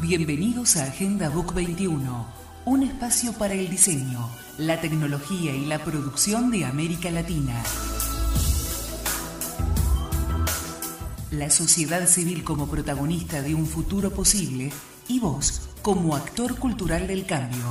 Bienvenidos 0.00 0.76
a 0.76 0.84
Agenda 0.84 1.28
Book 1.28 1.54
21, 1.54 2.26
un 2.66 2.82
espacio 2.84 3.32
para 3.32 3.54
el 3.54 3.68
diseño, 3.68 4.30
la 4.56 4.80
tecnología 4.80 5.52
y 5.52 5.66
la 5.66 5.80
producción 5.80 6.52
de 6.52 6.64
América 6.64 7.10
Latina. 7.10 7.60
La 11.32 11.50
sociedad 11.50 12.06
civil 12.06 12.44
como 12.44 12.68
protagonista 12.68 13.42
de 13.42 13.56
un 13.56 13.66
futuro 13.66 14.12
posible 14.12 14.70
y 15.08 15.18
vos 15.18 15.68
como 15.82 16.14
actor 16.14 16.56
cultural 16.60 17.08
del 17.08 17.26
cambio. 17.26 17.64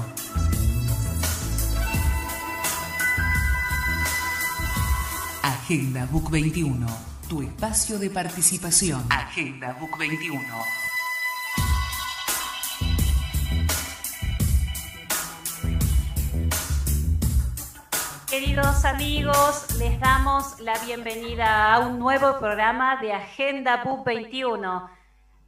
Agenda 5.44 6.06
Book 6.12 6.30
21, 6.30 6.86
tu 7.30 7.42
espacio 7.42 7.98
de 7.98 8.10
participación. 8.10 9.06
Agenda 9.10 9.78
Book 9.80 9.98
21. 9.98 10.87
Amigos, 18.58 19.68
les 19.78 20.00
damos 20.00 20.60
la 20.62 20.74
bienvenida 20.84 21.76
a 21.76 21.80
un 21.80 22.00
nuevo 22.00 22.40
programa 22.40 23.00
de 23.00 23.14
Agenda 23.14 23.84
BUP 23.84 24.04
21, 24.04 24.90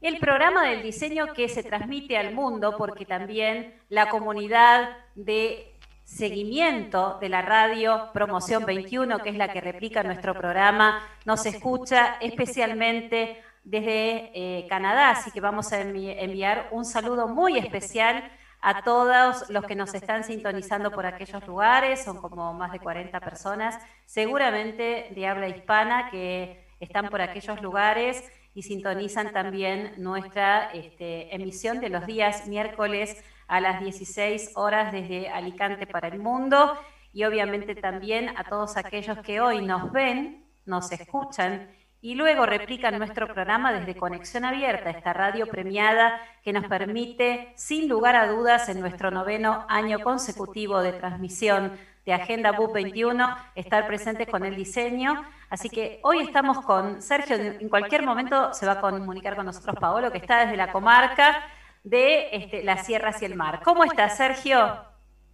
el 0.01 0.19
programa 0.19 0.65
del 0.65 0.83
diseño 0.83 1.33
que 1.33 1.49
se 1.49 1.63
transmite 1.63 2.19
al 2.19 2.35
mundo 2.35 2.75
porque 2.77 3.05
también 3.05 3.73
la 3.89 4.09
comunidad 4.09 4.95
de 5.15 5.75
seguimiento 6.03 7.17
de 7.19 7.29
la 7.29 7.41
radio 7.41 8.11
Promoción 8.13 8.63
21, 8.65 9.17
que 9.19 9.29
es 9.29 9.37
la 9.37 9.51
que 9.51 9.61
replica 9.61 10.03
nuestro 10.03 10.35
programa, 10.35 11.01
nos 11.25 11.47
escucha 11.47 12.17
especialmente 12.21 13.41
desde 13.63 14.29
eh, 14.35 14.67
Canadá, 14.69 15.09
así 15.09 15.31
que 15.31 15.41
vamos 15.41 15.73
a 15.73 15.81
enviar 15.81 16.67
un 16.69 16.85
saludo 16.85 17.27
muy 17.27 17.57
especial 17.57 18.29
a 18.61 18.83
todos 18.83 19.49
los 19.49 19.65
que 19.65 19.75
nos 19.75 19.93
están 19.93 20.23
sintonizando 20.23 20.91
por 20.91 21.05
aquellos 21.05 21.45
lugares, 21.47 22.03
son 22.03 22.17
como 22.17 22.53
más 22.53 22.71
de 22.71 22.79
40 22.79 23.19
personas, 23.19 23.79
seguramente 24.05 25.07
de 25.15 25.27
habla 25.27 25.47
hispana 25.47 26.09
que 26.11 26.67
están 26.79 27.09
por 27.09 27.21
aquellos 27.21 27.61
lugares 27.61 28.23
y 28.53 28.63
sintonizan 28.63 29.31
también 29.31 29.93
nuestra 29.97 30.71
este, 30.73 31.33
emisión 31.33 31.79
de 31.79 31.89
los 31.89 32.05
días 32.05 32.47
miércoles 32.47 33.23
a 33.47 33.61
las 33.61 33.79
16 33.81 34.51
horas 34.55 34.91
desde 34.91 35.29
Alicante 35.29 35.87
para 35.87 36.07
el 36.07 36.19
mundo. 36.19 36.77
Y 37.13 37.23
obviamente 37.23 37.75
también 37.75 38.37
a 38.37 38.43
todos 38.43 38.77
aquellos 38.77 39.17
que 39.19 39.41
hoy 39.41 39.65
nos 39.65 39.91
ven, 39.91 40.45
nos 40.65 40.91
escuchan 40.91 41.69
y 42.01 42.15
luego 42.15 42.45
replican 42.45 42.97
nuestro 42.97 43.27
programa 43.27 43.73
desde 43.73 43.95
Conexión 43.95 44.45
Abierta, 44.45 44.89
esta 44.89 45.11
radio 45.11 45.47
premiada 45.47 46.19
que 46.43 46.53
nos 46.53 46.65
permite, 46.65 47.51
sin 47.55 47.89
lugar 47.89 48.15
a 48.15 48.27
dudas, 48.27 48.69
en 48.69 48.79
nuestro 48.79 49.11
noveno 49.11 49.65
año 49.67 49.99
consecutivo 49.99 50.81
de 50.81 50.93
transmisión 50.93 51.73
de 52.05 52.13
Agenda 52.13 52.53
BUP 52.53 52.73
21, 52.73 53.35
estar 53.55 53.85
presentes 53.85 54.29
con 54.29 54.45
el 54.45 54.55
diseño. 54.55 55.25
Así 55.49 55.69
que 55.69 55.99
hoy 56.03 56.19
estamos 56.19 56.61
con 56.61 57.01
Sergio, 57.01 57.35
en 57.35 57.67
cualquier 57.67 58.03
momento 58.03 58.53
se 58.53 58.65
va 58.65 58.73
a 58.73 58.81
comunicar 58.81 59.35
con 59.35 59.45
nosotros 59.45 59.75
Paolo, 59.77 60.09
que 60.09 60.19
está 60.19 60.45
desde 60.45 60.55
la 60.55 60.71
comarca 60.71 61.43
de 61.83 62.29
este, 62.31 62.63
las 62.63 62.85
sierras 62.85 63.21
el 63.21 63.35
mar. 63.35 63.59
¿Cómo 63.61 63.83
estás, 63.83 64.15
Sergio? 64.15 64.85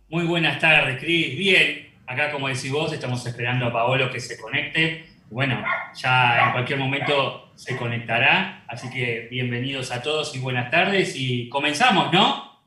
Muy 0.10 0.26
buenas 0.26 0.60
tardes, 0.60 1.00
Cris. 1.00 1.38
Bien, 1.38 1.94
acá 2.08 2.32
como 2.32 2.48
decís 2.48 2.72
vos, 2.72 2.92
estamos 2.92 3.24
esperando 3.26 3.68
a 3.68 3.72
Paolo 3.72 4.10
que 4.10 4.20
se 4.20 4.40
conecte 4.40 5.15
bueno, 5.30 5.64
ya 5.94 6.46
en 6.46 6.52
cualquier 6.52 6.80
momento 6.80 7.52
se 7.56 7.78
conectará, 7.78 8.66
así 8.68 8.90
que 8.90 9.28
bienvenidos 9.32 9.92
a 9.92 10.02
todos 10.02 10.36
y 10.36 10.40
buenas 10.40 10.70
tardes 10.70 11.16
y 11.16 11.50
comenzamos, 11.50 12.12
¿no? 12.12 12.62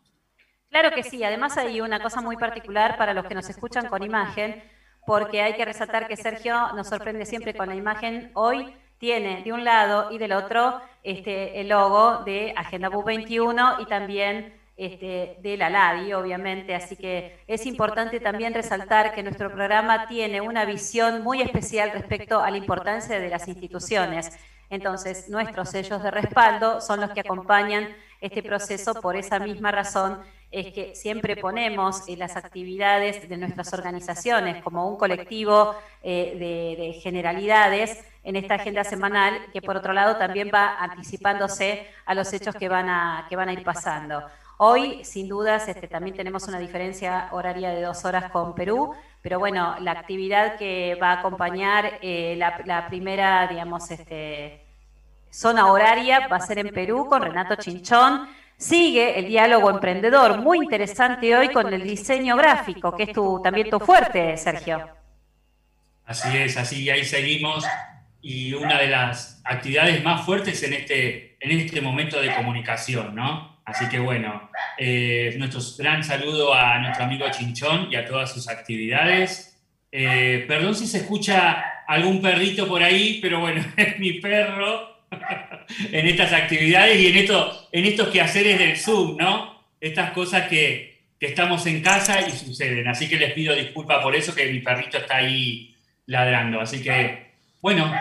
Claro 0.70 0.90
que 0.90 1.02
sí, 1.02 1.22
además 1.24 1.56
hay 1.56 1.80
una 1.80 2.00
cosa 2.00 2.20
muy 2.20 2.36
particular 2.36 2.96
para 2.98 3.14
los 3.14 3.26
que 3.26 3.34
nos 3.34 3.48
escuchan 3.48 3.88
con 3.88 4.02
imagen, 4.02 4.62
porque 5.06 5.40
hay 5.40 5.54
que 5.54 5.64
resaltar 5.64 6.08
que 6.08 6.16
Sergio 6.16 6.72
nos 6.74 6.88
sorprende 6.88 7.24
siempre 7.24 7.54
con 7.54 7.68
la 7.68 7.74
imagen. 7.74 8.30
Hoy 8.34 8.74
tiene 8.98 9.42
de 9.42 9.52
un 9.52 9.64
lado 9.64 10.10
y 10.10 10.18
del 10.18 10.32
otro 10.32 10.80
este, 11.02 11.60
el 11.60 11.68
logo 11.68 12.24
de 12.24 12.52
Agenda 12.56 12.88
BU 12.90 13.04
21 13.04 13.80
y 13.80 13.86
también 13.86 14.57
este, 14.78 15.36
de 15.40 15.56
la 15.56 15.68
LADI, 15.68 16.12
obviamente, 16.12 16.72
así 16.72 16.94
que 16.94 17.40
es 17.48 17.66
importante 17.66 18.20
también 18.20 18.54
resaltar 18.54 19.12
que 19.12 19.24
nuestro 19.24 19.50
programa 19.50 20.06
tiene 20.06 20.40
una 20.40 20.64
visión 20.64 21.24
muy 21.24 21.42
especial 21.42 21.90
respecto 21.90 22.38
a 22.38 22.48
la 22.48 22.58
importancia 22.58 23.18
de 23.18 23.28
las 23.28 23.48
instituciones. 23.48 24.30
Entonces, 24.70 25.28
nuestros 25.28 25.70
sellos 25.70 26.00
de 26.00 26.12
respaldo 26.12 26.80
son 26.80 27.00
los 27.00 27.10
que 27.10 27.20
acompañan 27.20 27.88
este 28.20 28.40
proceso 28.40 28.94
por 29.00 29.16
esa 29.16 29.40
misma 29.40 29.72
razón 29.72 30.20
es 30.52 30.72
que 30.72 30.94
siempre 30.94 31.36
ponemos 31.36 32.08
las 32.16 32.36
actividades 32.36 33.28
de 33.28 33.36
nuestras 33.36 33.72
organizaciones 33.72 34.62
como 34.62 34.88
un 34.88 34.96
colectivo 34.96 35.74
eh, 36.02 36.36
de, 36.38 36.82
de, 36.82 36.92
generalidades 37.00 38.02
en 38.22 38.36
esta 38.36 38.54
agenda 38.54 38.84
semanal 38.84 39.38
que 39.52 39.60
por 39.60 39.76
otro 39.76 39.92
lado 39.92 40.16
también 40.16 40.50
va 40.54 40.76
anticipándose 40.78 41.86
a 42.06 42.14
los 42.14 42.32
hechos 42.32 42.54
que 42.54 42.68
van 42.68 42.88
a 42.88 43.52
ir 43.52 43.62
pasando. 43.62 44.22
Hoy, 44.60 45.04
sin 45.04 45.28
dudas, 45.28 45.68
este, 45.68 45.86
también 45.86 46.16
tenemos 46.16 46.48
una 46.48 46.58
diferencia 46.58 47.28
horaria 47.30 47.70
de 47.70 47.80
dos 47.80 48.04
horas 48.04 48.28
con 48.32 48.56
Perú, 48.56 48.92
pero 49.22 49.38
bueno, 49.38 49.76
la 49.80 49.92
actividad 49.92 50.56
que 50.56 50.96
va 51.00 51.12
a 51.12 51.18
acompañar 51.20 52.00
eh, 52.02 52.34
la, 52.36 52.88
primera, 52.88 53.46
digamos, 53.46 53.88
este, 53.92 54.64
zona 55.30 55.70
horaria 55.70 56.26
va 56.26 56.38
a 56.38 56.40
ser 56.40 56.58
en 56.58 56.70
Perú 56.70 57.06
con 57.08 57.22
Renato 57.22 57.54
Chinchón. 57.54 58.28
Sigue 58.56 59.16
el 59.20 59.28
diálogo 59.28 59.70
emprendedor, 59.70 60.38
muy 60.38 60.58
interesante 60.58 61.36
hoy 61.36 61.50
con 61.50 61.72
el 61.72 61.84
diseño 61.84 62.36
gráfico, 62.36 62.96
que 62.96 63.04
es 63.04 63.12
tu, 63.12 63.40
también 63.40 63.70
tu 63.70 63.78
fuerte, 63.78 64.36
Sergio. 64.36 64.88
Así 66.04 66.36
es, 66.36 66.56
así 66.56 66.90
ahí 66.90 67.04
seguimos. 67.04 67.64
Y 68.20 68.54
una 68.54 68.80
de 68.80 68.88
las 68.88 69.40
actividades 69.44 70.02
más 70.02 70.26
fuertes 70.26 70.60
en 70.64 70.72
este, 70.72 71.36
en 71.38 71.60
este 71.60 71.80
momento 71.80 72.20
de 72.20 72.34
comunicación, 72.34 73.14
¿no? 73.14 73.57
Así 73.68 73.86
que 73.90 73.98
bueno, 73.98 74.50
eh, 74.78 75.34
nuestro 75.36 75.60
gran 75.76 76.02
saludo 76.02 76.54
a 76.54 76.78
nuestro 76.78 77.04
amigo 77.04 77.26
Chinchón 77.30 77.88
y 77.92 77.96
a 77.96 78.06
todas 78.06 78.32
sus 78.32 78.48
actividades. 78.48 79.60
Eh, 79.92 80.46
perdón 80.48 80.74
si 80.74 80.86
se 80.86 80.98
escucha 80.98 81.82
algún 81.86 82.22
perrito 82.22 82.66
por 82.66 82.82
ahí, 82.82 83.18
pero 83.20 83.40
bueno, 83.40 83.62
es 83.76 83.98
mi 83.98 84.14
perro 84.14 85.04
en 85.92 86.06
estas 86.08 86.32
actividades 86.32 86.98
y 86.98 87.08
en, 87.08 87.16
esto, 87.18 87.68
en 87.70 87.84
estos 87.84 88.08
quehaceres 88.08 88.58
del 88.58 88.78
Zoom, 88.78 89.18
¿no? 89.18 89.62
Estas 89.78 90.12
cosas 90.12 90.48
que, 90.48 91.02
que 91.20 91.26
estamos 91.26 91.66
en 91.66 91.82
casa 91.82 92.22
y 92.26 92.30
suceden. 92.30 92.88
Así 92.88 93.06
que 93.06 93.16
les 93.16 93.34
pido 93.34 93.54
disculpas 93.54 94.02
por 94.02 94.16
eso, 94.16 94.34
que 94.34 94.50
mi 94.50 94.60
perrito 94.60 94.96
está 94.96 95.16
ahí 95.16 95.76
ladrando. 96.06 96.58
Así 96.58 96.82
que, 96.82 97.32
bueno, 97.60 97.92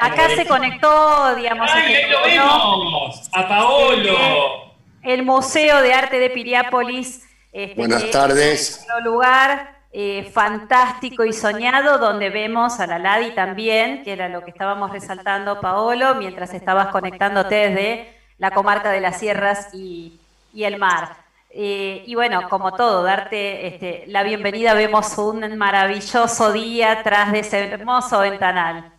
Acá 0.00 0.28
se 0.28 0.44
conectó, 0.44 1.34
digamos. 1.36 1.70
¡Ay, 1.72 1.94
ahí 1.94 2.10
lo 2.10 2.22
vemos! 2.22 3.28
¡A 3.32 3.48
Paolo! 3.48 4.63
El 5.04 5.22
Museo 5.22 5.82
de 5.82 5.92
Arte 5.92 6.18
de 6.18 6.30
Piriápolis. 6.30 7.22
Este, 7.52 7.76
Buenas 7.76 8.10
tardes. 8.10 8.84
Un 8.98 9.04
lugar 9.04 9.78
eh, 9.92 10.28
fantástico 10.32 11.24
y 11.24 11.32
soñado 11.32 11.98
donde 11.98 12.30
vemos 12.30 12.80
a 12.80 12.86
la 12.86 12.98
Ladi 12.98 13.32
también, 13.34 14.02
que 14.02 14.12
era 14.12 14.28
lo 14.28 14.44
que 14.44 14.50
estábamos 14.50 14.90
resaltando, 14.90 15.60
Paolo, 15.60 16.14
mientras 16.16 16.52
estabas 16.54 16.88
conectándote 16.88 17.54
desde 17.54 18.18
la 18.38 18.50
comarca 18.50 18.90
de 18.90 19.00
las 19.00 19.20
sierras 19.20 19.68
y, 19.72 20.20
el 20.56 20.78
mar. 20.78 21.16
Eh, 21.50 22.02
y 22.06 22.14
bueno, 22.16 22.48
como 22.48 22.74
todo, 22.74 23.02
darte 23.02 23.68
este, 23.68 24.04
la 24.08 24.24
bienvenida, 24.24 24.74
vemos 24.74 25.16
un 25.18 25.56
maravilloso 25.56 26.52
día 26.52 27.02
tras 27.04 27.30
de 27.30 27.40
ese 27.40 27.68
hermoso 27.68 28.18
ventanal. 28.20 28.92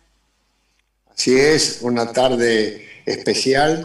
Así 1.10 1.38
es, 1.38 1.80
una 1.82 2.12
tarde 2.12 3.02
especial 3.04 3.82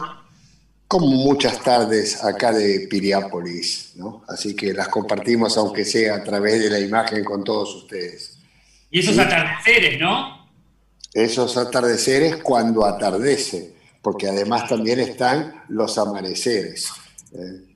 como 0.92 1.06
muchas 1.06 1.58
tardes 1.62 2.22
acá 2.22 2.52
de 2.52 2.86
Piriápolis, 2.86 3.94
¿no? 3.96 4.22
Así 4.28 4.54
que 4.54 4.74
las 4.74 4.88
compartimos 4.88 5.56
aunque 5.56 5.86
sea 5.86 6.16
a 6.16 6.22
través 6.22 6.62
de 6.62 6.68
la 6.68 6.78
imagen 6.78 7.24
con 7.24 7.42
todos 7.42 7.74
ustedes. 7.76 8.38
Y 8.90 9.00
esos 9.00 9.18
atardeceres, 9.18 9.98
¿no? 9.98 10.50
Esos 11.14 11.56
atardeceres 11.56 12.36
cuando 12.42 12.84
atardece, 12.84 13.74
porque 14.02 14.28
además 14.28 14.68
también 14.68 15.00
están 15.00 15.64
los 15.68 15.96
amaneceres. 15.96 16.92
¿eh? 17.32 17.74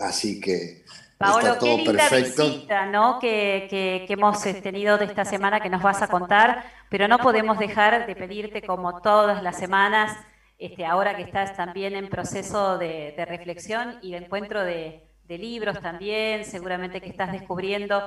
Así 0.00 0.40
que 0.40 0.86
Paolo, 1.18 1.48
está 1.48 1.58
todo 1.58 1.68
qué 1.68 1.82
linda 1.82 2.08
perfecto. 2.08 2.46
visita, 2.46 2.86
¿no? 2.86 3.18
Que, 3.18 3.66
que, 3.68 4.04
que, 4.06 4.14
hemos 4.14 4.40
tenido 4.62 4.96
de 4.96 5.04
esta 5.04 5.26
semana 5.26 5.60
que 5.60 5.68
nos 5.68 5.82
vas 5.82 6.00
a 6.00 6.08
contar, 6.08 6.64
pero 6.88 7.08
no 7.08 7.18
podemos 7.18 7.58
dejar 7.58 8.06
de 8.06 8.16
pedirte 8.16 8.62
como 8.62 9.02
todas 9.02 9.42
las 9.42 9.58
semanas 9.58 10.16
este, 10.58 10.86
ahora 10.86 11.16
que 11.16 11.22
estás 11.22 11.56
también 11.56 11.94
en 11.94 12.08
proceso 12.08 12.78
de, 12.78 13.14
reflexión 13.28 13.98
y 14.02 14.12
de 14.12 14.18
encuentro 14.18 14.62
de, 14.62 15.02
libros 15.28 15.80
también, 15.80 16.44
seguramente 16.44 17.00
que 17.00 17.08
estás 17.08 17.32
descubriendo 17.32 18.00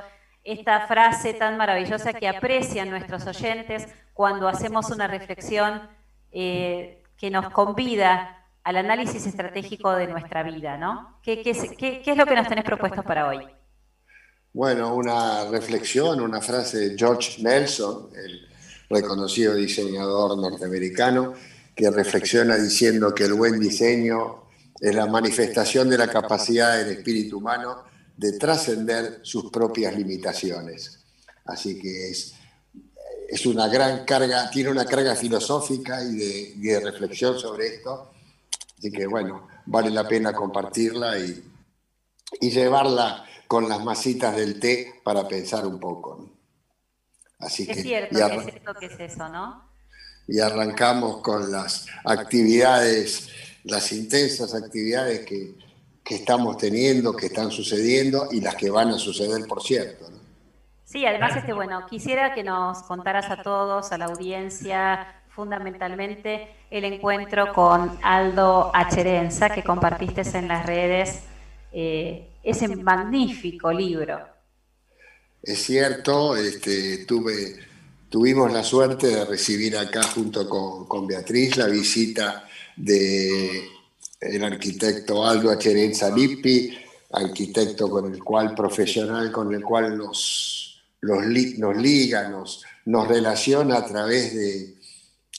esta 0.43 0.87
frase 0.87 1.33
tan 1.33 1.57
maravillosa 1.57 2.13
que 2.13 2.29
aprecian 2.29 2.89
nuestros 2.89 3.27
oyentes 3.27 3.87
cuando 4.13 4.47
hacemos 4.47 4.89
una 4.89 5.05
reflexión 5.05 5.81
eh, 6.31 7.03
que 7.17 7.29
nos 7.29 7.49
convida 7.49 8.39
al 8.63 8.77
análisis 8.77 9.25
estratégico 9.25 9.91
de 9.93 10.07
nuestra 10.07 10.43
vida, 10.43 10.77
¿no? 10.77 11.19
¿Qué, 11.23 11.41
es 11.43 12.17
lo 12.17 12.25
que 12.25 12.35
nos 12.35 12.47
tenés 12.47 12.63
propuesto 12.63 13.03
para 13.03 13.27
hoy? 13.27 13.39
Bueno, 14.53 14.95
una 14.95 15.45
reflexión, 15.49 16.21
una 16.21 16.41
frase 16.41 16.77
de 16.77 16.97
George 16.97 17.41
Nelson, 17.41 18.09
el 18.15 18.47
reconocido 18.89 19.55
diseñador 19.55 20.37
norteamericano, 20.37 21.33
que 21.79 21.89
reflexiona 21.89 22.57
diciendo 22.57 23.15
que 23.15 23.23
el 23.23 23.35
buen 23.35 23.57
diseño 23.57 24.49
es 24.81 24.93
la 24.93 25.05
manifestación 25.05 25.89
de 25.89 25.97
la 25.97 26.09
capacidad 26.09 26.77
del 26.77 26.89
espíritu 26.89 27.37
humano 27.37 27.85
de 28.17 28.33
trascender 28.33 29.19
sus 29.21 29.49
propias 29.49 29.95
limitaciones. 29.95 31.05
Así 31.45 31.79
que 31.79 32.09
es, 32.09 32.35
es 33.29 33.45
una 33.45 33.69
gran 33.69 34.03
carga, 34.03 34.49
tiene 34.49 34.71
una 34.71 34.83
carga 34.83 35.15
filosófica 35.15 36.03
y 36.03 36.57
de, 36.57 36.81
reflexión 36.81 37.39
sobre 37.39 37.67
esto. 37.67 38.11
Así 38.77 38.91
que 38.91 39.07
bueno, 39.07 39.47
vale 39.65 39.89
la 39.89 40.05
pena 40.05 40.33
compartirla 40.33 41.17
y, 41.17 41.45
llevarla 42.41 43.25
con 43.47 43.69
las 43.69 43.81
masitas 43.85 44.35
del 44.35 44.59
té 44.59 44.99
para 45.01 45.25
pensar 45.29 45.65
un 45.65 45.79
poco. 45.79 46.29
Así 47.39 47.63
es 47.63 47.77
que, 47.77 47.83
cierto, 47.83 48.17
es 48.19 48.43
cierto 48.43 48.73
que 48.77 48.85
es 48.87 48.99
eso, 48.99 49.29
¿no? 49.29 49.68
Y 50.29 50.39
arrancamos 50.39 51.21
con 51.21 51.51
las 51.51 51.87
actividades, 52.05 53.29
las 53.63 53.91
intensas 53.91 54.53
actividades 54.53 55.25
que, 55.25 55.55
que 56.03 56.15
estamos 56.15 56.57
teniendo, 56.57 57.15
que 57.15 57.27
están 57.27 57.51
sucediendo 57.51 58.27
y 58.31 58.41
las 58.41 58.55
que 58.55 58.69
van 58.69 58.89
a 58.89 58.99
suceder, 58.99 59.47
por 59.47 59.63
cierto. 59.63 60.05
Sí, 60.85 61.05
además, 61.05 61.35
este, 61.37 61.53
bueno, 61.53 61.85
quisiera 61.87 62.33
que 62.33 62.43
nos 62.43 62.81
contaras 62.83 63.29
a 63.29 63.43
todos, 63.43 63.91
a 63.91 63.97
la 63.99 64.05
audiencia, 64.05 65.21
fundamentalmente 65.29 66.47
el 66.71 66.83
encuentro 66.83 67.53
con 67.53 67.97
Aldo 68.01 68.71
Acherenza, 68.73 69.49
que 69.49 69.63
compartiste 69.63 70.21
en 70.35 70.47
las 70.47 70.65
redes, 70.65 71.19
eh, 71.71 72.27
ese 72.41 72.67
magnífico 72.75 73.71
libro. 73.71 74.19
Es 75.43 75.63
cierto, 75.63 76.35
este, 76.35 77.05
tuve, 77.05 77.55
tuvimos 78.09 78.51
la 78.51 78.63
suerte 78.63 79.07
de 79.07 79.25
recibir 79.25 79.77
acá 79.77 80.03
junto 80.03 80.49
con, 80.49 80.85
con 80.87 81.07
Beatriz 81.07 81.57
la 81.57 81.67
visita 81.67 82.47
de 82.75 83.69
el 84.19 84.43
arquitecto 84.43 85.25
Aldo 85.25 85.49
Acherenza 85.49 86.13
Lippi, 86.13 86.77
arquitecto 87.11 87.89
con 87.89 88.13
el 88.13 88.21
cual, 88.23 88.53
profesional 88.53 89.31
con 89.31 89.53
el 89.53 89.63
cual 89.63 89.97
nos, 89.97 90.81
nos 91.01 91.25
liga, 91.77 92.29
nos, 92.29 92.63
nos 92.85 93.07
relaciona 93.07 93.77
a 93.77 93.85
través 93.85 94.35
de 94.35 94.75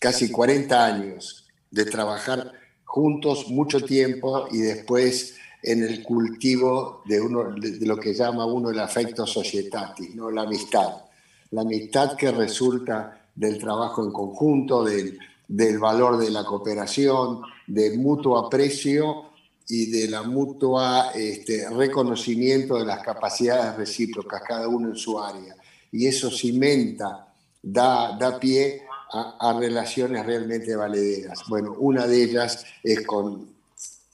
casi 0.00 0.30
40 0.30 0.84
años 0.84 1.46
de 1.70 1.84
trabajar 1.84 2.52
juntos 2.84 3.48
mucho 3.48 3.80
tiempo 3.84 4.48
y 4.50 4.58
después 4.58 5.36
en 5.62 5.82
el 5.82 6.02
cultivo 6.02 7.02
de, 7.04 7.20
uno, 7.20 7.52
de 7.54 7.86
lo 7.86 7.98
que 7.98 8.14
llama 8.14 8.46
uno 8.46 8.70
el 8.70 8.80
afecto 8.80 9.26
societatis, 9.26 10.14
¿no? 10.14 10.30
la 10.30 10.42
amistad. 10.42 11.09
La 11.50 11.62
amistad 11.62 12.16
que 12.16 12.30
resulta 12.30 13.28
del 13.34 13.58
trabajo 13.58 14.04
en 14.04 14.12
conjunto, 14.12 14.84
del, 14.84 15.18
del 15.48 15.78
valor 15.78 16.18
de 16.18 16.30
la 16.30 16.44
cooperación, 16.44 17.42
del 17.66 17.98
mutuo 17.98 18.38
aprecio 18.38 19.30
y 19.68 19.86
de 19.90 20.08
la 20.08 20.22
mutua 20.22 21.12
este, 21.14 21.68
reconocimiento 21.70 22.76
de 22.76 22.84
las 22.84 23.02
capacidades 23.02 23.76
recíprocas, 23.76 24.42
cada 24.46 24.68
uno 24.68 24.88
en 24.88 24.96
su 24.96 25.18
área. 25.18 25.56
Y 25.92 26.06
eso 26.06 26.30
cimenta, 26.30 27.32
da, 27.62 28.16
da 28.18 28.38
pie 28.38 28.82
a, 29.12 29.56
relaciones 29.58 30.24
realmente 30.24 30.74
valederas. 30.76 31.42
Bueno, 31.48 31.74
una 31.78 32.06
de 32.06 32.22
ellas 32.22 32.64
es 32.82 33.04
con, 33.06 33.48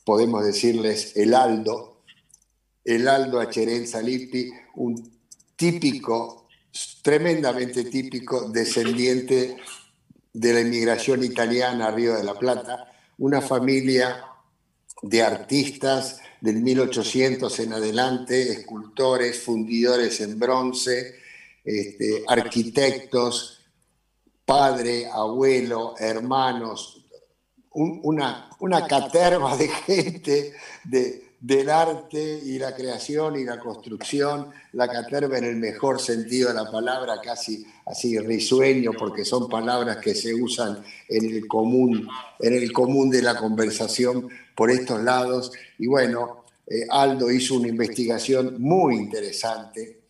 podemos 0.04 0.44
decirles, 0.44 1.16
el 1.16 1.34
Aldo, 1.34 2.02
el 2.84 3.08
Aldo 3.08 3.40
Acherenza 3.40 4.00
Lippi, 4.00 4.50
un 4.76 5.18
típico, 5.54 6.45
tremendamente 7.02 7.84
típico 7.84 8.48
descendiente 8.48 9.56
de 10.32 10.52
la 10.52 10.60
inmigración 10.60 11.24
italiana 11.24 11.86
a 11.86 11.90
Río 11.90 12.14
de 12.14 12.24
la 12.24 12.38
Plata, 12.38 12.92
una 13.18 13.40
familia 13.40 14.24
de 15.02 15.22
artistas 15.22 16.20
del 16.40 16.56
1800 16.56 17.58
en 17.60 17.72
adelante, 17.72 18.52
escultores, 18.52 19.40
fundidores 19.40 20.20
en 20.20 20.38
bronce, 20.38 21.16
este, 21.64 22.24
arquitectos, 22.26 23.64
padre, 24.44 25.06
abuelo, 25.06 25.94
hermanos, 25.98 27.04
una, 27.70 28.48
una 28.60 28.86
caterva 28.86 29.56
de 29.56 29.68
gente 29.68 30.54
de, 30.84 31.25
del 31.40 31.68
arte 31.68 32.40
y 32.42 32.58
la 32.58 32.74
creación 32.74 33.36
y 33.36 33.44
la 33.44 33.58
construcción, 33.58 34.50
la 34.72 34.88
caterva 34.88 35.38
en 35.38 35.44
el 35.44 35.56
mejor 35.56 36.00
sentido 36.00 36.48
de 36.48 36.54
la 36.54 36.70
palabra, 36.70 37.20
casi 37.22 37.66
así 37.84 38.18
risueño, 38.18 38.92
porque 38.98 39.24
son 39.24 39.48
palabras 39.48 39.98
que 39.98 40.14
se 40.14 40.34
usan 40.34 40.82
en 41.08 41.24
el 41.26 41.46
común, 41.46 42.08
en 42.40 42.54
el 42.54 42.72
común 42.72 43.10
de 43.10 43.22
la 43.22 43.36
conversación 43.36 44.28
por 44.54 44.70
estos 44.70 45.02
lados. 45.02 45.52
Y 45.78 45.86
bueno, 45.86 46.44
eh, 46.66 46.86
Aldo 46.90 47.30
hizo 47.30 47.54
una 47.54 47.68
investigación 47.68 48.56
muy 48.58 48.96
interesante, 48.96 50.00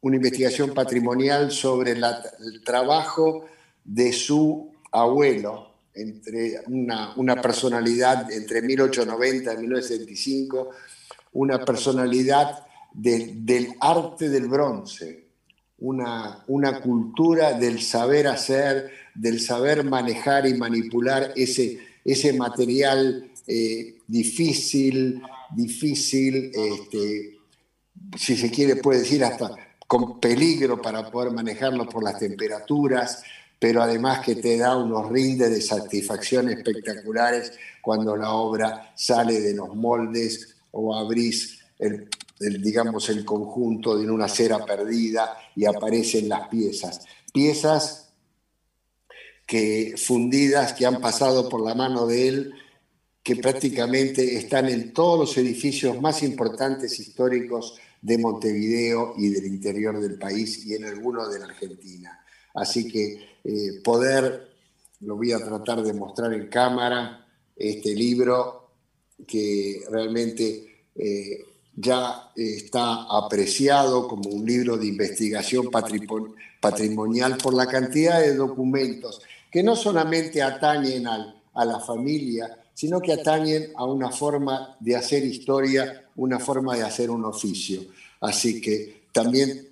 una 0.00 0.16
investigación 0.16 0.72
patrimonial 0.72 1.52
sobre 1.52 1.92
el 1.92 2.62
trabajo 2.64 3.44
de 3.84 4.12
su 4.12 4.72
abuelo, 4.90 5.75
entre 5.96 6.60
una, 6.66 7.40
personalidad 7.40 8.30
entre 8.30 8.62
1890 8.62 9.54
y 9.54 9.56
1965, 9.56 10.70
una 11.32 11.64
personalidad 11.64 12.66
del 12.92 13.74
arte 13.80 14.28
del 14.28 14.46
bronce, 14.46 15.26
una, 15.78 16.44
una, 16.46 16.80
cultura 16.80 17.52
del 17.52 17.82
saber 17.82 18.28
hacer, 18.28 18.90
del 19.14 19.40
saber 19.40 19.84
manejar 19.84 20.46
y 20.46 20.54
manipular 20.54 21.32
ese, 21.36 21.78
ese 22.04 22.32
material 22.32 23.30
eh, 23.46 23.98
difícil, 24.06 25.22
difícil, 25.54 26.50
este, 26.54 27.38
si 28.16 28.36
se 28.36 28.50
quiere 28.50 28.76
puede 28.76 29.00
decir 29.00 29.24
hasta 29.24 29.54
con 29.86 30.18
peligro 30.18 30.80
para 30.82 31.10
poder 31.10 31.32
manejarlo 31.32 31.88
por 31.88 32.02
las 32.02 32.18
temperaturas, 32.18 33.22
pero 33.58 33.82
además 33.82 34.20
que 34.20 34.36
te 34.36 34.58
da 34.58 34.76
unos 34.76 35.10
rindes 35.10 35.50
de 35.50 35.60
satisfacción 35.60 36.48
espectaculares 36.48 37.52
cuando 37.80 38.16
la 38.16 38.32
obra 38.32 38.92
sale 38.94 39.40
de 39.40 39.54
los 39.54 39.74
moldes 39.74 40.56
o 40.72 40.94
abrís 40.94 41.60
el, 41.78 42.08
digamos, 42.38 43.08
el 43.08 43.24
conjunto 43.24 43.96
de 43.96 44.10
una 44.10 44.28
cera 44.28 44.64
perdida 44.64 45.36
y 45.54 45.64
aparecen 45.64 46.28
las 46.28 46.48
piezas. 46.48 47.04
Piezas 47.32 48.12
que 49.46 49.94
fundidas, 49.96 50.72
que 50.72 50.86
han 50.86 51.00
pasado 51.00 51.48
por 51.48 51.64
la 51.64 51.74
mano 51.74 52.06
de 52.06 52.28
él, 52.28 52.54
que 53.22 53.36
prácticamente 53.36 54.36
están 54.36 54.68
en 54.68 54.92
todos 54.92 55.18
los 55.18 55.38
edificios 55.38 56.00
más 56.00 56.22
importantes 56.22 56.98
históricos 57.00 57.78
de 58.02 58.18
Montevideo 58.18 59.14
y 59.16 59.30
del 59.30 59.46
interior 59.46 59.98
del 60.00 60.18
país 60.18 60.64
y 60.66 60.74
en 60.74 60.84
algunos 60.84 61.32
de 61.32 61.38
la 61.38 61.46
Argentina. 61.46 62.25
Así 62.56 62.88
que 62.88 63.38
eh, 63.44 63.80
poder, 63.84 64.48
lo 65.00 65.16
voy 65.16 65.32
a 65.32 65.38
tratar 65.38 65.82
de 65.82 65.92
mostrar 65.92 66.32
en 66.32 66.48
cámara, 66.48 67.26
este 67.54 67.94
libro 67.94 68.70
que 69.26 69.82
realmente 69.90 70.88
eh, 70.94 71.44
ya 71.74 72.32
está 72.34 73.04
apreciado 73.04 74.08
como 74.08 74.30
un 74.30 74.44
libro 74.44 74.76
de 74.76 74.86
investigación 74.86 75.70
patrimonial 76.60 77.36
por 77.36 77.54
la 77.54 77.66
cantidad 77.66 78.20
de 78.20 78.34
documentos 78.34 79.22
que 79.50 79.62
no 79.62 79.76
solamente 79.76 80.42
atañen 80.42 81.06
a 81.06 81.64
la 81.64 81.80
familia, 81.80 82.58
sino 82.74 83.00
que 83.00 83.12
atañen 83.14 83.72
a 83.74 83.84
una 83.84 84.10
forma 84.10 84.76
de 84.80 84.96
hacer 84.96 85.24
historia, 85.24 86.04
una 86.16 86.38
forma 86.38 86.76
de 86.76 86.82
hacer 86.82 87.10
un 87.10 87.24
oficio. 87.24 87.80
Así 88.20 88.60
que 88.60 89.04
también 89.12 89.65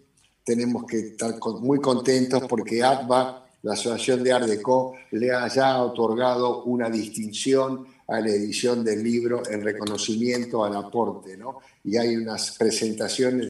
tenemos 0.44 0.84
que 0.84 0.98
estar 0.98 1.38
muy 1.60 1.80
contentos 1.80 2.44
porque 2.48 2.82
ATBA 2.82 3.44
la 3.62 3.72
Asociación 3.72 4.22
de 4.22 4.32
Ardeco 4.32 4.94
le 5.12 5.32
haya 5.32 5.82
otorgado 5.82 6.64
una 6.64 6.90
distinción 6.90 7.86
a 8.06 8.20
la 8.20 8.28
edición 8.28 8.84
del 8.84 9.02
libro 9.02 9.42
en 9.48 9.62
reconocimiento 9.62 10.62
al 10.62 10.76
aporte, 10.76 11.38
¿no? 11.38 11.60
Y 11.82 11.96
hay 11.96 12.14
unas 12.16 12.56
presentaciones 12.58 13.48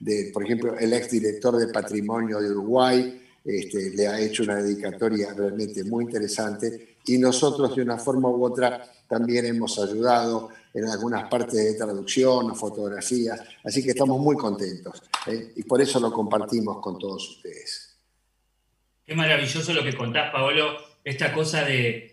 de, 0.00 0.30
por 0.32 0.44
ejemplo, 0.44 0.76
el 0.76 0.92
exdirector 0.92 1.56
de 1.56 1.68
Patrimonio 1.68 2.40
de 2.40 2.50
Uruguay 2.50 3.20
este, 3.44 3.90
le 3.90 4.08
ha 4.08 4.18
hecho 4.18 4.42
una 4.42 4.56
dedicatoria 4.56 5.32
realmente 5.34 5.84
muy 5.84 6.04
interesante 6.04 6.96
y 7.06 7.18
nosotros 7.18 7.76
de 7.76 7.82
una 7.82 7.98
forma 7.98 8.28
u 8.28 8.44
otra 8.44 8.82
también 9.06 9.46
hemos 9.46 9.78
ayudado 9.78 10.48
en 10.74 10.88
algunas 10.88 11.28
partes 11.30 11.54
de 11.54 11.74
traducción 11.74 12.54
fotografías, 12.56 13.40
así 13.62 13.82
que 13.82 13.90
estamos 13.90 14.18
muy 14.18 14.34
contentos 14.36 15.02
¿eh? 15.28 15.52
y 15.54 15.62
por 15.62 15.80
eso 15.80 16.00
lo 16.00 16.12
compartimos 16.12 16.80
con 16.80 16.98
todos 16.98 17.30
ustedes. 17.30 17.96
Qué 19.06 19.14
maravilloso 19.14 19.72
lo 19.72 19.84
que 19.84 19.94
contás, 19.94 20.32
Paolo, 20.32 20.76
esta 21.04 21.32
cosa 21.32 21.64
de, 21.64 22.10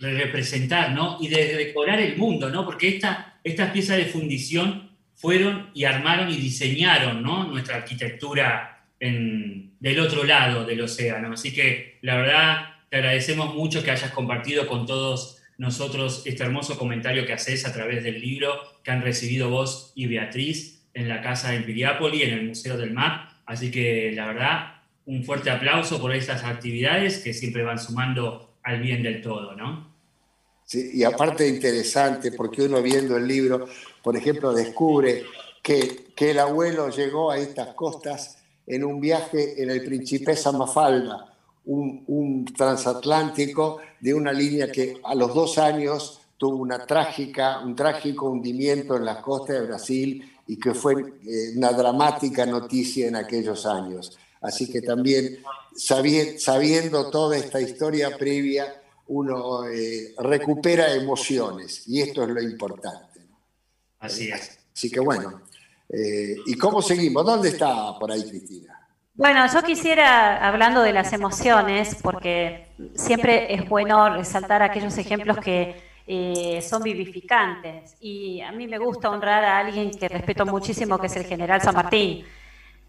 representar 0.00 0.92
¿no? 0.92 1.18
y 1.20 1.28
de 1.28 1.56
decorar 1.56 2.00
el 2.00 2.16
mundo, 2.16 2.48
¿no? 2.48 2.64
porque 2.64 2.88
esta, 2.88 3.38
estas 3.44 3.70
piezas 3.70 3.98
de 3.98 4.06
fundición 4.06 4.96
fueron 5.14 5.70
y 5.74 5.84
armaron 5.84 6.30
y 6.30 6.36
diseñaron 6.36 7.22
¿no? 7.22 7.44
nuestra 7.44 7.76
arquitectura 7.76 8.86
en, 8.98 9.74
del 9.78 10.00
otro 10.00 10.24
lado 10.24 10.64
del 10.64 10.80
océano. 10.80 11.34
Así 11.34 11.52
que 11.52 11.98
la 12.00 12.16
verdad 12.16 12.66
te 12.88 12.96
agradecemos 12.96 13.54
mucho 13.54 13.82
que 13.82 13.90
hayas 13.90 14.12
compartido 14.12 14.66
con 14.66 14.86
todos 14.86 15.39
nosotros 15.60 16.22
este 16.24 16.42
hermoso 16.42 16.78
comentario 16.78 17.26
que 17.26 17.34
haces 17.34 17.66
a 17.66 17.72
través 17.74 18.02
del 18.02 18.18
libro 18.18 18.54
que 18.82 18.92
han 18.92 19.02
recibido 19.02 19.50
vos 19.50 19.92
y 19.94 20.06
Beatriz 20.06 20.80
en 20.94 21.06
la 21.06 21.20
casa 21.20 21.50
de 21.50 21.60
Piriápoli, 21.60 22.22
en 22.22 22.32
el 22.32 22.46
Museo 22.46 22.78
del 22.78 22.94
Mar. 22.94 23.28
Así 23.44 23.70
que 23.70 24.10
la 24.12 24.26
verdad, 24.26 24.80
un 25.04 25.22
fuerte 25.22 25.50
aplauso 25.50 26.00
por 26.00 26.14
esas 26.14 26.44
actividades 26.44 27.18
que 27.18 27.34
siempre 27.34 27.62
van 27.62 27.78
sumando 27.78 28.54
al 28.62 28.80
bien 28.80 29.02
del 29.02 29.20
todo, 29.20 29.54
¿no? 29.54 29.94
Sí, 30.64 30.92
y 30.94 31.04
aparte 31.04 31.46
interesante, 31.46 32.32
porque 32.32 32.62
uno 32.62 32.80
viendo 32.80 33.18
el 33.18 33.28
libro, 33.28 33.68
por 34.02 34.16
ejemplo, 34.16 34.54
descubre 34.54 35.24
que, 35.62 36.06
que 36.16 36.30
el 36.30 36.38
abuelo 36.38 36.88
llegó 36.88 37.30
a 37.30 37.36
estas 37.36 37.74
costas 37.74 38.38
en 38.66 38.82
un 38.82 38.98
viaje 38.98 39.62
en 39.62 39.68
el 39.68 39.84
Principesa 39.84 40.52
Mafalda, 40.52 41.29
un, 41.70 42.02
un, 42.08 42.44
transatlántico 42.44 43.78
de 44.00 44.12
una 44.12 44.32
línea 44.32 44.72
que 44.72 45.00
a 45.04 45.14
los 45.14 45.32
dos 45.32 45.56
años 45.58 46.20
tuvo 46.36 46.56
una 46.56 46.84
trágica, 46.84 47.60
un 47.60 47.76
trágico 47.76 48.28
hundimiento 48.28 48.96
en 48.96 49.04
las 49.04 49.18
costas 49.18 49.60
de 49.60 49.66
Brasil 49.66 50.32
y 50.48 50.58
que 50.58 50.74
fue 50.74 50.94
eh, 50.94 51.56
una 51.56 51.70
dramática 51.72 52.44
noticia 52.44 53.06
en 53.06 53.14
aquellos 53.14 53.66
años. 53.66 54.18
Así 54.40 54.70
que 54.70 54.82
también 54.82 55.38
sabiendo 55.76 57.08
toda 57.10 57.36
esta 57.36 57.60
historia 57.60 58.16
previa, 58.16 58.82
uno 59.08 59.66
eh, 59.68 60.14
recupera 60.18 60.92
emociones 60.94 61.86
y 61.86 62.00
esto 62.00 62.24
es 62.24 62.30
lo 62.30 62.42
importante. 62.42 63.20
Así 64.00 64.28
es. 64.28 64.58
Así 64.74 64.90
que 64.90 64.98
bueno, 64.98 65.42
eh, 65.88 66.36
¿y 66.46 66.54
cómo 66.54 66.82
seguimos? 66.82 67.24
¿Dónde 67.24 67.50
está 67.50 67.96
por 67.98 68.10
ahí 68.10 68.24
Cristina? 68.24 68.79
Bueno, 69.14 69.46
yo 69.52 69.62
quisiera, 69.62 70.46
hablando 70.46 70.82
de 70.82 70.92
las 70.92 71.12
emociones, 71.12 71.96
porque 72.02 72.68
siempre 72.94 73.52
es 73.54 73.68
bueno 73.68 74.08
resaltar 74.14 74.62
aquellos 74.62 74.96
ejemplos 74.96 75.38
que 75.38 75.82
eh, 76.06 76.62
son 76.62 76.82
vivificantes. 76.82 77.96
Y 78.00 78.40
a 78.40 78.52
mí 78.52 78.66
me 78.66 78.78
gusta 78.78 79.10
honrar 79.10 79.44
a 79.44 79.58
alguien 79.58 79.90
que 79.90 80.08
respeto 80.08 80.46
muchísimo, 80.46 80.98
que 80.98 81.06
es 81.06 81.16
el 81.16 81.24
general 81.24 81.60
San 81.60 81.74
Martín. 81.74 82.24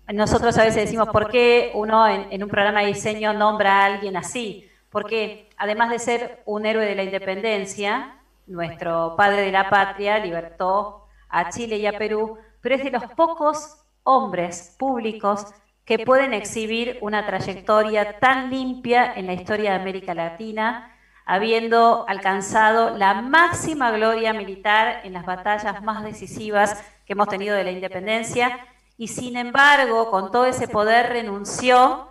Nosotros 0.08 0.58
a 0.58 0.64
veces 0.64 0.86
decimos, 0.86 1.10
¿por 1.10 1.30
qué 1.30 1.72
uno 1.74 2.08
en, 2.08 2.44
un 2.44 2.50
programa 2.50 2.82
de 2.82 2.88
diseño 2.88 3.34
nombra 3.34 3.82
a 3.82 3.86
alguien 3.86 4.18
así? 4.18 4.70
Porque 4.90 5.50
además 5.58 5.90
de 5.90 6.00
ser 6.00 6.44
un 6.46 6.66
héroe 6.66 6.86
de 6.86 6.96
la 6.96 7.04
independencia, 7.04 8.16
nuestro 8.48 9.16
padre 9.16 9.42
de 9.42 9.52
la 9.52 9.70
patria 9.70 10.20
libertó 10.20 11.06
a 11.30 11.50
Chile 11.50 11.78
y 11.78 11.86
a 11.86 11.98
Perú, 11.98 12.38
pero 12.62 12.76
es 12.76 12.84
de 12.84 12.92
los 12.92 13.04
pocos 13.14 13.84
hombres 14.04 14.76
públicos 14.78 15.46
que 15.86 16.00
pueden 16.00 16.34
exhibir 16.34 16.98
una 17.02 17.26
trayectoria 17.26 18.20
tan 18.20 18.50
limpia 18.50 19.14
en 19.14 19.28
la 19.28 19.34
historia 19.34 19.72
de 19.72 19.78
América 19.78 20.14
Latina, 20.14 20.96
habiendo 21.26 22.06
alcanzado 22.08 22.98
la 22.98 23.16
máxima 23.16 23.92
gloria 23.92 24.34
militar 24.34 25.02
en 25.04 25.14
las 25.14 25.26
batallas 25.26 25.82
más 25.84 26.04
decisivas 26.04 26.84
que 27.06 27.14
hemos 27.14 27.28
tenido 27.28 27.56
de 27.56 27.64
la 27.64 27.72
independencia 27.72 28.68
y 29.02 29.08
sin 29.08 29.36
embargo, 29.36 30.12
con 30.12 30.32
todo 30.32 30.46
ese 30.46 30.68
poder 30.68 31.10
renunció, 31.10 32.10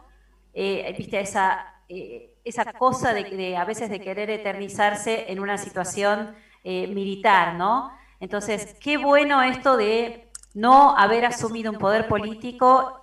eh, 0.52 0.92
viste, 0.98 1.20
esa, 1.20 1.82
eh, 1.88 2.34
esa 2.44 2.72
cosa 2.72 3.14
de, 3.14 3.56
a 3.56 3.64
veces 3.64 3.90
de 3.90 4.00
querer 4.00 4.28
eternizarse 4.28 5.26
en 5.30 5.38
una 5.38 5.56
situación 5.56 6.34
eh, 6.64 6.88
militar, 6.88 7.54
¿no? 7.54 7.92
Entonces, 8.18 8.76
qué 8.80 8.96
bueno 8.96 9.40
esto 9.40 9.76
de 9.76 10.32
no 10.52 10.96
haber 10.96 11.26
asumido 11.26 11.70
un 11.70 11.78
poder 11.78 12.08
político 12.08 12.99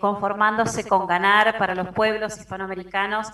conformándose 0.00 0.86
con 0.86 1.06
ganar 1.06 1.56
para 1.58 1.74
los 1.74 1.88
pueblos 1.88 2.38
hispanoamericanos 2.38 3.28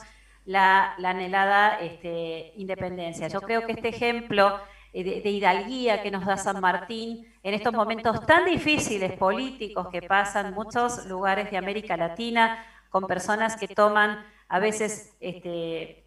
la, 0.45 0.95
anhelada 0.95 1.81
este, 1.81 2.53
independencia. 2.57 3.29
Yo 3.29 3.41
creo 3.41 3.67
que 3.67 3.73
este 3.73 3.89
ejemplo 3.89 4.61
de, 4.93 5.21
de 5.23 5.31
hidalguía 5.31 6.03
que 6.03 6.11
nos 6.11 6.25
da 6.25 6.37
San 6.37 6.61
Martín 6.61 7.27
en 7.43 7.55
estos 7.55 7.73
momentos 7.73 8.25
tan 8.27 8.45
difíciles 8.45 9.13
políticos 9.13 9.89
que 9.91 10.03
pasan 10.03 10.55
muchos 10.55 11.07
lugares 11.07 11.51
de 11.51 11.57
América 11.57 11.97
Latina, 11.97 12.65
con 12.91 13.09
personas 13.09 13.57
que 13.57 13.67
toman 13.67 14.25
a 14.49 14.61
veces 14.61 15.17
este, 15.19 16.07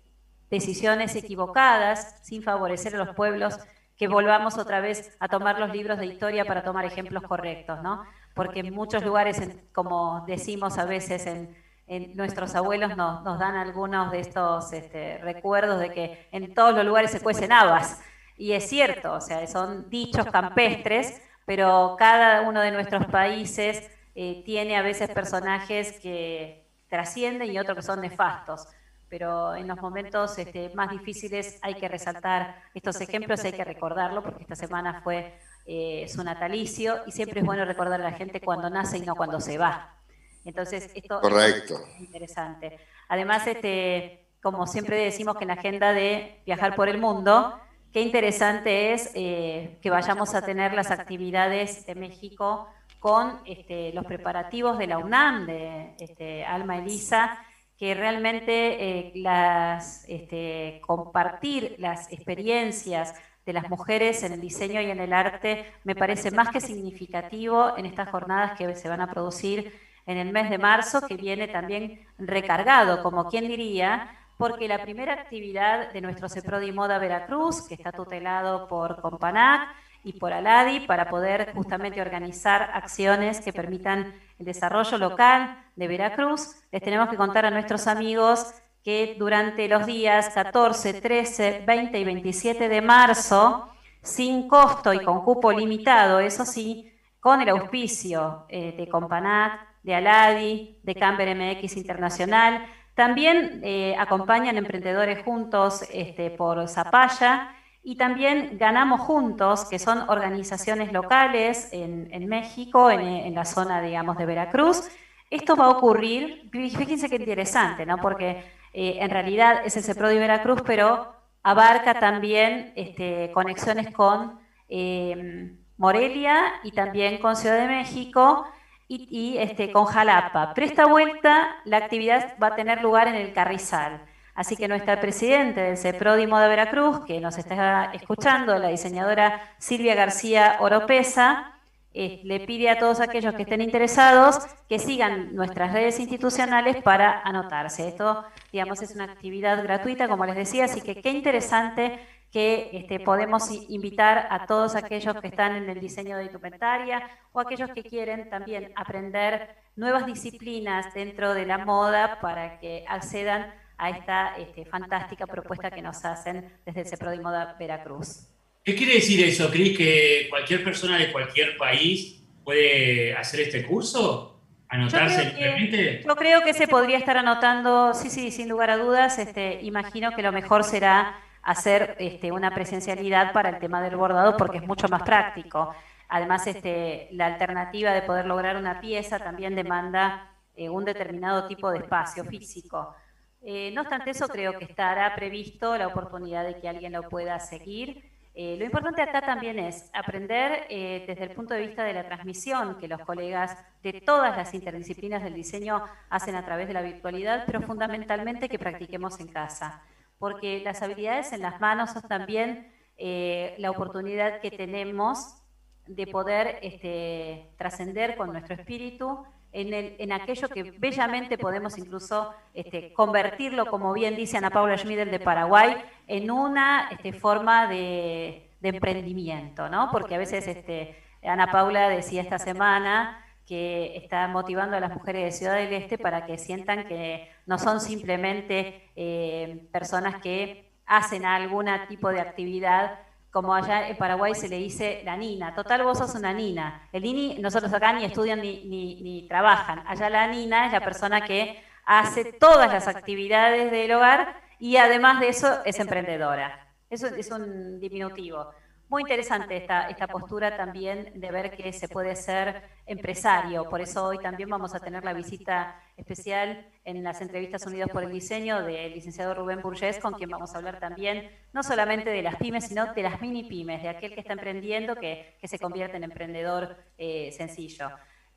decisiones 0.50 1.16
equivocadas 1.18 2.20
sin 2.24 2.42
favorecer 2.44 2.96
a 2.96 3.00
los 3.00 3.14
pueblos, 3.14 3.60
que 3.98 4.08
volvamos 4.08 4.58
otra 4.58 4.80
vez 4.80 5.18
a 5.20 5.28
tomar 5.28 5.60
los 5.60 5.72
libros 5.72 5.98
de 5.98 6.06
historia 6.06 6.46
para 6.46 6.64
tomar 6.64 6.86
ejemplos 6.86 7.24
correctos, 7.24 7.82
¿no? 7.84 8.04
Porque 8.38 8.62
en 8.62 8.74
muchos 8.74 9.03
lugares, 9.03 9.41
como 9.74 10.24
decimos 10.25 10.77
a 10.77 10.86
veces 10.86 11.27
en, 11.27 11.67
nuestros 12.15 12.56
abuelos 12.56 12.96
nos, 12.96 13.39
dan 13.39 13.56
algunos 13.56 14.12
de 14.12 14.20
estos 14.20 14.72
este, 14.72 15.17
recuerdos 15.20 15.79
de 15.79 15.91
que 15.91 16.27
en 16.32 16.53
todos 16.53 16.74
los 16.74 16.86
lugares 16.86 17.12
se 17.12 17.20
cuecen 17.20 17.51
habas. 17.51 18.01
Y 18.38 18.53
es 18.53 18.70
cierto, 18.70 19.13
o 19.13 19.22
sea, 19.22 19.46
son 19.48 19.89
dichos 19.89 20.25
campestres 20.27 21.22
pero 21.48 21.96
cada 21.98 22.41
uno 22.41 22.60
de 22.60 22.72
nuestros 22.72 23.06
países 23.06 23.89
eh, 24.15 24.44
tiene 24.44 24.75
a 24.75 24.82
veces 24.82 25.10
personajes 25.10 25.98
que 26.01 26.67
trascienden 26.89 27.50
y 27.50 27.58
otros 27.58 27.77
que 27.77 27.84
son 27.84 28.01
nefastos. 28.01 28.67
Pero 29.08 29.56
en 29.56 29.65
los 29.65 29.77
momentos 29.77 30.38
este, 30.38 30.70
más 30.75 30.91
difíciles 30.91 31.58
hay 31.62 31.75
que 31.75 31.88
resaltar 31.88 32.63
estos 32.74 33.00
ejemplos, 33.00 33.46
hay 33.46 33.53
que 33.53 33.63
recordarlo, 33.63 34.22
porque 34.24 34.44
esta 34.44 34.58
semana 34.58 35.00
fue 35.01 35.39
eh, 35.68 36.08
su 36.08 36.24
natalicio 36.24 37.04
y 37.06 37.12
siempre 37.12 37.42
es 37.42 37.46
bueno 37.46 37.66
recordar 37.66 38.02
a 38.02 38.04
la 38.12 38.18
gente 38.18 38.42
cuando 38.42 38.70
nace 38.70 38.98
y 38.98 39.02
no 39.02 39.16
cuando 39.16 39.40
se 39.40 39.58
va. 39.58 40.00
Entonces, 40.46 40.90
esto 40.96 41.20
Correcto. 41.22 41.76
es 41.96 42.00
interesante. 42.00 42.80
Además, 43.10 43.46
este, 43.46 44.30
como 44.42 44.66
siempre 44.66 44.98
decimos 44.98 45.38
que 45.38 45.44
en 45.44 45.50
la 45.50 45.56
agenda 45.56 45.94
de 45.94 46.42
viajar 46.46 46.76
por 46.76 46.88
el 46.88 46.98
mundo, 46.98 47.60
Qué 47.98 48.02
interesante 48.02 48.94
es 48.94 49.12
eh, 49.16 49.80
que 49.82 49.90
vayamos 49.90 50.36
a 50.36 50.42
tener 50.42 50.74
las 50.74 50.92
actividades 50.92 51.86
de 51.86 51.96
México 51.96 52.68
con 53.00 53.40
este, 53.46 53.94
los 53.94 54.06
preparativos 54.06 54.78
de 54.78 54.88
la 54.88 54.98
UNAM, 54.98 55.46
de 55.46 55.96
este, 56.00 56.46
Alma 56.46 56.78
Elisa, 56.78 57.40
que 57.78 57.94
realmente 57.94 59.08
eh, 59.08 59.12
las, 59.16 60.04
este, 60.08 60.82
compartir 60.86 61.76
las 61.80 62.12
experiencias 62.12 63.16
de 63.48 63.54
las 63.54 63.70
mujeres 63.70 64.24
en 64.24 64.34
el 64.34 64.42
diseño 64.42 64.82
y 64.82 64.92
en 64.92 65.00
el 65.00 65.13
arte 65.13 65.66
me 65.86 65.96
parece 65.96 66.32
más 66.32 66.50
que 66.50 66.60
significativo 66.60 67.77
en 67.77 67.86
estas 67.86 68.10
jornadas 68.10 68.58
que 68.58 68.75
se 68.75 68.89
van 68.89 69.00
a 69.00 69.10
producir 69.10 69.74
en 70.06 70.18
el 70.18 70.34
mes 70.34 70.50
de 70.50 70.58
marzo, 70.58 71.00
que 71.08 71.16
viene 71.16 71.48
también 71.48 72.06
recargado, 72.18 73.01
como 73.01 73.30
quien 73.30 73.48
diría, 73.48 74.12
porque 74.38 74.68
la 74.68 74.82
primera 74.84 75.13
actividad 75.13 75.94
de 75.94 76.01
nuestro 76.01 76.27
CEPRODI 76.27 76.74
Moda 76.74 77.00
Veracruz, 77.00 77.66
que 77.66 77.75
está 77.75 77.94
tutelado 77.94 78.68
por 78.68 79.00
Companac 79.01 79.70
y 80.04 80.13
por 80.20 80.34
Aladi, 80.34 80.82
para 80.82 81.10
poder 81.10 81.54
justamente 81.54 82.01
organizar 82.01 82.70
acciones 82.74 83.39
que 83.39 83.54
permitan 83.54 84.13
el 84.39 84.46
desarrollo 84.46 84.98
local 84.98 85.58
de 85.77 85.88
Veracruz, 85.88 86.58
les 86.70 86.82
tenemos 86.82 87.08
que 87.08 87.16
contar 87.16 87.46
a 87.46 87.51
nuestros 87.51 87.88
amigos 87.88 88.54
que 88.88 89.17
durante 89.20 89.67
los 89.67 89.86
días 89.86 90.29
14, 90.29 91.01
13, 91.01 91.63
20 91.67 92.00
y 92.00 92.03
27 92.06 92.70
de 92.70 92.82
marzo, 92.82 93.67
sin 94.01 94.48
costo 94.48 94.94
y 94.94 95.03
con 95.03 95.25
cupo 95.25 95.51
limitado, 95.51 96.22
eso 96.22 96.46
sí, 96.46 96.89
con 97.20 97.41
el 97.41 97.50
auspicio 97.50 98.46
eh, 98.48 98.74
de 98.77 98.88
Companac, 98.88 99.60
de 99.84 99.94
Aladi, 99.94 100.79
de 100.84 100.96
Camber 100.96 101.36
MX 101.36 101.75
Internacional, 101.75 102.65
también 102.96 103.60
eh, 103.62 103.94
acompañan 104.00 104.58
Emprendedores 104.58 105.22
Juntos 105.25 105.84
este, 105.91 106.29
por 106.29 106.65
Zapaya 106.70 107.53
y 107.84 107.98
también 107.98 108.58
Ganamos 108.58 109.01
Juntos, 109.01 109.65
que 109.65 109.79
son 109.79 110.10
organizaciones 110.10 110.94
locales 110.94 111.67
en, 111.74 112.25
México, 112.29 112.89
en, 112.89 113.36
la 113.36 113.44
zona, 113.44 113.82
digamos, 113.82 114.17
de 114.17 114.25
Veracruz. 114.25 114.88
Esto 115.29 115.58
va 115.58 115.65
a 115.65 115.72
ocurrir, 115.72 116.50
fíjense 116.53 117.10
qué 117.10 117.17
interesante, 117.17 117.86
¿no? 117.86 117.98
Porque 117.98 118.56
eh, 118.80 119.00
en 119.00 119.10
realidad 119.10 119.62
es 119.66 119.76
el 119.76 119.84
CEPRODI 119.84 120.20
Veracruz, 120.20 120.62
pero 120.64 121.12
abarca 121.42 122.00
también 122.00 122.74
este, 122.76 123.32
conexiones 123.34 123.92
con 123.92 124.40
eh, 124.70 125.58
Morelia 125.78 126.54
y 126.62 126.74
también 126.74 127.18
con 127.18 127.36
Ciudad 127.36 127.58
de 127.58 127.68
México 127.68 128.46
y, 128.88 129.38
este, 129.40 129.72
con 129.72 129.86
Jalapa. 129.86 130.54
Pero 130.54 130.68
esta 130.68 130.86
vuelta 130.86 131.56
la 131.66 131.78
actividad 131.78 132.36
va 132.42 132.50
a 132.50 132.56
tener 132.56 132.84
lugar 132.84 133.08
en 133.08 133.16
el 133.16 133.34
Carrizal. 133.34 134.06
Así 134.36 134.56
que 134.56 134.68
nuestra 134.68 135.02
presidenta 135.02 135.62
del 135.62 135.78
CEPRODI 135.78 136.28
Moda 136.28 136.48
Veracruz, 136.48 137.04
que 137.04 137.20
nos 137.20 137.40
está 137.40 137.86
escuchando, 137.96 138.60
la 138.60 138.68
diseñadora 138.68 139.42
Silvia 139.58 139.96
García 139.96 140.58
Oropesa, 140.60 141.57
eh, 142.00 142.22
le 142.24 142.42
pide 142.42 142.70
a 142.70 142.77
todos 142.77 143.00
aquellos 143.00 143.34
que 143.34 143.42
estén 143.42 143.60
interesados 143.60 144.38
que 144.70 144.77
sigan 144.77 145.34
nuestras 145.34 145.74
redes 145.74 146.00
institucionales 146.00 146.77
para 146.84 147.22
anotarse. 147.22 147.88
Esto, 147.88 148.24
digamos, 148.51 148.84
es 148.84 148.94
una 148.94 149.06
actividad 149.06 149.63
gratuita, 149.63 150.08
como 150.08 150.24
les 150.24 150.36
decía, 150.36 150.66
así 150.66 150.82
que 150.82 151.01
qué 151.01 151.10
interesante 151.10 152.00
que 152.32 152.70
este, 152.72 153.00
podemos 153.00 153.50
invitar 153.68 154.27
a 154.30 154.46
todos 154.46 154.75
aquellos 154.75 155.16
que 155.20 155.30
están 155.30 155.56
en 155.56 155.68
el 155.72 155.80
diseño 155.80 156.18
de 156.18 156.25
indumentaria 156.25 157.01
o 157.32 157.39
aquellos 157.39 157.72
que 157.72 157.82
quieren 157.82 158.30
también 158.30 158.72
aprender 158.75 159.56
nuevas 159.75 160.06
disciplinas 160.06 160.94
dentro 160.94 161.34
de 161.34 161.48
la 161.48 161.58
moda 161.66 162.20
para 162.22 162.60
que 162.60 162.86
accedan 162.88 163.51
a 163.80 163.89
esta 163.89 164.38
este, 164.38 164.66
fantástica 164.66 165.25
propuesta 165.25 165.72
que 165.72 165.82
nos 165.82 166.06
hacen 166.06 166.60
desde 166.63 166.82
el 166.82 166.88
CEPRO 166.88 167.10
de 167.10 167.22
Moda 167.22 167.56
Veracruz. 167.58 168.37
¿Qué 168.68 168.76
quiere 168.76 168.96
decir 168.96 169.24
eso? 169.24 169.50
¿Crees 169.50 169.78
que 169.78 170.28
cualquier 170.30 170.62
persona 170.62 170.98
de 170.98 171.10
cualquier 171.10 171.56
país 171.56 172.22
puede 172.44 173.14
hacer 173.14 173.40
este 173.40 173.66
curso? 173.66 174.42
¿Anotarse 174.68 175.22
simplemente? 175.22 176.04
Yo 176.06 176.16
creo 176.18 176.42
que 176.44 176.54
se 176.54 176.68
podría 176.68 176.98
estar 176.98 177.16
anotando, 177.16 177.94
sí, 177.94 178.10
sí, 178.10 178.30
sin 178.30 178.50
lugar 178.50 178.70
a 178.70 178.76
dudas. 178.76 179.20
Este, 179.20 179.62
imagino 179.62 180.12
que 180.14 180.22
lo 180.22 180.34
mejor 180.34 180.66
será 180.66 181.18
hacer 181.44 181.96
este, 182.00 182.34
una 182.34 182.54
presencialidad 182.54 183.32
para 183.32 183.52
el 183.52 183.60
tema 183.60 183.82
del 183.82 183.96
bordado 183.96 184.36
porque 184.36 184.58
es 184.58 184.68
mucho 184.68 184.90
más 184.90 185.04
práctico. 185.04 185.74
Además, 186.10 186.46
este, 186.46 187.08
la 187.12 187.28
alternativa 187.28 187.94
de 187.94 188.02
poder 188.02 188.26
lograr 188.26 188.58
una 188.58 188.82
pieza 188.82 189.18
también 189.18 189.56
demanda 189.56 190.36
eh, 190.58 190.68
un 190.68 190.84
determinado 190.84 191.48
tipo 191.48 191.72
de 191.72 191.78
espacio 191.78 192.26
físico. 192.26 192.94
Eh, 193.42 193.72
no 193.74 193.84
obstante 193.84 194.10
eso, 194.10 194.28
creo 194.28 194.60
que 194.60 194.66
estará 194.66 195.16
previsto 195.16 195.78
la 195.78 195.88
oportunidad 195.88 196.46
de 196.46 196.60
que 196.60 196.68
alguien 196.68 196.92
lo 196.92 197.04
pueda 197.04 197.40
seguir. 197.40 198.07
Eh, 198.39 198.56
lo 198.56 198.65
importante 198.65 199.01
acá 199.01 199.20
también 199.22 199.58
es 199.58 199.89
aprender 199.96 200.67
eh, 200.70 201.06
desde 201.08 201.24
el 201.24 201.32
punto 201.32 201.56
de 201.56 201.62
vista 201.62 201.84
de 201.84 201.94
la 201.94 202.03
transmisión 202.03 202.77
que 202.77 202.88
los 202.88 203.01
colegas 203.01 203.58
de 203.82 203.94
todas 203.94 204.38
las 204.38 204.53
interdisciplinas 204.53 205.24
del 205.24 205.34
diseño 205.34 205.84
hacen 206.12 206.36
a 206.36 206.46
través 206.46 206.67
de 206.67 206.75
la 206.75 206.84
virtualidad, 206.84 207.46
pero 207.48 207.63
fundamentalmente 207.63 208.48
que 208.48 208.60
practiquemos 208.60 209.20
en 209.20 209.29
casa, 209.29 209.82
porque 210.20 210.62
las 210.63 210.84
habilidades 210.84 211.34
en 211.34 211.41
las 211.41 211.60
manos 211.60 211.94
son 211.94 212.03
también 212.03 212.72
eh, 212.98 213.56
la 213.58 213.72
oportunidad 213.72 214.39
que 214.39 214.51
tenemos 214.51 215.41
de 215.88 216.06
poder 216.06 216.60
este, 216.62 217.50
trascender 217.58 218.15
con 218.17 218.32
nuestro 218.32 218.53
espíritu 218.53 219.25
en, 219.58 220.12
aquello 220.12 220.50
que 220.50 220.72
bellamente 220.78 221.38
podemos 221.38 221.78
incluso 221.78 222.32
este, 222.54 222.94
convertirlo, 222.94 223.66
como 223.66 223.92
bien 223.94 224.16
dice 224.16 224.38
Ana 224.38 224.52
Paula 224.52 224.78
Schmidl 224.78 225.10
de 225.10 225.20
Paraguay, 225.20 225.76
en 226.06 226.30
una 226.30 226.90
este, 226.92 227.14
forma 227.14 227.68
de, 227.68 228.52
emprendimiento, 228.62 229.70
¿no? 229.70 229.90
Porque 229.92 230.16
a 230.16 230.18
veces 230.18 230.48
este, 230.48 230.96
Ana 231.24 231.52
Paula 231.52 231.90
decía 231.90 232.22
esta 232.22 232.38
semana 232.38 233.24
que 233.48 233.96
está 233.96 234.28
motivando 234.28 234.76
a 234.76 234.80
las 234.80 234.94
mujeres 234.94 235.24
de 235.24 235.32
Ciudad 235.32 235.56
del 235.56 235.74
Este 235.74 235.98
para 235.98 236.26
que 236.26 236.38
sientan 236.38 236.86
que 236.88 237.32
no 237.46 237.58
son 237.58 237.80
simplemente 237.80 238.92
eh, 238.96 239.68
personas 239.72 240.22
que 240.22 240.70
hacen 240.86 241.26
algún 241.26 241.68
tipo 241.88 242.10
de 242.10 242.20
actividad 242.20 243.00
como 243.32 243.54
allá 243.54 243.88
en 243.88 243.98
Paraguay 243.98 244.34
se 244.34 244.50
le 244.50 244.58
dice 244.58 245.02
la 245.06 245.18
nina. 245.18 245.54
Total, 245.54 245.84
vos 245.84 245.98
sos 245.98 246.16
una 246.16 246.34
nina. 246.34 246.88
El 246.92 247.04
nini, 247.04 247.38
nosotros 247.40 247.72
acá 247.74 247.94
ni 247.94 248.06
estudian 248.06 248.42
ni, 248.42 248.66
ni, 248.66 249.28
trabajan. 249.28 249.84
Allá 249.88 250.10
la 250.10 250.28
nina 250.28 250.66
es 250.66 250.72
la 250.72 250.82
persona 250.82 251.22
que 251.22 251.62
hace 251.86 252.34
todas 252.34 252.72
las 252.72 252.88
actividades 252.88 253.72
del 253.72 253.92
hogar 253.92 254.42
y 254.60 254.78
además 254.78 255.20
de 255.20 255.30
eso 255.30 255.64
es 255.66 255.80
emprendedora. 255.80 256.74
Eso 256.90 257.08
es 257.08 257.30
un 257.32 257.80
diminutivo. 257.80 258.52
Muy 258.89 259.01
interesante 259.01 259.58
esta, 259.58 259.89
esta 259.89 260.08
postura 260.08 260.56
también 260.56 261.12
de 261.15 261.29
ver 261.29 261.51
que 261.51 261.74
se 261.74 261.89
puede 261.89 262.15
ser 262.15 262.63
empresario. 262.86 263.67
Por 263.70 263.82
eso 263.82 264.06
hoy 264.06 264.17
también 264.20 264.48
vamos 264.48 264.74
a 264.75 264.79
tener 264.79 265.03
la 265.03 265.12
visita 265.12 265.75
especial 265.98 266.65
en 266.86 267.03
las 267.03 267.20
entrevistas 267.20 267.65
Unidos 267.65 267.89
por 267.91 268.03
el 268.03 268.12
Diseño 268.13 268.63
del 268.63 268.94
licenciado 268.94 269.34
Rubén 269.34 269.62
Burgés, 269.62 270.00
con 270.00 270.13
quien 270.13 270.29
vamos 270.29 270.53
a 270.53 270.60
hablar 270.60 270.80
también 270.80 271.30
no 271.52 271.63
solamente 271.63 272.10
de 272.10 272.21
las 272.21 272.38
pymes, 272.38 272.67
sino 272.67 272.93
de 272.93 273.04
las 273.04 273.21
mini 273.21 273.43
pymes, 273.43 273.84
de 273.84 273.89
aquel 273.89 274.13
que 274.13 274.21
está 274.21 274.32
emprendiendo 274.32 274.95
que, 274.95 275.36
se 275.43 275.60
convierte 275.60 275.97
en 275.97 276.04
emprendedor 276.04 276.78
eh, 276.97 277.32
sencillo. 277.32 277.89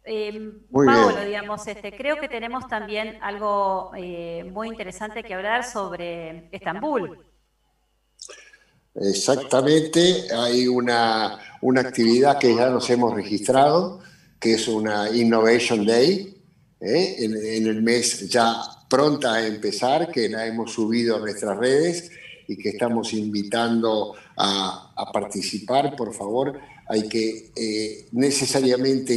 Eh, 0.03 0.53
Paolo, 0.73 1.25
digamos, 1.25 1.67
este, 1.69 1.93
creo 1.93 2.17
que 2.17 2.29
tenemos 2.29 2.67
también 2.67 3.19
algo 3.21 3.93
eh, 3.97 4.49
muy 4.51 4.69
interesante 4.69 5.23
que 5.23 5.35
hablar 5.35 5.63
sobre 5.63 6.49
Estambul. 6.51 7.30
Exactamente, 8.95 10.27
hay 10.35 10.67
una, 10.67 11.39
actividad 11.79 12.39
que 12.39 12.55
ya 12.55 12.71
nos 12.71 12.91
hemos 12.91 13.15
registrado, 13.15 14.01
que 14.39 14.55
es 14.55 14.67
una 14.67 15.15
Innovation 15.15 15.87
Day, 15.87 16.37
¿eh? 16.81 17.17
en, 17.19 17.67
el 17.67 17.83
mes 17.83 18.29
ya 18.29 18.57
pronta 18.89 19.35
a 19.35 19.47
empezar, 19.47 20.11
que 20.11 20.29
la 20.29 20.47
hemos 20.47 20.73
subido 20.73 21.17
a 21.17 21.21
nuestras 21.21 21.57
redes 21.57 22.11
y 22.49 22.57
que 22.57 22.71
estamos 22.71 23.13
invitando 23.13 24.15
a, 24.37 25.11
participar, 25.13 25.95
por 25.95 26.13
favor. 26.13 26.59
Hay 26.89 27.09
que 27.09 27.53
eh, 27.55 28.09
necesariamente 28.13 29.15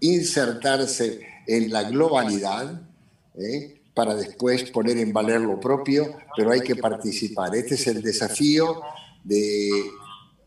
insertarse 0.00 1.20
en 1.46 1.70
la 1.70 1.84
globalidad. 1.84 2.82
¿eh? 3.38 3.80
Para 3.94 4.14
después 4.14 4.70
poner 4.70 4.98
en 4.98 5.12
valer 5.12 5.40
lo 5.40 5.58
propio, 5.60 6.16
pero 6.36 6.50
hay 6.50 6.60
que 6.60 6.76
participar. 6.76 7.54
Este 7.54 7.76
es 7.76 7.86
el 7.86 8.02
desafío 8.02 8.82
de, 9.22 9.90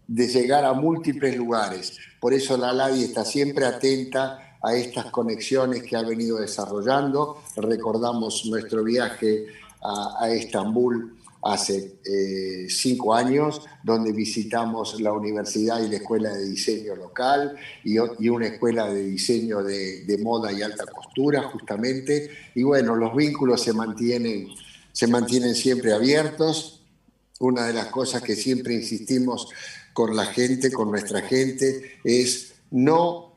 llegar 0.07 0.65
a 0.65 0.73
múltiples 0.73 1.36
lugares. 1.36 1.97
Por 2.19 2.33
eso 2.33 2.57
la 2.57 2.73
LADI 2.73 3.05
está 3.05 3.23
siempre 3.23 3.65
atenta 3.65 4.57
a 4.62 4.75
estas 4.75 5.05
conexiones 5.12 5.83
que 5.83 5.95
ha 5.95 6.01
venido 6.01 6.39
desarrollando. 6.39 7.41
Recordamos 7.55 8.45
nuestro 8.45 8.83
viaje 8.83 9.45
a 9.81 10.29
Estambul 10.29 11.16
hace 11.43 12.00
eh, 12.04 12.67
cinco 12.69 13.13
años, 13.13 13.62
donde 13.84 14.12
visitamos 14.12 15.00
la 15.00 15.13
universidad 15.13 15.82
y 15.82 15.89
la 15.89 15.97
escuela 15.97 16.34
de 16.34 16.45
diseño 16.45 16.95
local 16.95 17.56
y, 17.84 17.97
una 17.97 18.47
escuela 18.47 18.88
de 18.91 19.04
diseño 19.04 19.63
de, 19.63 20.19
moda 20.21 20.52
y 20.52 20.62
alta 20.62 20.86
costura, 20.86 21.43
justamente. 21.43 22.30
Y 22.56 22.63
bueno, 22.63 22.95
los 22.95 23.15
vínculos 23.15 23.62
se 23.62 23.73
mantienen, 23.73 24.47
se 24.91 25.08
mantienen 25.08 25.56
siempre 25.56 25.93
abiertos. 25.93 26.82
Una 27.39 27.67
de 27.67 27.73
las 27.73 27.88
cosas 27.88 28.23
que 28.23 28.36
siempre 28.36 28.73
insistimos 28.73 29.50
con 29.93 30.15
la 30.15 30.26
gente, 30.26 30.71
con 30.71 30.89
nuestra 30.89 31.21
gente, 31.21 32.00
es 32.04 32.56
no, 32.71 33.36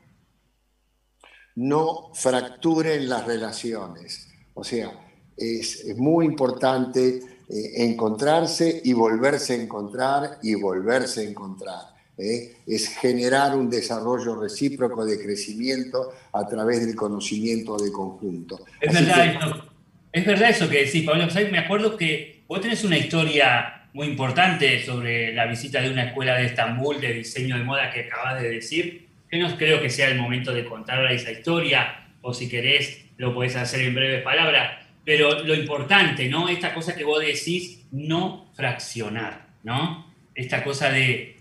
no 1.55 2.11
fracturen 2.13 3.07
las 3.07 3.25
relaciones. 3.27 4.27
O 4.55 4.63
sea, 4.63 4.91
es, 5.37 5.85
es 5.85 5.97
muy 5.97 6.25
importante 6.25 7.30
eh, 7.51 7.83
encontrarse 7.83 8.81
y 8.85 8.93
volverse 8.93 9.53
a 9.53 9.55
encontrar 9.57 10.37
y 10.41 10.55
volverse 10.55 11.19
a 11.21 11.23
encontrar. 11.29 11.81
¿eh? 12.17 12.53
Es 12.65 12.95
generar 12.97 13.57
un 13.57 13.69
desarrollo 13.69 14.39
recíproco 14.39 15.05
de 15.05 15.21
crecimiento 15.21 16.13
a 16.31 16.47
través 16.47 16.85
del 16.85 16.95
conocimiento 16.95 17.75
de 17.77 17.91
conjunto. 17.91 18.65
Es 18.79 18.93
verdad, 18.93 19.25
eso, 19.25 19.65
es 20.13 20.25
verdad 20.25 20.49
eso 20.49 20.69
que 20.69 20.85
decís, 20.85 21.03
Pablo. 21.03 21.27
Me 21.51 21.59
acuerdo 21.59 21.97
que 21.97 22.43
vos 22.47 22.61
tenés 22.61 22.85
una 22.85 22.97
historia 22.97 23.87
muy 23.91 24.07
importante 24.07 24.81
sobre 24.85 25.33
la 25.33 25.45
visita 25.45 25.81
de 25.81 25.89
una 25.89 26.05
escuela 26.05 26.37
de 26.37 26.45
Estambul 26.45 27.01
de 27.01 27.13
diseño 27.15 27.57
de 27.57 27.65
moda 27.65 27.91
que 27.91 28.01
acabas 28.01 28.41
de 28.41 28.49
decir, 28.49 29.07
que 29.29 29.37
no 29.37 29.57
creo 29.57 29.81
que 29.81 29.89
sea 29.89 30.07
el 30.07 30.17
momento 30.17 30.53
de 30.53 30.63
contar 30.63 31.11
esa 31.11 31.31
historia, 31.31 32.07
o 32.21 32.33
si 32.33 32.47
querés 32.47 33.05
lo 33.17 33.33
podés 33.33 33.57
hacer 33.57 33.81
en 33.81 33.93
breves 33.93 34.23
palabras, 34.23 34.80
pero 35.03 35.43
lo 35.43 35.55
importante, 35.55 36.27
¿no? 36.29 36.47
Esta 36.49 36.73
cosa 36.73 36.95
que 36.95 37.03
vos 37.03 37.19
decís, 37.19 37.79
no 37.91 38.51
fraccionar, 38.53 39.55
¿no? 39.63 40.13
Esta 40.35 40.63
cosa 40.63 40.91
de, 40.91 41.37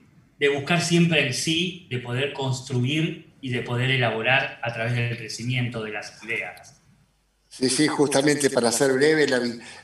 buscar 0.55 0.81
siempre 0.81 1.27
el 1.27 1.35
sí, 1.35 1.87
de 1.91 1.99
poder 1.99 2.33
construir 2.33 3.31
y 3.41 3.51
de 3.51 3.63
poder 3.63 3.91
elaborar 3.91 4.59
a 4.63 4.73
través 4.73 4.95
del 4.95 5.17
crecimiento 5.17 5.83
de 5.83 5.91
las 5.91 6.23
ideas. 6.25 6.81
Sí, 7.49 7.69
sí, 7.69 7.87
justamente 7.89 8.49
para 8.49 8.73
ser 8.73 8.93
breve, 8.93 9.27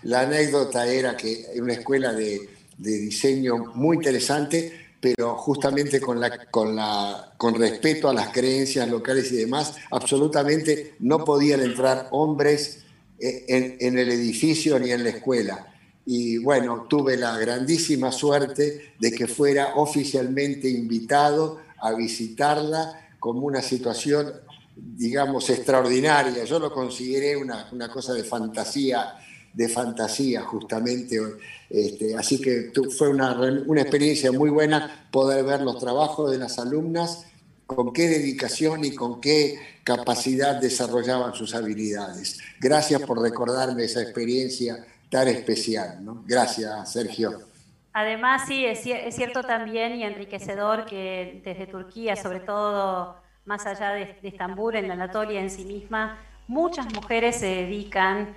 la, 0.03 0.21
anécdota 0.21 0.87
era 0.87 1.17
que 1.17 1.47
en 1.53 1.65
una 1.65 1.75
escuela 1.75 2.12
de, 2.12 2.49
diseño 2.79 3.73
muy 3.75 3.97
interesante, 3.97 4.87
pero 5.01 5.37
justamente 5.37 6.01
con, 6.01 6.21
la, 6.21 6.47
con, 6.47 6.75
la, 6.75 7.35
con 7.37 7.55
respeto 7.55 8.09
a 8.09 8.15
las 8.15 8.29
creencias 8.29 8.89
locales 8.89 9.31
y 9.33 9.37
demás, 9.37 9.77
absolutamente 9.91 10.95
no 11.01 11.25
podían 11.25 11.61
entrar 11.61 12.09
hombres 12.12 12.86
en, 13.18 13.98
el 13.98 14.11
edificio 14.11 14.79
ni 14.79 14.90
en 14.90 15.05
la 15.05 15.11
escuela. 15.11 15.66
Y 16.05 16.38
bueno, 16.38 16.87
tuve 16.88 17.16
la 17.16 17.37
grandísima 17.38 18.12
suerte 18.12 18.94
de 18.98 19.12
que 19.12 19.26
fuera 19.26 19.74
oficialmente 19.76 20.68
invitado 20.68 21.61
a 21.81 21.92
visitarla 21.94 23.09
como 23.18 23.40
una 23.40 23.61
situación, 23.61 24.33
digamos, 24.76 25.50
extraordinaria. 25.50 26.44
Yo 26.44 26.59
lo 26.59 26.72
consideré 26.72 27.37
una, 27.37 27.68
cosa 27.92 28.12
de 28.12 28.22
fantasía, 28.22 29.14
de 29.52 29.68
fantasía 29.68 30.42
justamente. 30.42 31.18
Este, 31.68 32.14
así 32.14 32.40
que 32.40 32.70
fue 32.96 33.09
una, 33.09 33.37
una 33.66 33.81
experiencia 33.81 34.31
muy 34.31 34.50
buena 34.50 35.09
poder 35.11 35.44
ver 35.44 35.62
los 35.62 35.79
trabajos 35.79 36.31
de 36.31 36.38
las 36.38 36.59
alumnas 36.59 37.26
con 37.66 37.92
qué 37.92 38.09
dedicación 38.09 38.85
y 38.85 38.94
con 38.94 39.20
qué 39.20 39.59
capacidad 39.83 40.61
desarrollaban 40.61 41.35
sus 41.35 41.55
habilidades. 41.55 42.38
Gracias 42.61 43.02
por 43.02 43.20
recordarme 43.20 43.85
esa 43.85 44.02
experiencia 44.02 44.87
tan 45.11 45.29
especial. 45.29 46.05
¿no? 46.05 46.22
Gracias, 46.26 46.92
Sergio. 46.92 47.40
Además, 47.92 48.42
sí, 48.46 48.64
es, 48.64 48.81
cierto 49.14 49.42
también 49.42 49.96
y 49.96 50.05
enriquecedor 50.05 50.85
que 50.85 51.40
desde 51.44 51.66
Turquía, 51.66 52.14
sobre 52.14 52.40
todo 52.40 53.16
más 53.46 53.64
allá 53.66 53.92
de, 53.92 54.16
Estambul, 54.22 54.76
en 54.76 54.90
Anatolia 54.90 55.40
en 55.40 55.50
sí 55.50 55.64
misma, 55.64 56.18
muchas 56.46 56.92
mujeres 56.92 57.37
se 57.37 57.46
dedican 57.46 58.35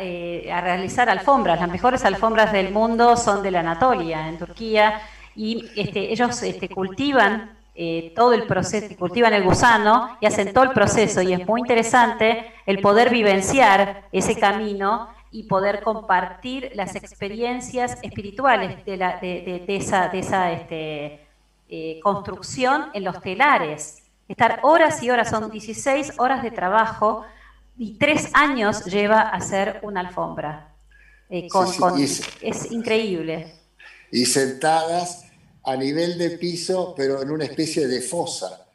eh, 0.00 0.50
a, 0.52 0.60
realizar 0.60 1.08
alfombras. 1.08 1.60
Las 1.60 1.70
mejores 1.70 2.04
alfombras 2.04 2.52
del 2.52 2.72
mundo 2.72 3.16
son 3.16 3.42
de 3.42 3.52
la 3.52 3.60
Anatolia, 3.60 4.28
en 4.28 4.38
Turquía, 4.38 5.00
y 5.36 5.70
este, 5.76 6.12
ellos 6.12 6.42
este, 6.42 6.68
cultivan 6.68 7.61
eh, 7.74 8.12
todo 8.14 8.34
el 8.34 8.46
proceso, 8.46 8.94
cultivan 8.98 9.32
el 9.32 9.44
gusano 9.44 10.18
y 10.20 10.26
hacen 10.26 10.52
todo 10.52 10.64
el 10.64 10.70
proceso, 10.70 11.22
y 11.22 11.32
es 11.32 11.46
muy 11.46 11.60
interesante 11.60 12.52
el 12.66 12.80
poder 12.80 13.10
vivenciar 13.10 14.08
ese 14.12 14.38
camino 14.38 15.08
y 15.30 15.44
poder 15.44 15.82
compartir 15.82 16.70
las 16.74 16.94
experiencias 16.94 17.98
espirituales 18.02 18.84
de, 18.84 18.96
la, 18.98 19.18
de, 19.18 19.64
esa, 19.68 20.08
de 20.08 20.18
esa 20.18 20.52
este, 20.52 21.26
eh, 21.70 22.00
construcción 22.02 22.90
en 22.92 23.04
los 23.04 23.22
telares. 23.22 24.02
Estar 24.28 24.60
horas 24.62 25.02
y 25.02 25.10
horas, 25.10 25.30
son 25.30 25.50
16 25.50 26.14
horas 26.18 26.42
de 26.42 26.50
trabajo 26.50 27.24
y 27.78 27.96
tres 27.96 28.28
años 28.34 28.84
lleva 28.84 29.22
a 29.22 29.30
hacer 29.30 29.80
una 29.82 30.00
alfombra. 30.00 30.74
Eh, 31.30 31.48
es 32.42 32.70
increíble. 32.70 33.54
Y 34.10 34.26
sentadas 34.26 35.31
a 35.64 35.76
nivel 35.76 36.18
de 36.18 36.30
piso, 36.30 36.94
pero 36.96 37.22
en 37.22 37.30
una 37.30 37.44
especie 37.44 37.86
de 37.86 38.00
fosa. 38.00 38.66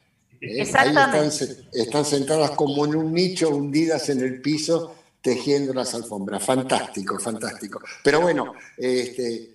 ¿eh? 0.41 0.61
Exactamente. 0.61 1.17
Ahí 1.17 1.27
están, 1.27 1.65
están 1.73 2.05
sentadas 2.05 2.51
como 2.51 2.85
en 2.85 2.95
un 2.95 3.13
nicho, 3.13 3.49
hundidas 3.49 4.09
en 4.09 4.21
el 4.21 4.41
piso, 4.41 4.95
tejiendo 5.21 5.73
las 5.73 5.93
alfombras. 5.93 6.43
Fantástico, 6.43 7.19
fantástico. 7.19 7.81
Pero 8.03 8.21
bueno, 8.21 8.53
este, 8.77 9.49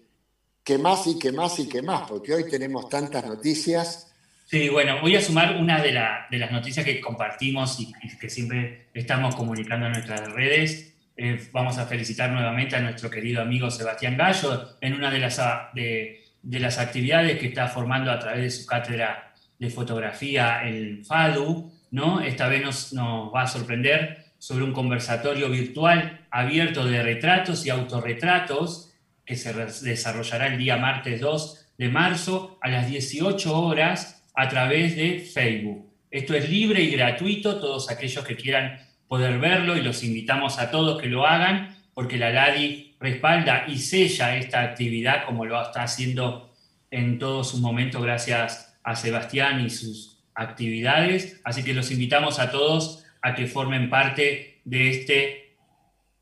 ¿qué 0.62 0.79
más 0.79 1.07
y 1.07 1.18
qué 1.18 1.33
más 1.33 1.59
y 1.59 1.68
qué 1.68 1.83
más? 1.83 2.09
Porque 2.09 2.35
hoy 2.35 2.49
tenemos 2.49 2.88
tantas 2.88 3.25
noticias. 3.25 4.12
Sí, 4.45 4.68
bueno, 4.68 5.01
voy 5.01 5.16
a 5.16 5.23
sumar 5.23 5.57
una 5.57 5.81
de, 5.81 5.99
de 6.31 6.38
las 6.38 6.53
noticias 6.53 6.85
que 6.85 7.01
compartimos 7.01 7.81
y, 7.81 7.90
que 8.18 8.29
siempre 8.29 8.88
estamos 8.92 9.35
comunicando 9.35 9.87
en 9.87 9.92
nuestras 9.92 10.31
redes. 10.33 10.92
Eh, 11.16 11.40
vamos 11.53 11.79
a 11.79 11.87
felicitar 11.87 12.31
nuevamente 12.31 12.77
a 12.77 12.81
nuestro 12.81 13.09
querido 13.09 13.40
amigo 13.40 13.71
Sebastián 13.71 14.16
Gallo 14.16 14.77
en 14.81 14.95
una 14.95 15.11
de 15.11 15.18
las, 15.18 15.40
de, 15.75 16.21
de 16.42 16.61
las 16.61 16.78
actividades 16.78 17.38
que 17.38 17.46
está 17.46 17.68
formando 17.68 18.11
a 18.11 18.18
través 18.18 18.42
de 18.42 18.50
su 18.50 18.66
cátedra 18.66 19.33
de 19.59 19.70
fotografía, 19.70 20.62
el 20.64 21.05
FADU. 21.05 21.72
¿no? 21.90 22.20
Esta 22.20 22.48
vez 22.48 22.62
nos, 22.62 22.92
nos 22.92 23.33
va 23.33 23.42
a 23.42 23.46
sorprender 23.46 24.24
sobre 24.38 24.64
un 24.64 24.72
conversatorio 24.72 25.48
virtual 25.48 26.26
abierto 26.31 26.85
de 26.85 27.02
retratos 27.02 27.64
y 27.64 27.70
autorretratos 27.70 28.92
que 29.24 29.37
se 29.37 29.55
desarrollará 29.85 30.48
el 30.48 30.59
día 30.59 30.76
martes 30.76 31.20
2 31.20 31.66
de 31.78 31.88
marzo 31.88 32.59
a 32.61 32.68
las 32.68 32.88
18 32.88 33.57
horas 33.57 34.24
a 34.35 34.48
través 34.48 34.96
de 34.96 35.20
Facebook. 35.20 35.87
Esto 36.11 36.35
es 36.35 36.50
libre 36.50 36.83
y 36.83 36.90
gratuito, 36.90 37.61
todos 37.61 37.90
aquellos 37.90 38.24
que 38.24 38.37
quieran 38.37 38.78
poder 39.07 39.38
verlo 39.38 39.76
y 39.76 39.83
los 39.83 40.02
invitamos 40.02 40.59
a 40.59 40.70
todos 40.70 41.00
que 41.00 41.09
lo 41.09 41.26
hagan 41.26 41.71
porque 41.94 42.16
la 42.16 42.31
LADI 42.31 42.96
respalda 43.00 43.64
y 43.68 43.78
sella 43.78 44.37
esta 44.37 44.62
actividad 44.62 45.24
como 45.26 45.44
lo 45.44 45.61
está 45.61 45.83
haciendo 45.83 46.52
en 46.90 47.18
todo 47.18 47.44
su 47.44 47.59
momento 47.59 48.00
gracias 48.00 48.78
a 48.83 48.96
Sebastián 48.96 49.64
y 49.64 49.70
sus 49.70 50.18
actividades. 50.35 51.40
Así 51.44 51.62
que 51.62 51.74
los 51.74 51.90
invitamos 51.90 52.38
a 52.38 52.50
todos 52.50 53.05
a 53.22 53.35
que 53.35 53.46
formen 53.46 53.90
parte 53.90 54.61
de 54.64 54.90
este 54.90 55.57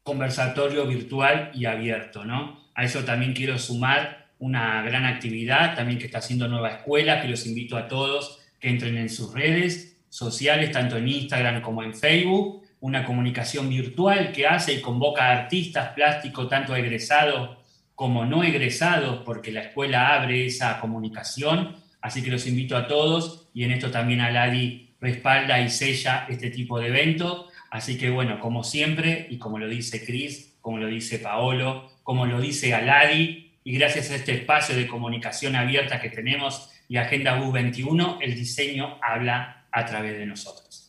conversatorio 0.02 0.86
virtual 0.86 1.50
y 1.54 1.66
abierto, 1.66 2.24
¿no? 2.24 2.68
A 2.74 2.84
eso 2.84 3.04
también 3.04 3.34
quiero 3.34 3.58
sumar 3.58 4.28
una 4.38 4.82
gran 4.82 5.04
actividad 5.04 5.76
también 5.76 5.98
que 5.98 6.06
está 6.06 6.18
haciendo 6.18 6.48
Nueva 6.48 6.70
Escuela, 6.70 7.20
que 7.20 7.28
los 7.28 7.46
invito 7.46 7.76
a 7.76 7.88
todos 7.88 8.40
que 8.58 8.68
entren 8.68 8.96
en 8.96 9.08
sus 9.08 9.32
redes 9.32 9.98
sociales, 10.08 10.70
tanto 10.70 10.96
en 10.96 11.08
Instagram 11.08 11.62
como 11.62 11.82
en 11.82 11.94
Facebook, 11.94 12.59
una 12.80 13.04
comunicación 13.04 13.68
virtual 13.68 14.32
que 14.32 14.46
hace 14.46 14.74
y 14.74 14.80
convoca 14.80 15.26
a 15.26 15.42
artistas 15.42 15.90
plásticos, 15.94 16.48
tanto 16.48 16.74
egresados 16.74 17.58
como 17.94 18.24
no 18.24 18.42
egresados, 18.42 19.22
porque 19.24 19.52
la 19.52 19.60
escuela 19.60 20.14
abre 20.14 20.46
esa 20.46 20.80
comunicación, 20.80 21.76
así 22.00 22.22
que 22.22 22.30
los 22.30 22.46
invito 22.46 22.74
a 22.76 22.86
todos 22.86 23.48
y 23.52 23.64
en 23.64 23.72
esto 23.72 23.90
también 23.90 24.22
a 24.22 24.30
Ladi 24.30 24.94
respalda 25.00 25.60
y 25.60 25.68
sella 25.68 26.26
este 26.28 26.50
tipo 26.50 26.78
de 26.78 26.88
evento. 26.88 27.48
Así 27.70 27.98
que 27.98 28.10
bueno, 28.10 28.40
como 28.40 28.64
siempre, 28.64 29.26
y 29.30 29.38
como 29.38 29.58
lo 29.58 29.68
dice 29.68 30.04
Cris, 30.04 30.56
como 30.60 30.78
lo 30.78 30.86
dice 30.86 31.18
Paolo, 31.18 31.90
como 32.02 32.26
lo 32.26 32.40
dice 32.40 32.74
Aladi, 32.74 33.52
y 33.62 33.72
gracias 33.72 34.10
a 34.10 34.16
este 34.16 34.32
espacio 34.32 34.74
de 34.74 34.86
comunicación 34.86 35.54
abierta 35.54 36.00
que 36.00 36.08
tenemos 36.08 36.70
y 36.88 36.96
Agenda 36.96 37.36
Bus 37.36 37.52
21, 37.52 38.18
el 38.22 38.34
diseño 38.34 38.98
habla 39.02 39.66
a 39.70 39.84
través 39.84 40.18
de 40.18 40.26
nosotros. 40.26 40.79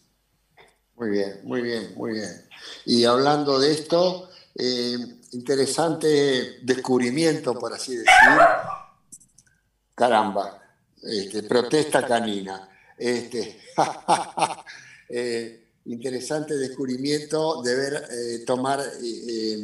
Muy 1.02 1.10
bien, 1.10 1.40
muy 1.46 1.62
bien, 1.64 1.94
muy 1.96 2.12
bien. 2.12 2.30
Y 2.86 3.06
hablando 3.06 3.60
de 3.60 3.72
esto, 3.72 4.30
eh, 4.54 4.96
interesante 5.32 6.60
descubrimiento, 6.62 7.56
por 7.58 7.74
así 7.74 7.96
decir. 7.96 8.08
Caramba, 9.96 10.62
este, 11.02 11.42
protesta 11.42 12.06
canina. 12.06 12.70
Este, 12.96 13.62
eh, 15.10 15.70
interesante 15.86 16.56
descubrimiento 16.56 17.64
de 17.64 17.76
ver, 17.76 17.94
eh, 18.12 18.44
tomar 18.46 18.80
eh, 19.02 19.58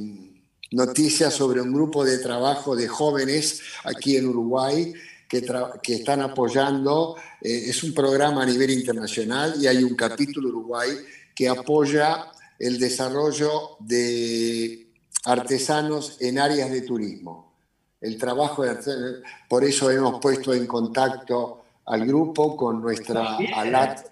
noticias 0.72 1.36
sobre 1.36 1.62
un 1.62 1.72
grupo 1.72 2.04
de 2.04 2.18
trabajo 2.18 2.76
de 2.76 2.88
jóvenes 2.88 3.62
aquí 3.84 4.18
en 4.18 4.28
Uruguay 4.30 4.92
que, 5.30 5.46
que 5.84 5.94
están 5.94 6.22
apoyando, 6.22 7.16
es 7.42 7.84
un 7.84 7.94
programa 7.94 8.42
a 8.42 8.46
nivel 8.48 8.72
internacional 8.72 9.54
y 9.62 9.68
hay 9.68 9.84
un 9.84 9.94
capítulo 9.94 10.50
Uruguay 10.50 10.98
que 11.38 11.48
apoya 11.48 12.32
el 12.58 12.80
desarrollo 12.80 13.78
de 13.80 14.88
artesanos 15.26 16.18
en 16.20 16.40
áreas 16.40 16.72
de 16.72 16.82
turismo. 16.82 17.54
El 18.02 18.18
trabajo 18.18 18.64
de 18.64 19.22
por 19.48 19.64
eso 19.64 19.92
hemos 19.92 20.20
puesto 20.20 20.52
en 20.52 20.66
contacto 20.66 21.62
al 21.86 22.08
grupo 22.08 22.58
con 22.58 22.82
nuestra 22.82 23.38
ALAT, 23.56 24.08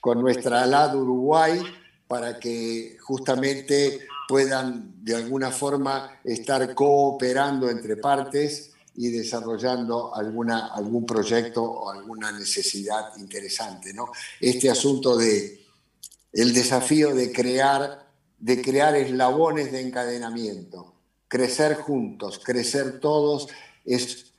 con 0.00 0.20
nuestra 0.20 0.66
Uruguay, 0.94 1.62
para 2.06 2.38
que 2.38 2.98
justamente 3.00 4.06
puedan 4.28 5.02
de 5.02 5.16
alguna 5.16 5.50
forma 5.50 6.20
estar 6.22 6.74
cooperando 6.74 7.70
entre 7.70 7.96
partes 7.96 8.72
y 8.96 9.08
desarrollando 9.08 10.14
alguna, 10.14 10.66
algún 10.74 11.06
proyecto 11.06 11.62
o 11.62 11.90
alguna 11.90 12.30
necesidad 12.32 13.16
interesante. 13.16 13.94
¿no? 13.94 14.10
Este 14.38 14.68
asunto 14.68 15.16
de 15.16 15.59
el 16.32 16.52
desafío 16.54 17.14
de 17.14 17.32
crear, 17.32 18.06
de 18.38 18.62
crear 18.62 18.94
eslabones 18.96 19.72
de 19.72 19.80
encadenamiento, 19.80 20.94
crecer 21.28 21.74
juntos, 21.74 22.40
crecer 22.44 23.00
todos, 23.00 23.48
es 23.84 24.30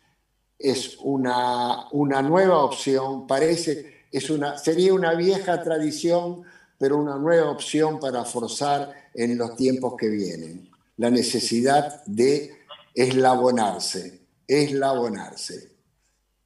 es 0.61 0.97
una, 1.01 1.89
una 1.91 2.21
nueva 2.21 2.63
opción, 2.63 3.25
parece, 3.27 4.05
es 4.11 4.29
una, 4.29 4.57
sería 4.57 4.93
una 4.93 5.15
vieja 5.15 5.61
tradición, 5.63 6.43
pero 6.77 6.97
una 6.97 7.17
nueva 7.17 7.49
opción 7.49 7.99
para 7.99 8.23
forzar 8.25 9.09
en 9.13 9.37
los 9.37 9.55
tiempos 9.55 9.95
que 9.97 10.09
vienen. 10.09 10.69
La 10.97 11.09
necesidad 11.09 12.03
de 12.05 12.51
eslabonarse, 12.93 14.21
eslabonarse. 14.47 15.71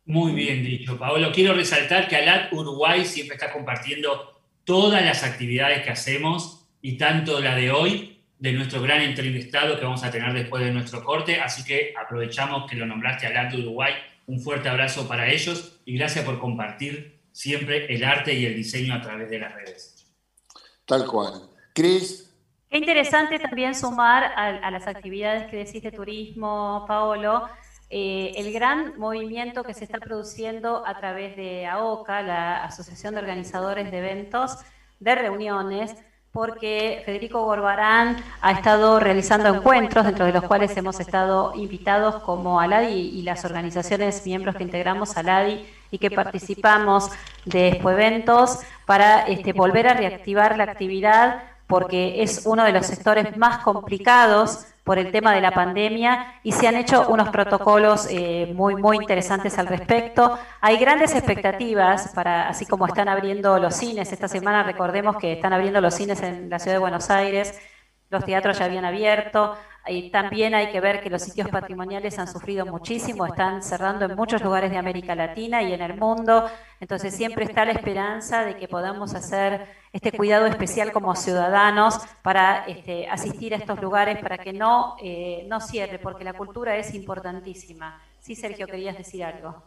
Muy 0.06 0.34
bien 0.34 0.64
dicho, 0.64 0.98
Paolo. 0.98 1.32
Quiero 1.34 1.54
resaltar 1.54 2.08
que 2.08 2.16
ALAT 2.16 2.54
Uruguay 2.54 3.06
siempre 3.06 3.36
está 3.36 3.52
compartiendo 3.52 4.35
todas 4.66 5.04
las 5.06 5.24
actividades 5.24 5.84
que 5.84 5.92
hacemos 5.92 6.68
y 6.82 6.98
tanto 6.98 7.40
la 7.40 7.56
de 7.56 7.72
hoy, 7.72 8.22
de 8.38 8.52
nuestro 8.52 8.82
gran 8.82 9.02
entrevistado 9.02 9.80
que 9.80 9.86
vamos 9.86 10.04
a 10.04 10.12
tener 10.12 10.34
después 10.34 10.64
de 10.64 10.72
nuestro 10.72 11.04
corte. 11.04 11.40
Así 11.40 11.64
que 11.64 11.94
aprovechamos 12.00 12.70
que 12.70 12.76
lo 12.76 12.86
nombraste 12.86 13.28
ALAT 13.28 13.54
Uruguay 13.54 13.94
un 14.28 14.40
fuerte 14.40 14.70
abrazo 14.70 15.08
para 15.08 15.30
ellos 15.30 15.80
y 15.86 15.98
gracias 15.98 16.26
por 16.26 16.40
compartir 16.40 17.20
siempre 17.32 17.94
el 17.94 18.04
arte 18.04 18.34
y 18.34 18.46
el 18.46 18.56
diseño 18.56 18.94
a 18.96 19.02
través 19.02 19.30
de 19.30 19.40
las 19.40 19.54
redes. 19.54 20.08
Tal 20.86 21.06
cual. 21.06 21.50
Cris. 21.74 22.34
Qué 22.70 22.78
interesante 22.78 23.40
también 23.40 23.76
sumar 23.76 24.24
a, 24.36 24.72
las 24.72 24.88
actividades 24.88 25.50
que 25.50 25.58
decís 25.58 25.84
de 25.84 25.92
turismo, 25.92 26.86
Paolo, 26.88 27.48
eh, 27.98 28.34
el 28.36 28.52
gran 28.52 29.00
movimiento 29.00 29.64
que 29.64 29.74
se 29.74 29.86
está 29.86 30.00
produciendo 30.00 30.86
a 30.86 30.98
través 30.98 31.38
de 31.38 31.66
AOCA, 31.66 32.22
la 32.24 32.66
Asociación 32.66 33.14
de 33.14 33.22
Organizadores 33.22 33.90
de 33.90 34.00
Eventos, 34.00 34.58
de 35.00 35.16
reuniones, 35.16 35.96
porque 36.34 37.04
Federico 37.06 37.46
Gorbarán 37.46 38.18
ha 38.42 38.52
estado 38.52 39.00
realizando 39.00 39.48
encuentros, 39.48 40.06
dentro 40.06 40.26
de 40.26 40.34
los 40.34 40.44
cuales 40.44 40.76
hemos 40.76 41.00
estado 41.00 41.54
invitados 41.56 42.22
como 42.24 42.60
ALADI 42.60 43.18
y 43.18 43.22
las 43.22 43.46
organizaciones 43.46 44.26
miembros 44.26 44.58
que 44.58 44.64
integramos 44.64 45.16
ALADI 45.16 45.66
y 45.90 45.98
que 45.98 46.12
participamos 46.12 47.10
de 47.46 47.70
Expo 47.70 47.92
Eventos 47.92 48.60
para 48.86 49.22
este, 49.22 49.54
volver 49.54 49.88
a 49.88 49.94
reactivar 49.94 50.58
la 50.58 50.66
actividad 50.66 51.44
porque 51.66 52.22
es 52.24 52.46
uno 52.46 52.66
de 52.66 52.74
los 52.74 52.88
sectores 52.88 53.38
más 53.38 53.64
complicados 53.64 54.66
por 54.86 55.00
el 55.00 55.12
tema 55.12 55.34
de 55.34 55.42
la 55.42 55.50
pandemia 55.50 56.40
y 56.44 56.52
se 56.52 56.68
han 56.68 56.76
hecho 56.76 57.08
unos 57.10 57.30
protocolos 57.30 58.08
eh, 58.12 58.54
muy, 58.56 58.76
muy 58.76 58.98
interesantes 58.98 59.58
al 59.58 59.66
respecto. 59.66 60.38
Hay 60.62 60.78
grandes 60.78 61.16
expectativas 61.16 62.12
para, 62.14 62.48
así 62.48 62.68
como 62.68 62.86
están 62.86 63.10
abriendo 63.10 63.58
los 63.58 63.76
cines, 63.76 64.14
esta 64.14 64.28
semana 64.28 64.62
recordemos 64.62 65.18
que 65.18 65.34
están 65.34 65.54
abriendo 65.54 65.82
los 65.82 65.96
cines 65.96 66.22
en 66.22 66.52
la 66.52 66.60
ciudad 66.60 66.76
de 66.76 66.80
Buenos 66.80 67.10
Aires, 67.10 67.60
los 68.10 68.24
teatros 68.26 68.60
ya 68.60 68.66
habían 68.66 68.86
abierto, 68.86 69.56
y 69.88 70.10
también 70.10 70.56
hay 70.56 70.72
que 70.72 70.80
ver 70.80 71.02
que 71.02 71.10
los 71.10 71.22
sitios 71.22 71.50
patrimoniales 71.50 72.18
han 72.18 72.28
sufrido 72.28 72.66
muchísimo, 72.66 73.26
están 73.26 73.62
cerrando 73.62 74.06
en 74.06 74.16
muchos 74.16 74.42
lugares 74.42 74.72
de 74.72 74.78
América 74.78 75.14
Latina 75.14 75.62
y 75.62 75.74
en 75.74 75.82
el 75.82 75.96
mundo, 75.96 76.50
entonces 76.80 77.16
siempre 77.16 77.46
está 77.46 77.66
la 77.66 77.74
esperanza 77.74 78.44
de 78.46 78.58
que 78.58 78.68
podamos 78.68 79.14
hacer 79.14 79.68
este 79.94 80.12
cuidado 80.12 80.48
especial 80.48 80.92
como 80.92 81.16
ciudadanos 81.16 82.00
para 82.24 82.66
este, 82.66 83.08
asistir 83.08 83.54
a 83.54 83.58
estos 83.58 83.80
lugares, 83.80 84.18
para 84.18 84.40
que 84.40 84.54
no, 84.54 84.96
eh, 85.02 85.46
no 85.48 85.62
cierre, 85.62 86.00
porque 86.00 86.24
la 86.24 86.34
cultura 86.34 86.76
es 86.76 86.94
importantísima. 86.96 88.02
Sí, 88.20 88.36
Sergio, 88.36 88.66
querías 88.66 88.98
decir 88.98 89.24
algo. 89.24 89.64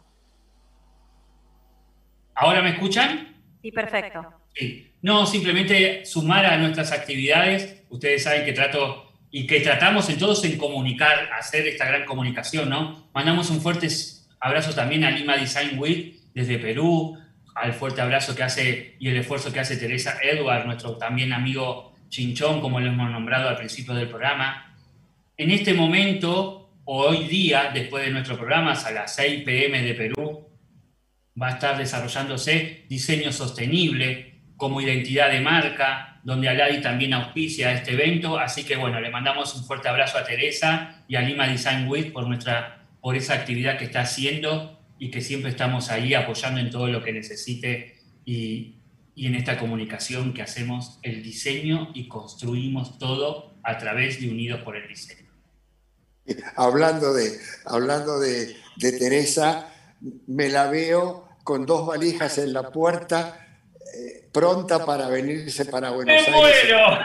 ¿Ahora 2.35 2.61
me 2.61 2.71
escuchan? 2.71 3.38
Sí, 3.61 3.71
perfecto. 3.71 4.25
Sí. 4.55 4.91
No, 5.01 5.25
simplemente 5.25 6.05
sumar 6.05 6.45
a 6.45 6.57
nuestras 6.57 6.91
actividades. 6.91 7.83
Ustedes 7.89 8.23
saben 8.23 8.45
que 8.45 8.53
trato 8.53 9.11
y 9.31 9.45
que 9.45 9.59
tratamos 9.61 10.09
en 10.09 10.17
todos 10.17 10.43
en 10.43 10.57
comunicar, 10.57 11.29
hacer 11.37 11.67
esta 11.67 11.85
gran 11.85 12.05
comunicación, 12.05 12.69
¿no? 12.69 13.09
Mandamos 13.13 13.49
un 13.49 13.61
fuerte 13.61 13.87
abrazo 14.39 14.73
también 14.73 15.03
a 15.03 15.11
Lima 15.11 15.37
Design 15.37 15.77
Week 15.77 16.15
desde 16.33 16.57
Perú, 16.57 17.17
al 17.55 17.73
fuerte 17.73 18.01
abrazo 18.01 18.35
que 18.35 18.43
hace 18.43 18.95
y 18.99 19.09
el 19.09 19.17
esfuerzo 19.17 19.51
que 19.51 19.59
hace 19.59 19.77
Teresa 19.77 20.17
Edward, 20.21 20.65
nuestro 20.65 20.97
también 20.97 21.33
amigo 21.33 21.93
Chinchón, 22.09 22.61
como 22.61 22.79
lo 22.79 22.87
hemos 22.87 23.11
nombrado 23.11 23.49
al 23.49 23.57
principio 23.57 23.93
del 23.93 24.07
programa. 24.07 24.75
En 25.37 25.51
este 25.51 25.73
momento, 25.73 26.71
hoy 26.85 27.27
día, 27.27 27.69
después 27.73 28.03
de 28.05 28.11
nuestro 28.11 28.35
programa, 28.35 28.73
a 28.73 28.91
las 28.91 29.15
6 29.15 29.43
pm 29.43 29.81
de 29.83 29.93
Perú, 29.93 30.48
va 31.41 31.47
a 31.47 31.51
estar 31.51 31.77
desarrollándose 31.77 32.85
diseño 32.89 33.31
sostenible 33.31 34.41
como 34.57 34.81
identidad 34.81 35.31
de 35.31 35.41
marca, 35.41 36.19
donde 36.23 36.49
Aladi 36.49 36.81
también 36.81 37.13
auspicia 37.13 37.71
este 37.71 37.93
evento. 37.93 38.37
Así 38.37 38.63
que 38.63 38.75
bueno, 38.75 38.99
le 38.99 39.09
mandamos 39.09 39.55
un 39.55 39.63
fuerte 39.63 39.87
abrazo 39.87 40.17
a 40.17 40.25
Teresa 40.25 41.03
y 41.07 41.15
a 41.15 41.21
Lima 41.21 41.47
Design 41.47 41.87
Week 41.87 42.11
por, 42.11 42.27
nuestra, 42.27 42.85
por 43.01 43.15
esa 43.15 43.35
actividad 43.35 43.77
que 43.77 43.85
está 43.85 44.01
haciendo 44.01 44.79
y 44.99 45.11
que 45.11 45.21
siempre 45.21 45.49
estamos 45.49 45.89
ahí 45.89 46.13
apoyando 46.13 46.59
en 46.59 46.69
todo 46.69 46.87
lo 46.87 47.01
que 47.01 47.13
necesite 47.13 47.97
y, 48.25 48.75
y 49.15 49.27
en 49.27 49.35
esta 49.35 49.57
comunicación 49.57 50.33
que 50.33 50.41
hacemos 50.41 50.99
el 51.03 51.23
diseño 51.23 51.91
y 51.93 52.07
construimos 52.07 52.97
todo 52.97 53.53
a 53.63 53.77
través 53.77 54.21
de 54.21 54.29
Unidos 54.29 54.61
por 54.61 54.77
el 54.77 54.87
Diseño. 54.87 55.29
Hablando 56.55 57.13
de, 57.13 57.37
hablando 57.65 58.19
de, 58.19 58.55
de 58.77 58.91
Teresa, 58.93 59.67
me 60.27 60.49
la 60.49 60.69
veo 60.69 61.27
con 61.43 61.65
dos 61.65 61.87
valijas 61.87 62.37
en 62.37 62.53
la 62.53 62.71
puerta 62.71 63.45
pronta 64.31 64.85
para 64.85 65.07
venirse 65.07 65.65
para 65.65 65.91
Buenos 65.91 66.15
Aires. 66.15 66.33
Bueno. 66.35 66.99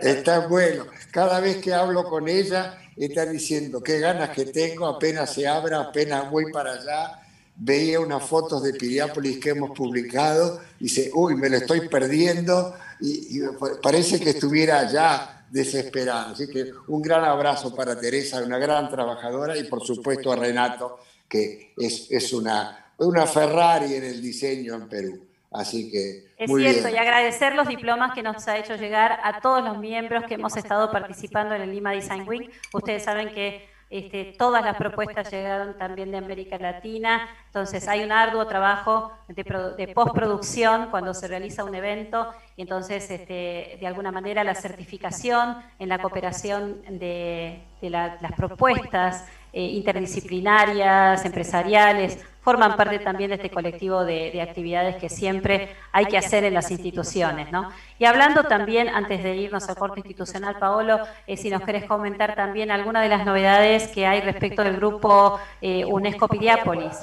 Está 0.00 0.46
bueno. 0.46 0.86
Cada 1.10 1.40
vez 1.40 1.56
que 1.56 1.74
hablo 1.74 2.04
con 2.04 2.28
ella, 2.28 2.78
está 2.96 3.26
diciendo 3.26 3.82
qué 3.82 3.98
ganas 3.98 4.30
que 4.30 4.46
tengo, 4.46 4.86
apenas 4.86 5.32
se 5.32 5.46
abra, 5.46 5.80
apenas 5.80 6.30
voy 6.30 6.52
para 6.52 6.72
allá. 6.72 7.20
Veía 7.56 8.00
unas 8.00 8.22
fotos 8.22 8.62
de 8.62 8.72
Piriápolis 8.72 9.38
que 9.38 9.50
hemos 9.50 9.76
publicado, 9.76 10.60
y 10.78 10.84
dice, 10.84 11.10
uy, 11.12 11.34
me 11.34 11.50
lo 11.50 11.58
estoy 11.58 11.88
perdiendo, 11.88 12.74
y, 13.00 13.40
parece 13.82 14.18
que 14.18 14.30
estuviera 14.30 14.80
allá 14.80 15.44
desesperada. 15.50 16.30
Así 16.30 16.48
que 16.48 16.72
un 16.88 17.02
gran 17.02 17.24
abrazo 17.24 17.74
para 17.74 17.98
Teresa, 17.98 18.42
una 18.42 18.58
gran 18.58 18.88
trabajadora, 18.88 19.58
y 19.58 19.64
por 19.64 19.84
supuesto 19.84 20.32
a 20.32 20.36
Renato, 20.36 21.00
que 21.30 21.72
es, 21.78 22.10
es 22.10 22.32
una, 22.32 22.92
una 22.98 23.26
Ferrari 23.26 23.94
en 23.94 24.04
el 24.04 24.20
diseño 24.20 24.74
en 24.74 24.88
Perú. 24.88 25.26
Así 25.52 25.90
que. 25.90 26.30
Es 26.36 26.50
cierto, 26.50 26.88
y 26.88 26.96
agradecer 26.96 27.54
los 27.54 27.66
diplomas 27.68 28.12
que 28.12 28.22
nos 28.22 28.46
ha 28.46 28.58
hecho 28.58 28.76
llegar 28.76 29.18
a 29.22 29.40
todos 29.40 29.64
los 29.64 29.78
miembros 29.78 30.24
que 30.24 30.34
hemos 30.34 30.56
estado 30.56 30.90
participando 30.92 31.54
en 31.54 31.62
el 31.62 31.72
Lima 31.72 31.92
Design 31.92 32.28
Week. 32.28 32.50
Ustedes 32.72 33.04
saben 33.04 33.32
que 33.34 33.68
este, 33.90 34.36
todas 34.38 34.64
las 34.64 34.76
propuestas 34.76 35.28
llegaron 35.32 35.76
también 35.76 36.12
de 36.12 36.18
América 36.18 36.56
Latina, 36.58 37.28
entonces 37.46 37.88
hay 37.88 38.04
un 38.04 38.12
arduo 38.12 38.46
trabajo 38.46 39.10
de, 39.26 39.88
postproducción 39.92 40.90
cuando 40.92 41.12
se 41.12 41.26
realiza 41.26 41.64
un 41.64 41.74
evento 41.74 42.32
y 42.54 42.62
entonces 42.62 43.10
este, 43.10 43.78
de 43.80 43.86
alguna 43.88 44.12
manera 44.12 44.44
la 44.44 44.54
certificación 44.54 45.56
en 45.80 45.88
la 45.88 45.98
cooperación 45.98 46.82
de, 46.88 47.64
las 47.80 48.32
propuestas 48.36 49.24
eh, 49.52 49.62
interdisciplinarias, 49.62 51.24
empresariales, 51.24 52.18
forman 52.42 52.76
parte 52.76 52.98
también 52.98 53.30
de 53.30 53.36
este 53.36 53.50
colectivo 53.50 54.04
de, 54.04 54.40
actividades 54.40 54.96
que 54.96 55.08
siempre 55.08 55.74
hay 55.92 56.06
que 56.06 56.16
hacer 56.16 56.44
en 56.44 56.54
las 56.54 56.70
instituciones. 56.70 57.52
¿no? 57.52 57.70
Y 57.98 58.04
hablando 58.04 58.44
también, 58.44 58.88
antes 58.88 59.22
de 59.22 59.36
irnos 59.36 59.68
al 59.68 59.76
corte 59.76 60.00
institucional, 60.00 60.58
Paolo, 60.58 60.98
eh, 61.26 61.36
si 61.36 61.50
nos 61.50 61.62
querés 61.62 61.84
comentar 61.84 62.34
también 62.34 62.70
alguna 62.70 63.02
de 63.02 63.08
las 63.08 63.26
novedades 63.26 63.88
que 63.88 64.06
hay 64.06 64.20
respecto 64.20 64.64
del 64.64 64.76
grupo 64.76 65.38
eh, 65.60 65.84
UNESCO 65.84 66.28
Piriápolis. 66.28 66.96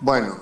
Bueno, 0.00 0.36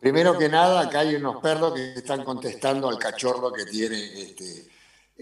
primero 0.00 0.36
que 0.36 0.48
nada, 0.48 0.80
acá 0.80 1.00
hay 1.00 1.14
unos 1.14 1.36
perros 1.36 1.74
que 1.74 1.92
están 1.94 2.24
contestando 2.24 2.88
al 2.88 2.98
cachorro 2.98 3.52
que 3.52 3.64
tiene 3.64 3.96
este, 3.96 4.71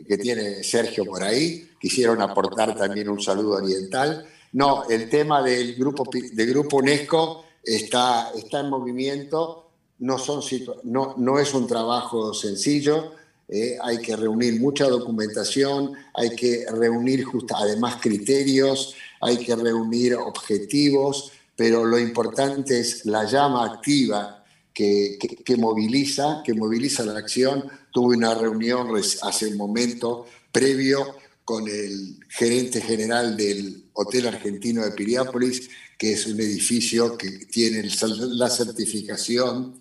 que 0.07 0.19
tiene 0.19 0.63
Sergio 0.63 1.05
por 1.05 1.23
ahí. 1.23 1.71
Quisieron 1.81 2.21
aportar 2.21 2.77
también 2.77 3.09
un 3.09 3.21
saludo 3.21 3.57
oriental. 3.57 4.27
No, 4.53 4.89
el 4.89 5.09
tema 5.09 5.43
del 5.43 5.75
grupo, 5.77 6.05
del 6.11 6.51
grupo 6.51 6.79
UNESCO 6.79 7.45
está, 7.63 8.33
está 8.37 8.61
en 8.61 8.71
movimiento, 8.71 9.71
no, 10.01 10.19
son 10.19 10.43
no, 10.85 11.15
no 11.19 11.39
es 11.39 11.55
un 11.55 11.67
trabajo 11.67 12.35
sencillo, 12.35 13.13
eh, 13.53 13.77
hay 13.83 13.99
que 13.99 14.15
reunir 14.15 14.61
mucha 14.61 14.89
documentación, 14.89 15.93
hay 16.15 16.37
que 16.37 16.67
reunir 16.71 17.25
además 17.55 17.97
criterios, 18.01 18.95
hay 19.21 19.39
que 19.39 19.57
reunir 19.57 20.15
objetivos, 20.15 21.33
pero 21.57 21.85
lo 21.85 21.99
importante 21.99 22.79
es 22.79 23.05
la 23.07 23.25
llama 23.25 23.67
activa 23.67 24.45
que, 24.73 25.19
que, 25.45 25.57
moviliza, 25.57 26.43
que 26.45 26.55
moviliza 26.55 27.05
la 27.05 27.19
acción. 27.19 27.65
Tuve 27.93 28.17
una 28.17 28.35
reunión 28.35 28.89
hace 29.23 29.47
un 29.49 29.57
momento 29.57 30.27
previo 30.53 31.17
con 31.45 31.67
el 31.69 32.19
gerente 32.29 32.81
general 32.81 33.37
del 33.37 33.87
Hotel 33.95 34.29
Argentino 34.29 34.85
de 34.85 34.93
Piriápolis, 34.93 35.69
que 35.99 36.13
es 36.13 36.27
un 36.27 36.39
edificio 36.41 37.17
que 37.19 37.31
tiene 37.47 37.83
la 38.31 38.49
certificación 38.49 39.81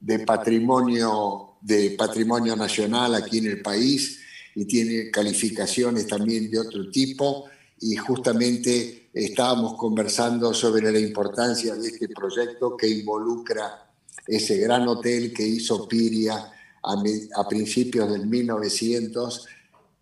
de 0.00 0.18
patrimonio, 0.20 1.56
de 1.60 1.90
patrimonio 1.90 2.56
nacional 2.56 3.14
aquí 3.14 3.38
en 3.38 3.46
el 3.46 3.62
país 3.62 4.20
y 4.54 4.64
tiene 4.66 5.10
calificaciones 5.10 6.06
también 6.06 6.50
de 6.50 6.58
otro 6.58 6.90
tipo. 6.90 7.46
Y 7.80 7.96
justamente 7.96 9.10
estábamos 9.14 9.74
conversando 9.74 10.52
sobre 10.52 10.90
la 10.90 10.98
importancia 10.98 11.74
de 11.74 11.88
este 11.88 12.08
proyecto 12.08 12.76
que 12.76 12.88
involucra 12.88 13.90
ese 14.26 14.58
gran 14.58 14.86
hotel 14.88 15.32
que 15.32 15.46
hizo 15.46 15.86
Piria 15.86 16.50
a, 16.84 17.48
principios 17.48 18.10
del 18.10 18.26
1900 18.26 19.46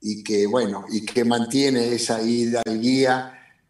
y 0.00 0.22
que, 0.24 0.46
bueno, 0.46 0.84
y 0.90 1.04
que 1.04 1.24
mantiene 1.24 1.92
esa 1.94 2.20
ida 2.22 2.62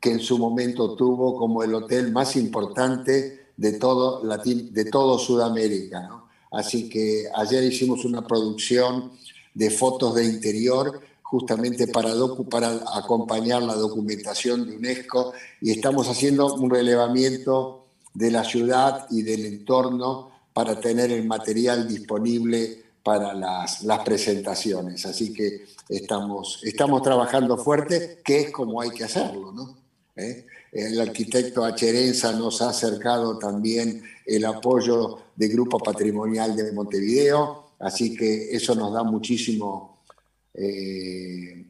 que 0.01 0.11
en 0.11 0.21
su 0.21 0.39
momento 0.39 0.97
tuvo 0.97 1.37
como 1.37 1.63
el 1.63 1.75
hotel 1.75 2.11
más 2.11 2.37
importante 2.37 3.51
de 3.57 3.73
todo, 3.75 4.25
Latín, 4.25 4.73
de 4.73 4.87
todo 4.87 5.19
Sudamérica. 5.19 6.09
Así 6.51 6.89
que 6.89 7.27
ayer 7.35 7.63
hicimos 7.65 8.05
una 8.05 8.27
producción 8.27 9.13
de 9.55 9.71
fotos 9.71 10.15
de 10.15 10.25
interior 10.25 11.01
justamente 11.23 11.87
para, 11.87 12.13
para 12.51 12.81
acompañar 12.95 13.63
la 13.63 13.75
documentación 13.75 14.67
de 14.67 14.77
UNESCO 14.77 15.33
y 15.61 15.71
estamos 15.71 16.09
haciendo 16.09 16.55
un 16.55 16.71
relevamiento 16.71 17.87
de 18.13 18.31
la 18.31 18.45
ciudad 18.45 19.07
y 19.11 19.23
del 19.23 19.47
entorno 19.47 20.31
para 20.53 20.81
tener 20.81 21.11
el 21.11 21.27
material 21.27 21.89
disponible 21.89 22.82
para 23.03 23.35
las, 23.35 23.83
las, 23.83 24.01
presentaciones. 24.01 25.05
Así 25.07 25.33
que 25.33 25.67
estamos, 25.89 26.61
estamos 26.63 27.03
trabajando 27.03 27.57
fuerte, 27.57 28.21
que 28.25 28.41
es 28.41 28.51
como 28.51 28.81
hay 28.81 28.91
que 28.91 29.05
hacerlo. 29.05 29.53
¿no? 29.53 29.77
¿Eh? 30.17 30.47
El 30.73 31.01
arquitecto 31.01 31.65
Acherenza 31.65 32.33
nos 32.33 32.63
ha 32.63 32.71
acercado 32.71 33.39
también 33.39 34.03
el 34.27 34.45
apoyo 34.45 35.19
del 35.37 35.53
Grupo 35.53 35.79
Patrimonial 35.79 36.55
de 36.57 36.73
Montevideo, 36.73 37.73
así 37.79 38.15
que 38.17 38.55
eso 38.55 38.75
nos 38.75 38.93
da 38.93 39.03
muchísimo, 39.03 40.03
eh, 40.55 41.67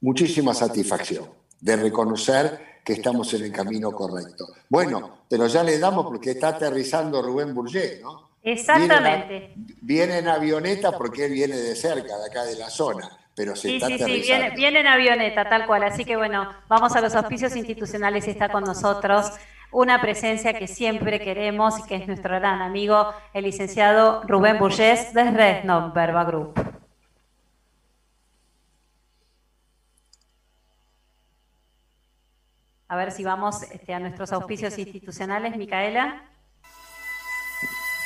muchísima 0.00 0.54
satisfacción 0.54 1.26
de 1.60 1.76
reconocer 1.76 2.60
que 2.84 2.94
estamos 2.94 3.34
en 3.34 3.44
el 3.44 3.52
camino 3.52 3.92
correcto. 3.92 4.46
Bueno, 4.68 5.18
pero 5.28 5.46
ya 5.46 5.62
le 5.62 5.78
damos 5.78 6.06
porque 6.06 6.30
está 6.30 6.48
aterrizando 6.48 7.20
Rubén 7.20 7.54
Bourget, 7.54 8.00
¿no? 8.00 8.27
Exactamente. 8.52 9.52
Viene 9.82 10.18
en, 10.18 10.28
avioneta 10.28 10.92
porque 10.92 11.26
él 11.26 11.32
viene 11.32 11.56
de 11.56 11.74
cerca, 11.74 12.16
de 12.16 12.26
acá 12.26 12.44
de 12.44 12.56
la 12.56 12.70
zona. 12.70 13.10
Pero 13.34 13.54
se 13.54 13.76
está 13.76 13.86
sí, 13.86 13.98
sí, 13.98 14.20
viene, 14.20 14.50
viene 14.50 14.80
en 14.80 14.86
avioneta, 14.86 15.48
tal 15.48 15.66
cual. 15.66 15.84
Así 15.84 16.04
que 16.04 16.16
bueno, 16.16 16.48
vamos 16.68 16.96
a 16.96 17.00
los 17.00 17.14
auspicios 17.14 17.54
institucionales 17.54 18.26
y 18.26 18.30
está 18.30 18.48
con 18.48 18.64
nosotros 18.64 19.30
una 19.70 20.00
presencia 20.00 20.54
que 20.54 20.66
siempre 20.66 21.20
queremos 21.20 21.78
y 21.78 21.82
que 21.84 21.96
es 21.96 22.06
nuestro 22.06 22.34
gran 22.36 22.62
amigo, 22.62 23.12
el 23.34 23.44
licenciado 23.44 24.22
Rubén 24.24 24.58
Burgés 24.58 25.12
de 25.12 25.30
Resno 25.30 25.92
Verba 25.92 26.24
Group. 26.24 26.54
A 32.88 32.96
ver 32.96 33.12
si 33.12 33.22
vamos 33.22 33.62
este, 33.64 33.92
a 33.92 34.00
nuestros 34.00 34.32
auspicios 34.32 34.78
institucionales, 34.78 35.56
Micaela. 35.56 36.22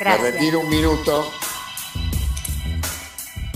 Gracias. 0.02 0.22
Me 0.24 0.30
retiro 0.32 0.58
un 0.58 0.68
minuto. 0.68 1.30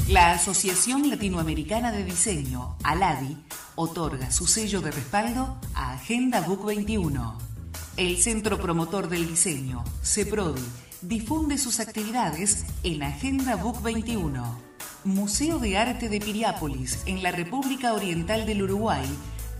La 0.07 0.31
Asociación 0.31 1.11
Latinoamericana 1.11 1.91
de 1.91 2.05
Diseño, 2.05 2.77
ALADI, 2.85 3.37
otorga 3.75 4.31
su 4.31 4.47
sello 4.47 4.81
de 4.81 4.93
respaldo 4.93 5.59
a 5.75 5.95
Agenda 5.95 6.41
Book 6.43 6.65
21. 6.65 7.37
El 7.97 8.17
Centro 8.19 8.61
Promotor 8.61 9.09
del 9.09 9.27
Diseño, 9.27 9.83
CEPRODI, 10.05 10.63
difunde 11.03 11.59
sus 11.59 11.81
actividades 11.81 12.65
en 12.85 13.03
Agenda 13.03 13.57
Book 13.57 13.83
21. 13.83 14.61
Museo 15.03 15.59
de 15.59 15.77
Arte 15.77 16.09
de 16.09 16.21
Piriápolis, 16.21 17.01
en 17.07 17.25
la 17.25 17.33
República 17.33 17.93
Oriental 17.93 18.47
del 18.47 18.63
Uruguay, 18.63 19.05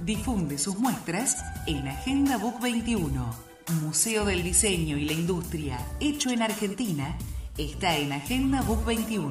difunde 0.05 0.57
sus 0.57 0.79
muestras 0.79 1.37
en 1.67 1.89
Agenda 1.89 2.37
Book 2.37 2.61
21. 2.61 3.46
Museo 3.75 4.25
del 4.25 4.43
Diseño 4.43 4.97
y 4.97 5.05
la 5.05 5.13
Industria, 5.13 5.79
hecho 5.99 6.31
en 6.31 6.43
Argentina, 6.43 7.17
está 7.59 7.97
en 7.97 8.13
Agenda 8.13 8.63
Book 8.63 8.85
21. 8.85 9.31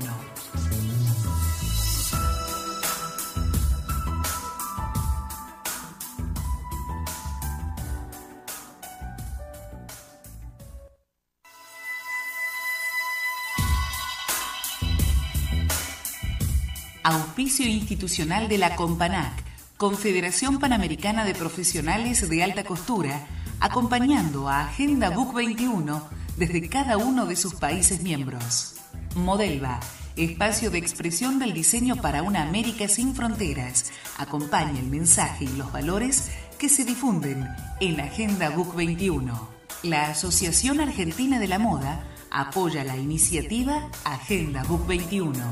Auspicio 17.03 17.67
institucional 17.67 18.49
de 18.49 18.57
la 18.57 18.75
Companac 18.75 19.45
Confederación 19.77 20.59
Panamericana 20.59 21.25
de 21.25 21.35
Profesionales 21.35 22.29
de 22.29 22.43
Alta 22.43 22.63
Costura, 22.63 23.27
acompañando 23.65 24.47
a 24.47 24.67
Agenda 24.67 25.09
Book 25.09 25.33
21 25.33 26.07
desde 26.37 26.69
cada 26.69 26.97
uno 26.97 27.25
de 27.25 27.35
sus 27.35 27.55
países 27.55 28.03
miembros. 28.03 28.75
Modelva, 29.15 29.79
espacio 30.15 30.69
de 30.69 30.77
expresión 30.77 31.39
del 31.39 31.51
diseño 31.51 31.95
para 31.95 32.21
una 32.21 32.43
América 32.43 32.87
sin 32.87 33.15
fronteras, 33.15 33.91
acompaña 34.19 34.79
el 34.79 34.85
mensaje 34.85 35.45
y 35.45 35.57
los 35.57 35.71
valores 35.71 36.29
que 36.59 36.69
se 36.69 36.85
difunden 36.85 37.47
en 37.79 37.99
Agenda 37.99 38.51
Book 38.51 38.75
21. 38.75 39.49
La 39.81 40.09
Asociación 40.09 40.79
Argentina 40.79 41.39
de 41.39 41.47
la 41.47 41.57
Moda 41.57 42.03
apoya 42.29 42.83
la 42.83 42.97
iniciativa 42.97 43.89
Agenda 44.03 44.63
Book 44.65 44.85
21. 44.85 45.43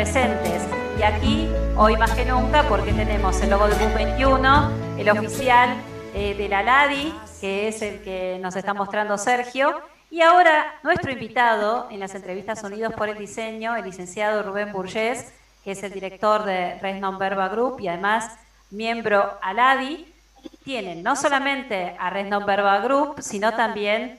Presentes. 0.00 0.62
Y 0.98 1.02
aquí, 1.02 1.46
hoy 1.76 1.94
más 1.98 2.12
que 2.12 2.24
nunca, 2.24 2.62
porque 2.70 2.90
tenemos 2.90 3.38
el 3.42 3.50
logo 3.50 3.68
de 3.68 3.74
BUS 3.74 3.94
21, 3.94 4.70
el 4.96 5.10
oficial 5.10 5.76
eh, 6.14 6.34
de 6.34 6.48
la 6.48 6.62
LADI, 6.62 7.14
que 7.38 7.68
es 7.68 7.82
el 7.82 8.00
que 8.00 8.38
nos 8.40 8.56
está 8.56 8.72
mostrando 8.72 9.18
Sergio. 9.18 9.78
Y 10.10 10.22
ahora 10.22 10.72
nuestro 10.82 11.12
invitado 11.12 11.86
en 11.90 12.00
las 12.00 12.14
entrevistas 12.14 12.62
Unidos 12.62 12.94
por 12.94 13.10
el 13.10 13.18
Diseño, 13.18 13.76
el 13.76 13.84
licenciado 13.84 14.42
Rubén 14.42 14.72
Burgés, 14.72 15.34
que 15.64 15.72
es 15.72 15.82
el 15.82 15.92
director 15.92 16.44
de 16.44 16.78
Resnon 16.78 17.18
Verba 17.18 17.50
Group 17.50 17.78
y 17.80 17.88
además 17.88 18.38
miembro 18.70 19.38
ALADI, 19.42 20.10
tienen 20.64 21.02
no 21.02 21.14
solamente 21.14 21.94
a 21.98 22.08
Resnon 22.08 22.46
Verba 22.46 22.78
Group, 22.78 23.16
sino 23.20 23.52
también 23.52 24.18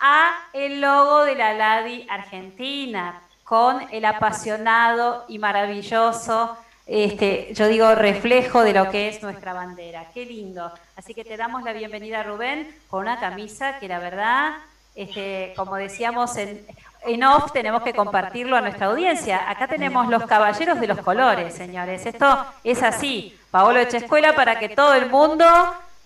a 0.00 0.30
el 0.54 0.80
logo 0.80 1.24
de 1.24 1.34
la 1.34 1.52
LADI 1.52 2.06
Argentina, 2.08 3.20
con 3.50 3.84
el 3.90 4.04
apasionado 4.04 5.24
y 5.26 5.40
maravilloso, 5.40 6.56
este, 6.86 7.52
yo 7.52 7.66
digo, 7.66 7.96
reflejo 7.96 8.62
de 8.62 8.72
lo 8.72 8.88
que 8.92 9.08
es 9.08 9.24
nuestra 9.24 9.52
bandera. 9.52 10.04
Qué 10.14 10.24
lindo. 10.24 10.72
Así 10.94 11.14
que 11.14 11.24
te 11.24 11.36
damos 11.36 11.64
la 11.64 11.72
bienvenida, 11.72 12.22
Rubén, 12.22 12.72
con 12.88 13.00
una 13.00 13.18
camisa 13.18 13.80
que 13.80 13.88
la 13.88 13.98
verdad, 13.98 14.52
este, 14.94 15.52
como 15.56 15.74
decíamos 15.74 16.36
en, 16.36 16.64
en 17.04 17.24
off, 17.24 17.50
tenemos 17.50 17.82
que 17.82 17.92
compartirlo 17.92 18.56
a 18.56 18.60
nuestra 18.60 18.86
audiencia. 18.86 19.50
Acá 19.50 19.66
tenemos 19.66 20.08
los 20.08 20.26
caballeros 20.26 20.78
de 20.78 20.86
los 20.86 20.98
colores, 20.98 21.52
señores. 21.52 22.06
Esto 22.06 22.46
es 22.62 22.84
así. 22.84 23.36
Paolo 23.50 23.80
Escuela 23.80 24.32
para 24.36 24.60
que 24.60 24.68
todo 24.68 24.94
el 24.94 25.10
mundo 25.10 25.44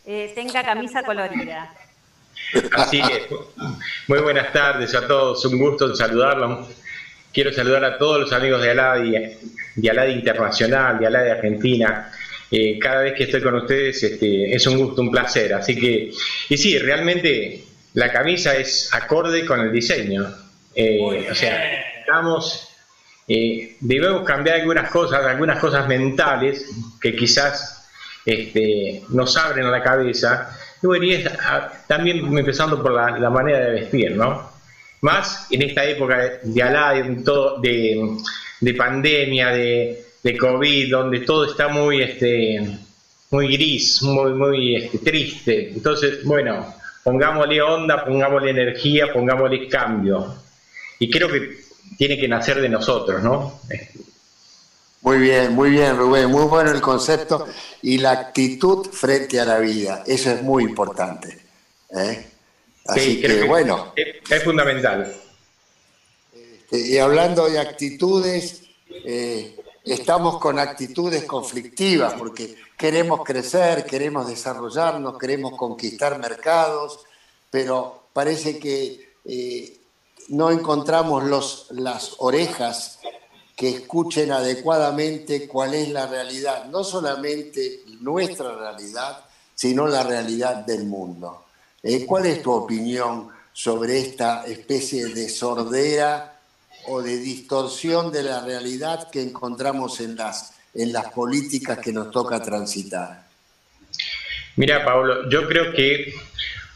eh, 0.06 0.32
tenga 0.34 0.62
camisa 0.62 1.02
colorida. 1.02 1.74
Así 2.74 3.02
que, 3.02 3.28
muy 4.08 4.22
buenas 4.22 4.50
tardes 4.50 4.94
a 4.94 5.06
todos, 5.06 5.44
un 5.44 5.58
gusto 5.58 5.94
saludarlos 5.94 6.83
Quiero 7.34 7.52
saludar 7.52 7.84
a 7.84 7.98
todos 7.98 8.20
los 8.20 8.32
amigos 8.32 8.62
de 8.62 8.70
Aladi, 8.70 9.12
de 9.74 9.90
Aladi 9.90 10.12
Internacional, 10.12 11.00
de 11.00 11.08
Aladi 11.08 11.30
Argentina. 11.30 12.12
Eh, 12.48 12.78
cada 12.78 13.02
vez 13.02 13.14
que 13.14 13.24
estoy 13.24 13.42
con 13.42 13.56
ustedes 13.56 14.00
este, 14.04 14.54
es 14.54 14.64
un 14.68 14.78
gusto, 14.78 15.02
un 15.02 15.10
placer. 15.10 15.52
Así 15.52 15.74
que, 15.74 16.12
y 16.48 16.56
sí, 16.56 16.78
realmente 16.78 17.64
la 17.94 18.12
camisa 18.12 18.54
es 18.54 18.88
acorde 18.94 19.44
con 19.44 19.58
el 19.58 19.72
diseño. 19.72 20.32
Eh, 20.76 21.26
o 21.28 21.34
sea, 21.34 21.80
estamos, 21.98 22.68
eh, 23.26 23.78
debemos 23.80 24.22
cambiar 24.22 24.60
algunas 24.60 24.88
cosas, 24.88 25.24
algunas 25.24 25.58
cosas 25.58 25.88
mentales 25.88 26.70
que 27.00 27.16
quizás 27.16 27.88
este, 28.24 29.02
nos 29.08 29.36
abren 29.36 29.72
la 29.72 29.82
cabeza. 29.82 30.56
Y 30.80 30.86
bueno, 30.86 31.04
y 31.04 31.14
es, 31.14 31.28
también 31.88 32.38
empezando 32.38 32.80
por 32.80 32.92
la, 32.92 33.18
la 33.18 33.30
manera 33.30 33.58
de 33.58 33.72
vestir, 33.72 34.14
¿no? 34.14 34.53
Más 35.04 35.46
en 35.50 35.60
esta 35.60 35.84
época 35.84 36.40
de 36.42 36.62
Alá, 36.62 36.94
de, 36.94 38.18
de, 38.60 38.74
pandemia, 38.74 39.48
de, 39.50 40.02
de, 40.22 40.36
COVID, 40.38 40.90
donde 40.90 41.20
todo 41.20 41.44
está 41.44 41.68
muy, 41.68 42.00
este, 42.00 42.66
muy 43.30 43.52
gris, 43.54 44.02
muy, 44.02 44.32
muy 44.32 44.76
este, 44.76 44.98
triste. 44.98 45.72
Entonces, 45.74 46.24
bueno, 46.24 46.74
pongámosle 47.02 47.60
onda, 47.60 48.02
pongámosle 48.02 48.50
energía, 48.50 49.12
pongámosle 49.12 49.68
cambio. 49.68 50.36
Y 50.98 51.10
creo 51.10 51.28
que 51.28 51.50
tiene 51.98 52.16
que 52.16 52.26
nacer 52.26 52.62
de 52.62 52.70
nosotros, 52.70 53.22
¿no? 53.22 53.60
Muy 55.02 55.18
bien, 55.18 55.52
muy 55.52 55.68
bien, 55.68 55.98
Rubén, 55.98 56.30
muy 56.30 56.46
bueno 56.46 56.70
el 56.70 56.80
concepto 56.80 57.46
y 57.82 57.98
la 57.98 58.12
actitud 58.12 58.86
frente 58.90 59.38
a 59.38 59.44
la 59.44 59.58
vida, 59.58 60.02
eso 60.06 60.30
es 60.30 60.42
muy 60.42 60.64
importante. 60.64 61.44
¿eh? 61.90 62.33
Así 62.86 63.20
que, 63.20 63.44
bueno. 63.44 63.92
Es, 63.96 64.42
fundamental. 64.42 65.14
Este, 66.32 66.88
y 66.88 66.98
hablando 66.98 67.48
de 67.48 67.58
actitudes, 67.58 68.62
eh, 68.88 69.56
estamos 69.84 70.38
con 70.38 70.58
actitudes 70.58 71.24
conflictivas 71.24 72.14
porque 72.14 72.56
queremos 72.76 73.24
crecer, 73.24 73.84
queremos 73.84 74.28
desarrollarnos, 74.28 75.18
queremos 75.18 75.56
conquistar 75.56 76.18
mercados, 76.18 77.00
pero 77.50 78.08
parece 78.12 78.58
que 78.58 79.14
eh, 79.24 79.78
no 80.28 80.50
encontramos 80.50 81.24
los, 81.24 81.68
las 81.70 82.16
orejas 82.18 82.98
que 83.56 83.68
escuchen 83.68 84.32
adecuadamente 84.32 85.46
cuál 85.46 85.74
es 85.74 85.88
la 85.90 86.06
realidad, 86.06 86.66
no 86.66 86.82
solamente 86.82 87.82
nuestra 88.00 88.54
realidad, 88.56 89.24
sino 89.54 89.86
la 89.86 90.02
realidad 90.02 90.56
del 90.56 90.86
mundo. 90.86 91.43
Eh, 91.86 92.06
¿Cuál 92.06 92.24
es 92.24 92.42
tu 92.42 92.50
opinión 92.50 93.28
sobre 93.52 93.98
esta 93.98 94.46
especie 94.46 95.04
de 95.08 95.28
sordera 95.28 96.40
o 96.86 97.02
de 97.02 97.18
distorsión 97.18 98.10
de 98.10 98.22
la 98.22 98.42
realidad 98.42 99.10
que 99.10 99.20
encontramos 99.20 100.00
en 100.00 100.16
las, 100.16 100.54
en 100.72 100.94
las 100.94 101.12
políticas 101.12 101.78
que 101.78 101.92
nos 101.92 102.10
toca 102.10 102.40
transitar? 102.40 103.24
Mira, 104.56 104.82
Pablo, 104.82 105.28
yo 105.28 105.46
creo 105.46 105.74
que 105.74 106.14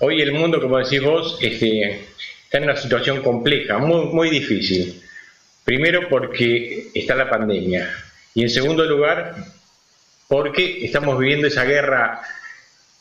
hoy 0.01 0.21
el 0.21 0.33
mundo, 0.33 0.61
como 0.61 0.77
decís 0.77 1.03
vos, 1.03 1.39
este, 1.41 2.03
está 2.45 2.59
en 2.59 2.65
una 2.65 2.77
situación 2.77 3.23
compleja, 3.23 3.79
muy, 3.79 4.07
muy 4.07 4.29
difícil. 4.29 5.03
Primero 5.65 6.07
porque 6.11 6.91
está 6.95 7.15
la 7.15 7.31
pandemia 7.31 7.91
y 8.35 8.43
en 8.43 8.51
segundo 8.51 8.85
lugar 8.85 9.37
porque 10.29 10.85
estamos 10.85 11.19
viviendo 11.19 11.47
esa 11.47 11.65
guerra 11.65 12.21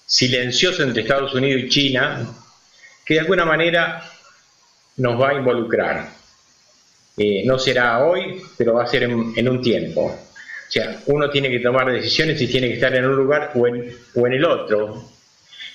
silenciosa 0.07 0.83
entre 0.83 1.03
Estados 1.03 1.35
Unidos 1.35 1.63
y 1.63 1.69
China 1.69 2.25
que 3.05 3.15
de 3.15 3.19
alguna 3.19 3.45
manera 3.45 4.03
nos 4.97 5.21
va 5.21 5.29
a 5.29 5.33
involucrar. 5.35 6.09
Eh, 7.17 7.43
no 7.45 7.59
será 7.59 8.05
hoy, 8.05 8.41
pero 8.57 8.73
va 8.73 8.83
a 8.83 8.87
ser 8.87 9.03
en, 9.03 9.49
un 9.49 9.61
tiempo. 9.61 10.05
O 10.05 10.71
sea, 10.71 11.01
uno 11.07 11.29
tiene 11.29 11.49
que 11.49 11.59
tomar 11.59 11.91
decisiones 11.91 12.41
y 12.41 12.47
tiene 12.47 12.67
que 12.67 12.75
estar 12.75 12.93
en 12.95 13.05
un 13.05 13.15
lugar 13.15 13.51
o 13.55 13.67
en, 13.67 13.95
o 14.15 14.27
en 14.27 14.33
el 14.33 14.45
otro 14.45 15.09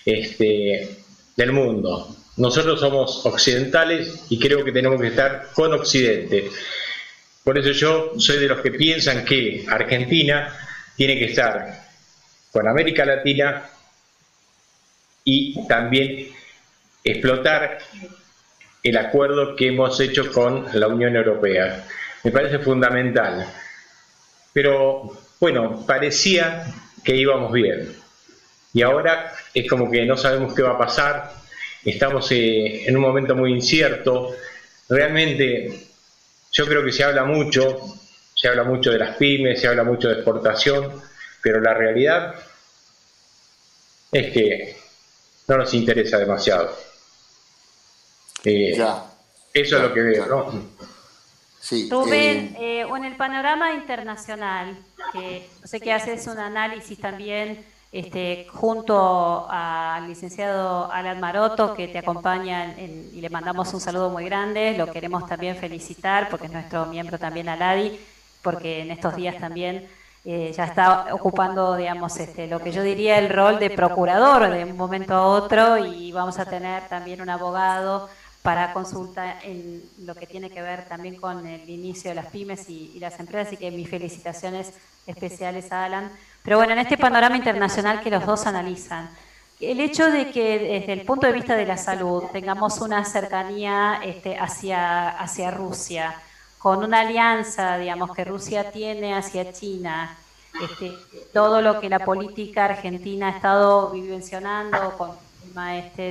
este, 0.04 0.96
del 1.36 1.52
mundo. 1.52 2.16
Nosotros 2.36 2.80
somos 2.80 3.24
occidentales 3.26 4.26
y 4.30 4.38
creo 4.38 4.64
que 4.64 4.72
tenemos 4.72 5.00
que 5.00 5.08
estar 5.08 5.48
con 5.52 5.72
Occidente. 5.72 6.50
Por 7.44 7.58
eso 7.58 7.70
yo 7.72 8.12
soy 8.18 8.38
de 8.38 8.48
los 8.48 8.60
que 8.60 8.70
piensan 8.70 9.24
que 9.24 9.64
Argentina 9.68 10.56
tiene 10.96 11.18
que 11.18 11.26
estar 11.26 11.82
con 12.52 12.68
América 12.68 13.04
Latina 13.04 13.68
y 15.24 15.66
también 15.66 16.28
explotar 17.04 17.78
el 18.82 18.96
acuerdo 18.96 19.54
que 19.54 19.68
hemos 19.68 19.98
hecho 20.00 20.30
con 20.32 20.66
la 20.72 20.88
Unión 20.88 21.14
Europea. 21.16 21.84
Me 22.24 22.30
parece 22.30 22.58
fundamental. 22.58 23.46
Pero 24.52 25.12
bueno, 25.40 25.84
parecía 25.86 26.64
que 27.04 27.16
íbamos 27.16 27.52
bien. 27.52 27.94
Y 28.72 28.82
ahora 28.82 29.32
es 29.54 29.68
como 29.68 29.90
que 29.90 30.04
no 30.04 30.16
sabemos 30.16 30.54
qué 30.54 30.62
va 30.62 30.72
a 30.72 30.78
pasar. 30.78 31.32
Estamos 31.84 32.30
eh, 32.32 32.86
en 32.86 32.96
un 32.96 33.02
momento 33.02 33.34
muy 33.34 33.52
incierto. 33.52 34.34
Realmente 34.88 35.86
yo 36.52 36.66
creo 36.66 36.84
que 36.84 36.92
se 36.92 37.04
habla 37.04 37.24
mucho, 37.24 37.80
se 38.34 38.48
habla 38.48 38.64
mucho 38.64 38.90
de 38.90 38.98
las 38.98 39.16
pymes, 39.16 39.60
se 39.60 39.68
habla 39.68 39.84
mucho 39.84 40.08
de 40.08 40.14
exportación, 40.14 41.00
pero 41.42 41.60
la 41.60 41.74
realidad 41.74 42.34
es 44.12 44.32
que 44.32 44.81
no 45.48 45.56
nos 45.56 45.74
interesa 45.74 46.18
demasiado. 46.18 46.76
Eh, 48.44 48.72
eso 48.72 49.76
es 49.76 49.82
lo 49.82 49.92
que 49.92 50.00
veo, 50.00 50.26
¿no? 50.26 50.62
Sí, 51.60 51.88
Rubén, 51.90 52.56
eh, 52.58 52.80
eh, 52.80 52.86
en 52.96 53.04
el 53.04 53.16
panorama 53.16 53.72
internacional, 53.72 54.76
que 55.12 55.48
sé 55.62 55.80
que 55.80 55.92
haces 55.92 56.26
un 56.26 56.38
análisis 56.38 56.98
también 56.98 57.64
este, 57.92 58.48
junto 58.50 59.46
al 59.48 60.08
licenciado 60.08 60.90
Alan 60.90 61.20
Maroto, 61.20 61.74
que 61.74 61.86
te 61.86 61.98
acompaña 61.98 62.74
y 62.78 63.20
le 63.20 63.30
mandamos 63.30 63.72
un 63.74 63.80
saludo 63.80 64.10
muy 64.10 64.24
grande. 64.24 64.74
Lo 64.76 64.90
queremos 64.90 65.28
también 65.28 65.56
felicitar 65.56 66.28
porque 66.30 66.46
es 66.46 66.52
nuestro 66.52 66.86
miembro 66.86 67.18
también 67.18 67.48
Aladi, 67.48 68.00
porque 68.42 68.80
en 68.80 68.90
estos 68.90 69.14
días 69.14 69.38
también 69.38 69.86
eh, 70.24 70.52
ya 70.56 70.64
está 70.64 71.14
ocupando, 71.14 71.76
digamos, 71.76 72.16
este, 72.18 72.46
lo 72.46 72.60
que 72.60 72.72
yo 72.72 72.82
diría 72.82 73.18
el 73.18 73.28
rol 73.28 73.58
de 73.58 73.70
procurador 73.70 74.50
de 74.50 74.64
un 74.64 74.76
momento 74.76 75.14
a 75.14 75.26
otro 75.26 75.78
y 75.78 76.12
vamos 76.12 76.38
a 76.38 76.44
tener 76.44 76.88
también 76.88 77.20
un 77.20 77.28
abogado 77.28 78.08
para 78.42 78.72
consulta 78.72 79.40
en 79.42 79.82
lo 79.98 80.14
que 80.14 80.26
tiene 80.26 80.50
que 80.50 80.62
ver 80.62 80.84
también 80.86 81.16
con 81.16 81.46
el 81.46 81.68
inicio 81.68 82.10
de 82.10 82.16
las 82.16 82.26
pymes 82.26 82.68
y, 82.68 82.98
las 82.98 83.18
empresas. 83.20 83.48
Así 83.48 83.56
que 83.56 83.70
mis 83.70 83.88
felicitaciones 83.88 84.72
especiales 85.06 85.72
a 85.72 85.84
Alan 85.84 86.10
pero 86.42 86.56
bueno, 86.56 86.72
en 86.72 86.80
este 86.80 86.98
panorama 86.98 87.36
internacional 87.36 88.00
que 88.00 88.10
los 88.10 88.26
dos 88.26 88.46
analizan, 88.46 89.08
el 89.60 89.78
hecho 89.78 90.10
de 90.10 90.30
que 90.32 90.58
desde 90.58 90.92
el 90.92 91.02
punto 91.02 91.28
de 91.28 91.32
vista 91.32 91.54
de 91.54 91.66
la 91.66 91.76
salud 91.76 92.24
tengamos 92.32 92.80
una 92.80 93.04
cercanía 93.04 94.00
este, 94.04 94.36
hacia, 94.36 95.10
hacia 95.10 95.52
Rusia, 95.52 96.14
con 96.62 96.84
una 96.84 97.00
alianza, 97.00 97.76
digamos, 97.76 98.14
que 98.14 98.24
Rusia 98.24 98.70
tiene 98.70 99.14
hacia 99.14 99.52
China, 99.52 100.16
este, 100.62 100.92
todo 101.32 101.60
lo 101.60 101.80
que 101.80 101.88
la 101.88 101.98
política 101.98 102.66
argentina 102.66 103.26
ha 103.26 103.30
estado 103.30 103.90
vivencionando 103.90 104.96
con 104.96 105.10
el 105.10 105.48
tema 105.48 105.76
este 105.76 106.02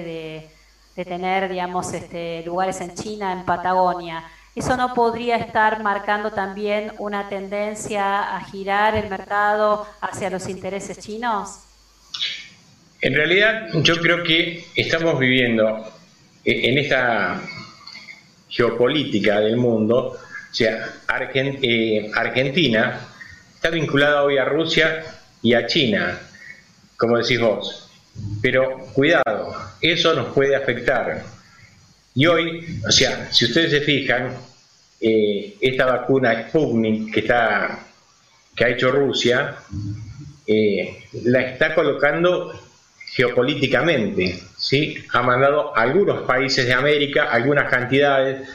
de, 0.96 1.04
tener, 1.06 1.50
digamos, 1.50 1.94
este, 1.94 2.44
lugares 2.46 2.82
en 2.82 2.94
China, 2.96 3.32
en 3.32 3.46
Patagonia. 3.46 4.26
¿Eso 4.54 4.76
no 4.76 4.94
podría 4.94 5.38
estar 5.38 5.82
marcando 5.82 6.32
también 6.32 6.92
una 7.00 7.30
tendencia 7.30 8.36
a 8.36 8.44
girar 8.44 8.96
el 8.96 9.10
mercado 9.10 9.88
hacia 10.02 10.30
los 10.30 10.50
intereses 10.50 11.00
chinos? 11.00 11.62
En 13.00 13.16
realidad 13.16 13.70
yo 13.74 13.96
creo 14.02 14.22
que 14.24 14.66
estamos 14.76 15.18
viviendo 15.18 15.88
en 16.44 16.78
esta 16.78 17.42
geopolítica 18.50 19.40
del 19.40 19.56
mundo, 19.56 20.20
o 20.52 20.54
sea, 20.54 20.94
eh, 21.34 22.12
Argentina 22.14 23.00
está 23.56 23.70
vinculada 23.70 24.24
hoy 24.24 24.38
a 24.38 24.46
Rusia 24.46 25.04
y 25.42 25.54
a 25.54 25.66
China, 25.66 26.20
como 26.98 27.18
decís 27.18 27.40
vos. 27.40 27.90
Pero 28.42 28.78
cuidado, 28.94 29.56
eso 29.80 30.14
nos 30.14 30.34
puede 30.34 30.56
afectar 30.56 31.24
y 32.14 32.26
hoy, 32.26 32.82
o 32.86 32.92
sea, 32.92 33.32
si 33.32 33.46
ustedes 33.46 33.72
se 33.72 33.82
fijan, 33.82 34.36
eh, 35.00 35.56
esta 35.62 35.86
vacuna 35.86 36.48
Sputnik 36.48 37.14
que, 37.14 37.22
está, 37.22 37.80
que 38.56 38.66
ha 38.66 38.70
hecho 38.70 38.92
Rusia, 38.92 39.56
eh, 40.46 41.06
la 41.24 41.42
está 41.42 41.74
colocando 41.74 42.54
geopolíticamente, 43.14 44.40
¿sí? 44.58 44.98
Ha 45.14 45.22
mandado 45.22 45.76
a 45.76 45.82
algunos 45.82 46.24
países 46.24 46.66
de 46.66 46.74
América 46.74 47.30
algunas 47.32 47.70
cantidades, 47.70 48.48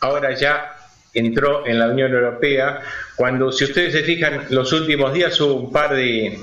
ahora 0.00 0.34
ya 0.34 0.75
entró 1.16 1.66
en 1.66 1.78
la 1.78 1.88
Unión 1.88 2.12
Europea, 2.12 2.80
cuando 3.16 3.50
si 3.50 3.64
ustedes 3.64 3.92
se 3.92 4.02
fijan, 4.02 4.46
los 4.50 4.72
últimos 4.72 5.12
días 5.12 5.40
hubo 5.40 5.54
un 5.54 5.72
par 5.72 5.94
de, 5.94 6.38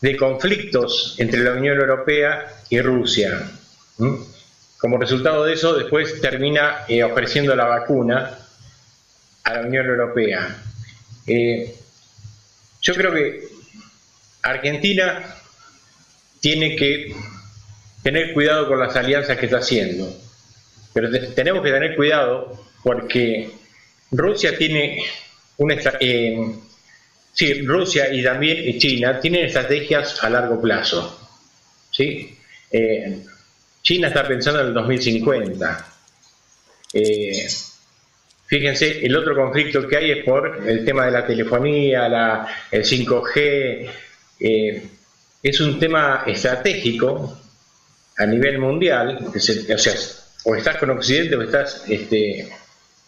de 0.00 0.16
conflictos 0.16 1.14
entre 1.18 1.42
la 1.42 1.52
Unión 1.52 1.78
Europea 1.80 2.46
y 2.68 2.80
Rusia. 2.80 3.50
Como 4.78 4.98
resultado 4.98 5.44
de 5.44 5.54
eso, 5.54 5.74
después 5.74 6.20
termina 6.20 6.84
eh, 6.88 7.02
ofreciendo 7.02 7.56
la 7.56 7.64
vacuna 7.64 8.38
a 9.44 9.54
la 9.54 9.60
Unión 9.62 9.86
Europea. 9.86 10.56
Eh, 11.26 11.74
yo 12.82 12.94
creo 12.94 13.12
que 13.14 13.48
Argentina 14.42 15.24
tiene 16.40 16.76
que 16.76 17.14
tener 18.02 18.34
cuidado 18.34 18.68
con 18.68 18.78
las 18.78 18.94
alianzas 18.94 19.38
que 19.38 19.46
está 19.46 19.58
haciendo, 19.58 20.14
pero 20.94 21.10
tenemos 21.34 21.62
que 21.62 21.70
tener 21.70 21.94
cuidado 21.94 22.66
porque 22.82 23.50
Rusia 24.10 24.56
tiene 24.56 25.04
una 25.58 25.74
eh, 26.00 26.54
sí, 27.32 27.62
Rusia 27.62 28.10
y 28.10 28.22
también 28.22 28.78
China 28.78 29.20
tienen 29.20 29.44
estrategias 29.44 30.24
a 30.24 30.30
largo 30.30 30.60
plazo, 30.60 31.28
¿sí? 31.90 32.38
China 33.84 34.08
está 34.08 34.26
pensando 34.26 34.60
en 34.62 34.68
el 34.68 34.74
2050. 34.74 35.86
Eh, 36.94 37.46
fíjense, 38.46 39.04
el 39.04 39.14
otro 39.14 39.36
conflicto 39.36 39.86
que 39.86 39.96
hay 39.98 40.10
es 40.12 40.24
por 40.24 40.66
el 40.66 40.84
tema 40.86 41.04
de 41.04 41.10
la 41.10 41.26
telefonía, 41.26 42.08
la, 42.08 42.48
el 42.70 42.82
5G. 42.82 43.90
Eh, 44.40 44.82
es 45.42 45.60
un 45.60 45.78
tema 45.78 46.24
estratégico 46.26 47.38
a 48.16 48.24
nivel 48.24 48.58
mundial, 48.58 49.18
o 49.26 49.38
sea, 49.78 49.94
o 50.44 50.54
estás 50.54 50.76
con 50.76 50.90
Occidente 50.90 51.36
o 51.36 51.42
estás 51.42 51.84
este, 51.88 52.48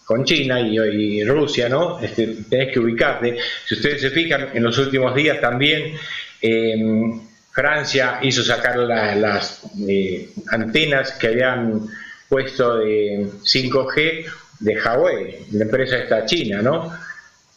con 0.05 0.25
China 0.25 0.61
y, 0.61 1.25
Rusia, 1.25 1.69
¿no? 1.69 2.01
Este, 2.01 2.27
tenés 2.49 2.73
que 2.73 2.81
ubicarte. 2.81 3.39
Si 3.67 3.75
ustedes 3.75 4.01
se 4.01 4.11
fijan, 4.11 4.51
en 4.55 4.63
los 4.63 4.79
últimos 4.79 5.15
días 5.15 5.41
también 5.41 5.97
em, 6.41 7.21
Francia 7.53 8.21
hizo 8.23 8.43
sacar 8.43 8.77
las 8.77 9.63
eh, 9.89 10.29
antenas 10.49 11.13
que 11.13 11.29
habían 11.29 11.89
puesto 12.29 12.79
de 12.79 13.29
5G 13.43 14.27
de 14.61 14.81
Huawei, 14.81 15.47
la 15.53 15.65
empresa 15.65 15.99
esta 15.99 16.25
china, 16.25 16.63
¿no? 16.63 16.93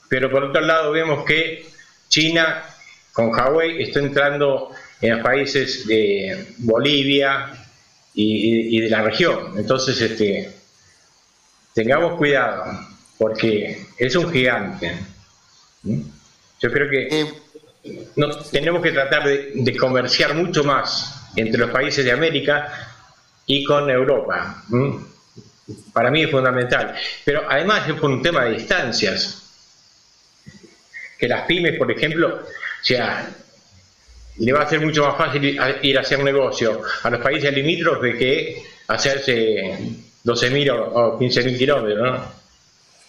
Pero 0.08 0.30
por 0.30 0.44
otro 0.44 0.62
lado 0.62 0.92
vemos 0.92 1.24
que 1.26 1.66
China 2.08 2.64
con 3.14 3.30
Huawei 3.30 3.84
está 3.84 4.00
entrando 4.00 4.72
en 5.02 5.12
los 5.12 5.22
países 5.22 5.88
de 5.88 6.54
Bolivia 6.58 7.52
y, 8.22 8.82
de 8.82 8.90
la 8.90 9.02
región. 9.02 9.54
Entonces, 9.58 10.00
este, 10.02 10.52
tengamos 11.74 12.18
cuidado, 12.18 12.66
porque 13.18 13.86
es 13.98 14.16
un 14.16 14.32
gigante. 14.32 14.94
Yo 15.84 16.72
creo 16.72 16.90
que 16.90 17.08
eh, 17.08 17.34
no, 18.18 18.30
tenemos 18.52 18.82
que 18.82 18.92
tratar 18.92 19.24
de, 19.24 19.78
comerciar 19.78 20.36
mucho 20.36 20.64
más 20.64 21.30
entre 21.36 21.60
los 21.60 21.72
países 21.72 22.04
de 22.04 22.12
América 22.12 22.74
y 23.46 23.64
con 23.64 23.90
Europa. 23.90 24.64
Para 25.94 26.12
mí 26.12 26.24
es 26.24 26.32
fundamental. 26.32 26.96
Pero 27.24 27.44
además 27.50 27.88
es 27.88 27.96
por 27.96 28.10
un 28.10 28.22
tema 28.22 28.44
de 28.44 28.58
distancias. 28.58 29.46
Que 31.18 31.28
las 31.28 31.46
pymes, 31.46 31.78
por 31.78 31.92
ejemplo, 31.92 32.44
o 32.44 32.84
sea, 32.84 33.30
le 34.40 34.54
va 34.54 34.62
a 34.62 34.70
ser 34.70 34.82
mucho 34.82 35.06
más 35.06 35.18
fácil 35.18 35.60
ir 35.82 35.98
a 35.98 36.02
hacer 36.02 36.24
negocio 36.24 36.82
a 37.04 37.10
los 37.10 37.22
países 37.22 37.54
limítrofes 37.54 38.18
que 38.18 38.64
hacerse 38.88 39.78
12.000 40.24 40.92
o, 40.94 41.20
15.000 41.20 41.58
kilómetros, 41.58 42.12
¿no? 42.12 42.40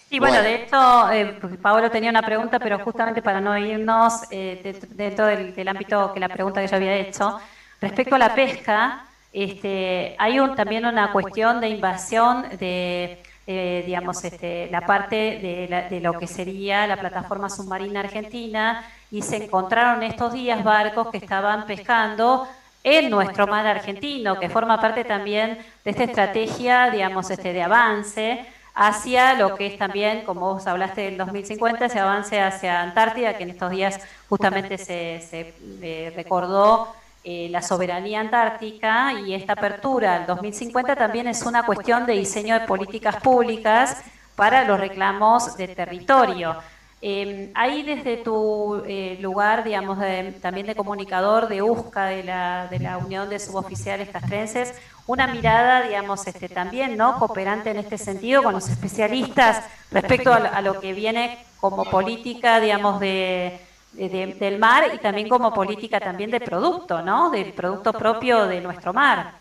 Sí, 0.09 0.19
bueno, 0.19 0.41
de 0.41 0.55
hecho, 0.55 1.09
eh, 1.11 1.39
Paolo 1.61 1.89
tenía 1.89 2.09
una 2.09 2.21
pregunta, 2.21 2.59
pero 2.59 2.79
justamente 2.79 3.21
para 3.21 3.39
no 3.39 3.57
irnos 3.57 4.23
eh, 4.29 4.77
dentro 4.89 5.25
del, 5.25 5.67
ámbito 5.69 6.11
que 6.13 6.19
la 6.19 6.27
pregunta 6.27 6.61
que 6.61 6.67
yo 6.67 6.75
había 6.75 6.97
hecho, 6.97 7.39
respecto 7.79 8.15
a 8.15 8.19
la 8.19 8.35
pesca, 8.35 9.05
este, 9.31 10.15
hay 10.19 10.37
un, 10.37 10.53
también 10.53 10.85
una 10.85 11.13
cuestión 11.13 11.61
de 11.61 11.69
invasión 11.69 12.45
de, 12.59 13.23
eh, 13.47 13.83
digamos, 13.85 14.21
este, 14.25 14.67
la 14.69 14.81
parte 14.81 15.15
de, 15.15 15.87
de 15.89 16.01
lo 16.01 16.19
que 16.19 16.27
sería 16.27 16.85
la 16.87 16.97
plataforma 16.97 17.49
submarina 17.49 18.01
argentina 18.01 18.83
y 19.11 19.21
se 19.21 19.43
encontraron 19.43 20.01
estos 20.03 20.33
días 20.33 20.63
barcos 20.63 21.09
que 21.09 21.17
estaban 21.17 21.65
pescando 21.65 22.47
en 22.83 23.09
nuestro 23.09 23.45
mar 23.45 23.67
argentino, 23.67 24.39
que 24.39 24.49
forma 24.49 24.79
parte 24.79 25.03
también 25.03 25.59
de 25.83 25.91
esta 25.91 26.05
estrategia, 26.05 26.89
digamos, 26.89 27.29
este, 27.29 27.53
de 27.53 27.61
avance 27.61 28.45
hacia 28.73 29.33
lo 29.33 29.55
que 29.55 29.67
es 29.67 29.77
también, 29.77 30.23
como 30.23 30.53
vos 30.53 30.65
hablaste 30.65 31.01
del 31.01 31.17
2050, 31.17 31.85
ese 31.85 31.99
avance 31.99 32.39
hacia 32.39 32.81
Antártida, 32.81 33.35
que 33.37 33.43
en 33.43 33.51
estos 33.51 33.69
días 33.69 33.99
justamente 34.29 34.77
se, 34.77 35.21
se 35.29 35.53
eh, 35.81 36.13
recordó 36.15 36.95
eh, 37.23 37.49
la 37.51 37.61
soberanía 37.61 38.19
antártica 38.19 39.13
y 39.13 39.35
esta 39.35 39.53
apertura 39.53 40.15
al 40.15 40.25
2050 40.25 40.95
también 40.95 41.27
es 41.27 41.43
una 41.43 41.63
cuestión 41.63 42.07
de 42.07 42.13
diseño 42.13 42.59
de 42.59 42.65
políticas 42.65 43.17
públicas 43.17 44.01
para 44.35 44.63
los 44.63 44.79
reclamos 44.79 45.55
de 45.55 45.67
territorio. 45.67 46.57
Eh, 47.03 47.49
ahí 47.55 47.81
desde 47.81 48.17
tu 48.17 48.83
eh, 48.87 49.17
lugar, 49.19 49.63
digamos, 49.63 49.97
también 50.39 50.67
de 50.67 50.75
comunicador 50.75 51.47
de 51.47 51.63
USCA, 51.63 52.05
de 52.05 52.23
la, 52.23 52.67
de 52.69 52.77
la 52.77 52.99
Unión 52.99 53.27
de 53.27 53.39
Suboficiales 53.39 54.09
Castrenses, 54.09 54.75
una 55.07 55.25
mirada, 55.25 55.81
digamos, 55.81 56.27
este, 56.27 56.47
también, 56.47 56.95
¿no?, 56.97 57.17
cooperante 57.17 57.71
en 57.71 57.77
este 57.77 57.97
sentido 57.97 58.43
con 58.43 58.53
los 58.53 58.69
especialistas 58.69 59.65
respecto 59.89 60.31
a, 60.31 60.61
lo 60.61 60.79
que 60.79 60.93
viene 60.93 61.39
como 61.59 61.85
política, 61.85 62.59
digamos, 62.59 62.99
de, 62.99 63.59
del 63.93 64.59
mar 64.59 64.91
y 64.93 64.99
también 64.99 65.27
como 65.27 65.51
política 65.51 65.99
también 65.99 66.29
de 66.29 66.39
producto, 66.39 67.01
¿no?, 67.01 67.31
del 67.31 67.51
producto 67.53 67.93
propio 67.93 68.45
de 68.45 68.61
nuestro 68.61 68.93
mar. 68.93 69.31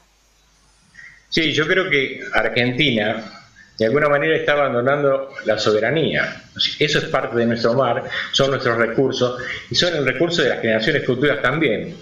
Sí, 1.29 1.53
yo 1.53 1.67
creo 1.67 1.91
que 1.91 2.21
Argentina 2.33 3.40
de 3.81 3.87
alguna 3.87 4.11
manera 4.11 4.37
está 4.37 4.53
abandonando 4.53 5.33
la 5.47 5.59
soberanía. 5.59 6.37
Eso 6.79 6.99
es 6.99 7.05
parte 7.07 7.35
de 7.35 7.47
nuestro 7.47 7.73
mar, 7.73 8.05
son 8.31 8.51
nuestros 8.51 8.77
recursos 8.77 9.43
y 9.71 9.75
son 9.75 9.95
el 9.95 10.05
recurso 10.05 10.43
de 10.43 10.51
las 10.51 10.61
generaciones 10.61 11.03
futuras 11.07 11.41
también. 11.41 11.97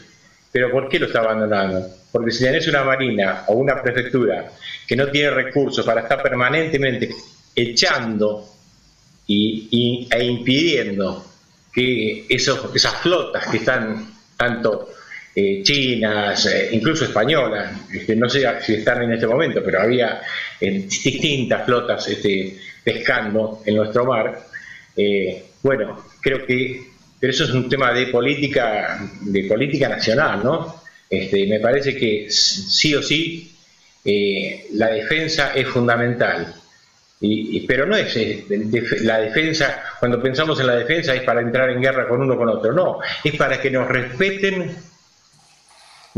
Pero 0.50 0.72
¿por 0.72 0.88
qué 0.88 0.98
lo 0.98 1.06
está 1.06 1.20
abandonando? 1.20 1.86
Porque 2.10 2.32
si 2.32 2.42
tenés 2.42 2.66
una 2.66 2.82
marina 2.82 3.44
o 3.46 3.54
una 3.54 3.80
prefectura 3.80 4.44
que 4.88 4.96
no 4.96 5.06
tiene 5.06 5.30
recursos 5.30 5.86
para 5.86 6.00
estar 6.00 6.20
permanentemente 6.20 7.10
echando 7.54 8.44
y, 9.28 10.08
e 10.10 10.24
impidiendo 10.24 11.24
que 11.72 12.24
esas 12.28 12.96
flotas 13.00 13.46
que 13.46 13.58
están 13.58 14.04
tanto 14.36 14.88
eh, 15.40 15.62
chinas, 15.62 16.46
eh, 16.46 16.70
incluso 16.72 17.04
españolas, 17.04 17.70
no 18.16 18.28
sé 18.28 18.44
si 18.60 18.74
están 18.74 19.02
en 19.04 19.12
este 19.12 19.28
momento, 19.28 19.62
pero 19.64 19.80
había 19.80 20.20
eh, 20.60 20.84
distintas 20.88 21.64
flotas 21.64 22.08
este, 22.08 22.56
pescando 22.82 23.62
en 23.64 23.76
nuestro 23.76 24.04
mar. 24.04 24.36
bueno, 25.62 26.06
creo 26.20 26.44
que 26.44 26.82
pero 27.20 27.32
eso 27.32 27.44
es 27.44 27.50
un 27.50 27.68
tema 27.68 27.92
de 27.92 28.08
política, 28.08 28.98
de 29.20 29.44
política 29.44 29.88
nacional, 29.88 30.42
¿no? 30.42 30.82
Este, 31.08 31.46
me 31.46 31.60
parece 31.60 31.94
que 31.96 32.26
sí 32.30 32.96
o 32.96 33.02
sí 33.02 33.54
la 34.72 34.88
defensa 34.88 35.52
es 35.54 35.68
fundamental. 35.68 36.52
Y, 37.20 37.60
pero 37.60 37.86
no 37.86 37.94
es 37.94 38.16
la 39.02 39.20
defensa, 39.20 39.84
cuando 40.00 40.20
pensamos 40.20 40.58
en 40.58 40.66
la 40.66 40.74
defensa 40.74 41.14
es 41.14 41.22
para 41.22 41.40
entrar 41.42 41.70
en 41.70 41.80
guerra 41.80 42.08
con 42.08 42.22
uno 42.22 42.36
con 42.36 42.48
otro, 42.48 42.72
no, 42.72 42.98
es 43.22 43.36
para 43.36 43.60
que 43.60 43.70
nos 43.70 43.86
respeten 43.86 44.88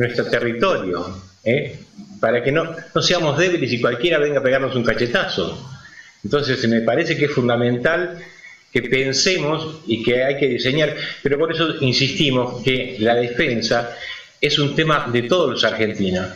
nuestro 0.01 0.25
territorio, 0.25 1.15
¿eh? 1.45 1.79
para 2.21 2.43
que 2.43 2.51
no, 2.51 2.75
no 2.95 3.03
seamos 3.03 3.37
débiles 3.37 3.71
y 3.71 3.81
cualquiera 3.81 4.19
venga 4.19 4.41
a 4.41 4.43
pegarnos 4.43 4.75
un 4.75 4.83
cachetazo. 4.83 5.71
Entonces 6.25 6.67
me 6.69 6.81
parece 6.81 7.17
que 7.17 7.27
es 7.27 7.31
fundamental 7.31 8.19
que 8.73 8.83
pensemos 8.83 9.83
y 9.87 10.03
que 10.03 10.25
hay 10.25 10.39
que 10.39 10.49
diseñar, 10.49 10.97
pero 11.23 11.39
por 11.39 11.53
eso 11.53 11.75
insistimos 11.81 12.63
que 12.63 12.97
la 13.01 13.15
defensa 13.15 13.95
es 14.41 14.59
un 14.59 14.75
tema 14.75 15.09
de 15.13 15.23
todos 15.23 15.51
los 15.51 15.65
argentinos, 15.65 16.29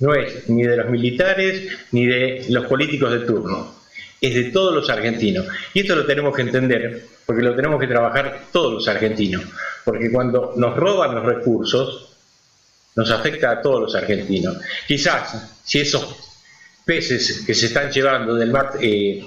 no 0.00 0.14
es 0.14 0.48
ni 0.48 0.62
de 0.64 0.76
los 0.76 0.90
militares 0.90 1.68
ni 1.92 2.06
de 2.06 2.46
los 2.48 2.66
políticos 2.66 3.12
de 3.12 3.20
turno, 3.20 3.74
es 4.20 4.34
de 4.34 4.44
todos 4.44 4.74
los 4.74 4.90
argentinos. 4.90 5.46
Y 5.74 5.80
esto 5.80 5.94
lo 5.94 6.06
tenemos 6.06 6.34
que 6.34 6.42
entender, 6.42 7.04
porque 7.24 7.42
lo 7.42 7.54
tenemos 7.54 7.78
que 7.78 7.86
trabajar 7.86 8.46
todos 8.50 8.72
los 8.72 8.88
argentinos, 8.88 9.44
porque 9.84 10.10
cuando 10.10 10.54
nos 10.56 10.76
roban 10.76 11.14
los 11.14 11.24
recursos, 11.24 12.11
nos 12.94 13.10
afecta 13.10 13.50
a 13.50 13.60
todos 13.60 13.80
los 13.80 13.94
argentinos. 13.94 14.58
Quizás 14.86 15.60
si 15.64 15.80
esos 15.80 16.16
peces 16.84 17.42
que 17.46 17.54
se 17.54 17.66
están 17.66 17.90
llevando 17.90 18.34
del 18.34 18.50
mar 18.50 18.72
eh, 18.80 19.22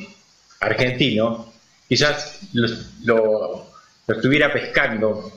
argentino, 0.59 1.53
quizás 1.87 2.39
lo, 2.53 3.71
estuviera 4.07 4.51
pescando 4.51 5.31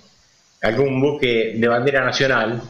algún 0.62 1.00
buque 1.00 1.54
de 1.56 1.68
bandera 1.68 2.04
nacional, 2.04 2.60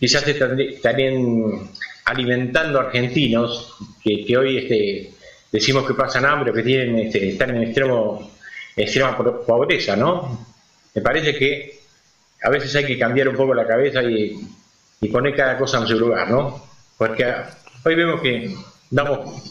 quizás 0.00 0.26
estarían 0.26 1.70
alimentando 2.06 2.80
argentinos 2.80 3.74
que, 4.02 4.36
hoy 4.36 4.58
este, 4.58 5.12
decimos 5.52 5.86
que 5.86 5.94
pasan 5.94 6.24
hambre 6.24 6.52
que 6.52 6.62
tienen, 6.62 6.98
este, 6.98 7.30
están 7.30 7.50
en 7.50 7.64
extremo, 7.64 8.30
extrema 8.74 9.16
pobreza, 9.16 9.96
¿no? 9.96 10.46
Me 10.94 11.02
parece 11.02 11.36
que 11.36 11.80
a 12.42 12.50
veces 12.50 12.74
hay 12.76 12.86
que 12.86 12.98
cambiar 12.98 13.28
un 13.28 13.36
poco 13.36 13.52
la 13.54 13.66
cabeza 13.66 14.02
y 14.02 14.38
y 15.00 15.08
poner 15.08 15.34
cada 15.34 15.58
cosa 15.58 15.78
en 15.78 15.86
su 15.86 15.98
lugar, 15.98 16.30
¿no? 16.30 16.62
Porque 16.96 17.32
hoy 17.84 17.94
vemos 17.94 18.20
que 18.20 18.54
damos 18.90 19.42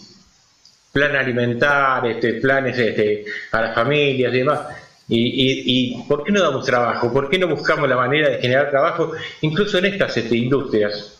plan 0.91 1.16
alimentar, 1.16 2.06
este, 2.08 2.36
planes 2.36 2.78
este, 2.78 3.26
a 3.52 3.62
las 3.62 3.76
familias 3.76 4.34
y 4.34 4.38
demás. 4.38 4.62
Y, 5.08 6.04
¿por 6.08 6.24
qué 6.24 6.32
no 6.32 6.41
damos 6.41 6.66
trabajo? 6.66 7.12
¿Por 7.12 7.30
qué 7.30 7.38
no 7.38 7.48
buscamos 7.48 7.88
la 7.88 7.98
manera 7.98 8.30
de 8.30 8.38
generar 8.38 8.70
trabajo, 8.70 9.12
incluso 9.41 9.78
en 9.78 9.86
estas 9.86 10.16
este, 10.18 10.36
industrias? 10.36 11.14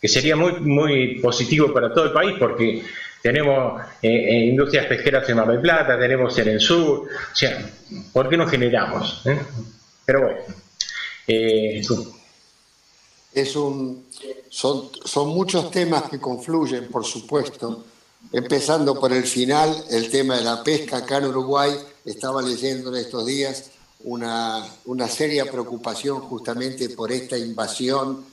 Que 0.00 0.08
sería 0.08 0.36
muy, 0.36 0.52
muy 0.60 1.20
positivo 1.20 1.72
para 1.72 1.92
todo 1.92 2.04
el 2.04 2.12
país 2.12 2.36
porque 2.38 2.82
tenemos 3.22 3.80
eh, 4.02 4.08
eh, 4.08 4.44
industrias 4.46 4.86
pesqueras 4.86 5.28
en 5.28 5.36
Mar 5.36 5.48
del 5.48 5.60
Plata, 5.60 5.98
tenemos 5.98 6.36
en 6.38 6.48
el 6.48 6.60
sur, 6.60 7.00
o 7.00 7.34
sea, 7.34 7.58
¿por 8.12 8.28
qué 8.28 8.36
no 8.36 8.46
generamos? 8.46 9.22
Eh? 9.26 9.38
Pero 10.04 10.20
bueno, 10.22 10.40
es 13.34 13.56
un, 13.56 14.06
son, 14.50 14.90
muchos 15.28 15.70
temas 15.70 16.04
que 16.10 16.20
confluyen, 16.20 16.88
por 16.88 17.04
supuesto, 17.04 17.84
empezando 18.32 18.98
por 18.98 19.12
el 19.12 19.24
final, 19.24 19.84
el 19.90 20.10
tema 20.10 20.36
de 20.36 20.44
la 20.44 20.62
pesca 20.62 20.98
acá 20.98 21.18
en 21.18 21.26
Uruguay, 21.26 21.72
estaba 22.04 22.42
leyendo 22.42 22.90
en 22.90 23.02
estos 23.02 23.24
días 23.26 23.70
una, 24.04 24.66
una 24.84 25.08
seria 25.08 25.50
preocupación 25.50 26.20
justamente 26.20 26.90
por 26.90 27.12
esta 27.12 27.38
invasión, 27.38 28.24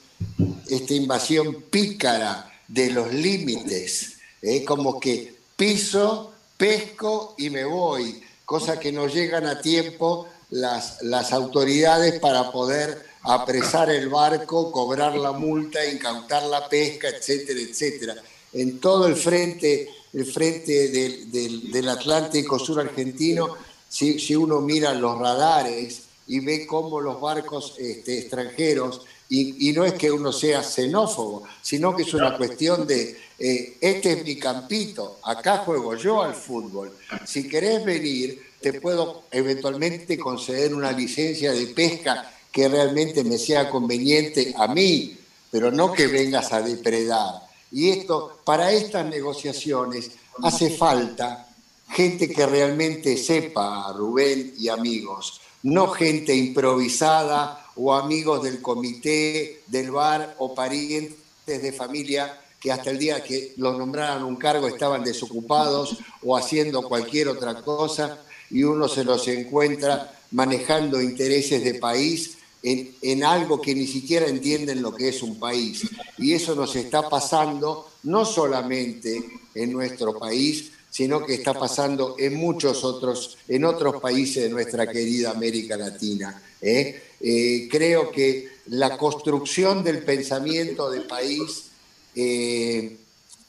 esta 0.68 0.94
invasión 0.94 1.64
pícara 1.70 2.52
de 2.68 2.90
los 2.90 3.12
límites, 3.12 4.18
¿eh? 4.42 4.64
como 4.64 5.00
que 5.00 5.34
piso, 5.56 6.32
pesco 6.56 7.34
y 7.38 7.50
me 7.50 7.64
voy, 7.64 8.22
cosa 8.44 8.78
que 8.78 8.92
no 8.92 9.06
llegan 9.06 9.46
a 9.46 9.60
tiempo 9.60 10.26
las, 10.50 11.02
las 11.02 11.32
autoridades 11.32 12.20
para 12.20 12.52
poder 12.52 13.09
apresar 13.22 13.90
el 13.90 14.08
barco, 14.08 14.72
cobrar 14.72 15.16
la 15.16 15.32
multa, 15.32 15.84
incautar 15.84 16.44
la 16.44 16.68
pesca, 16.68 17.08
etcétera, 17.08 17.60
etcétera. 17.60 18.14
En 18.52 18.80
todo 18.80 19.06
el 19.06 19.16
frente, 19.16 19.88
el 20.12 20.24
frente 20.24 20.88
del, 20.88 21.88
Atlántico 21.88 22.58
Sur 22.58 22.80
argentino, 22.80 23.56
si, 23.88 24.34
uno 24.36 24.60
mira 24.60 24.94
los 24.94 25.18
radares 25.18 26.02
y 26.26 26.40
ve 26.40 26.66
cómo 26.66 27.00
los 27.00 27.20
barcos 27.20 27.74
este, 27.78 28.18
extranjeros, 28.18 29.02
y, 29.28 29.68
y, 29.68 29.72
no 29.72 29.84
es 29.84 29.94
que 29.94 30.10
uno 30.10 30.32
sea 30.32 30.60
xenófobo, 30.62 31.44
sino 31.62 31.94
que 31.94 32.02
es 32.02 32.14
una 32.14 32.36
cuestión 32.36 32.84
de, 32.84 33.16
eh, 33.38 33.76
este 33.80 34.12
es 34.12 34.24
mi 34.24 34.36
campito, 34.36 35.20
acá 35.22 35.58
juego 35.58 35.94
yo 35.94 36.20
al 36.20 36.34
fútbol, 36.34 36.96
si 37.24 37.48
querés 37.48 37.84
venir, 37.84 38.42
te 38.60 38.74
puedo 38.74 39.24
eventualmente 39.30 40.18
conceder 40.18 40.74
una 40.74 40.90
licencia 40.92 41.52
de 41.52 41.68
pesca 41.68 42.39
que 42.52 42.68
realmente 42.68 43.24
me 43.24 43.38
sea 43.38 43.70
conveniente 43.70 44.54
a 44.56 44.66
mí, 44.68 45.16
pero 45.50 45.70
no 45.70 45.92
que 45.92 46.06
vengas 46.06 46.52
a 46.52 46.62
depredar. 46.62 47.42
Y 47.70 47.90
esto, 47.90 48.40
para 48.44 48.72
estas 48.72 49.06
negociaciones 49.06 50.10
hace 50.42 50.70
falta 50.70 51.48
gente 51.88 52.30
que 52.30 52.46
realmente 52.46 53.16
sepa, 53.16 53.92
Rubén 53.92 54.54
y 54.58 54.68
amigos, 54.68 55.40
no 55.62 55.88
gente 55.88 56.34
improvisada 56.34 57.66
o 57.76 57.94
amigos 57.94 58.42
del 58.42 58.62
comité, 58.62 59.62
del 59.66 59.90
bar 59.90 60.36
o 60.38 60.54
parientes 60.54 61.16
de 61.46 61.72
familia 61.72 62.40
que 62.60 62.70
hasta 62.70 62.90
el 62.90 62.98
día 62.98 63.24
que 63.24 63.54
los 63.56 63.76
nombraran 63.78 64.22
un 64.22 64.36
cargo 64.36 64.68
estaban 64.68 65.02
desocupados 65.02 65.96
o 66.22 66.36
haciendo 66.36 66.82
cualquier 66.82 67.28
otra 67.28 67.62
cosa 67.62 68.20
y 68.50 68.64
uno 68.64 68.86
se 68.86 69.04
los 69.04 69.26
encuentra 69.28 70.12
manejando 70.32 71.00
intereses 71.00 71.64
de 71.64 71.74
país 71.74 72.36
en, 72.62 73.24
algo 73.24 73.60
que 73.60 73.74
ni 73.74 73.86
siquiera 73.86 74.26
entienden 74.26 74.82
lo 74.82 74.94
que 74.94 75.08
es 75.08 75.22
un 75.22 75.38
país. 75.38 75.82
Y 76.18 76.34
eso 76.34 76.54
nos 76.54 76.76
está 76.76 77.08
pasando 77.08 77.90
no 78.04 78.24
solamente 78.24 79.22
en 79.54 79.72
nuestro 79.72 80.18
país, 80.18 80.72
sino 80.90 81.24
que 81.24 81.34
está 81.34 81.54
pasando 81.54 82.16
en 82.18 82.34
muchos 82.34 82.84
otros, 82.84 83.38
en 83.48 83.64
otros 83.64 84.00
países 84.00 84.44
de 84.44 84.50
nuestra 84.50 84.90
querida 84.90 85.30
América 85.30 85.76
Latina. 85.76 86.42
¿eh? 86.60 87.02
Eh, 87.20 87.68
creo 87.70 88.10
que 88.10 88.48
la 88.66 88.96
construcción 88.98 89.84
del 89.84 90.02
pensamiento 90.02 90.90
de 90.90 91.02
país 91.02 91.66
eh, 92.14 92.96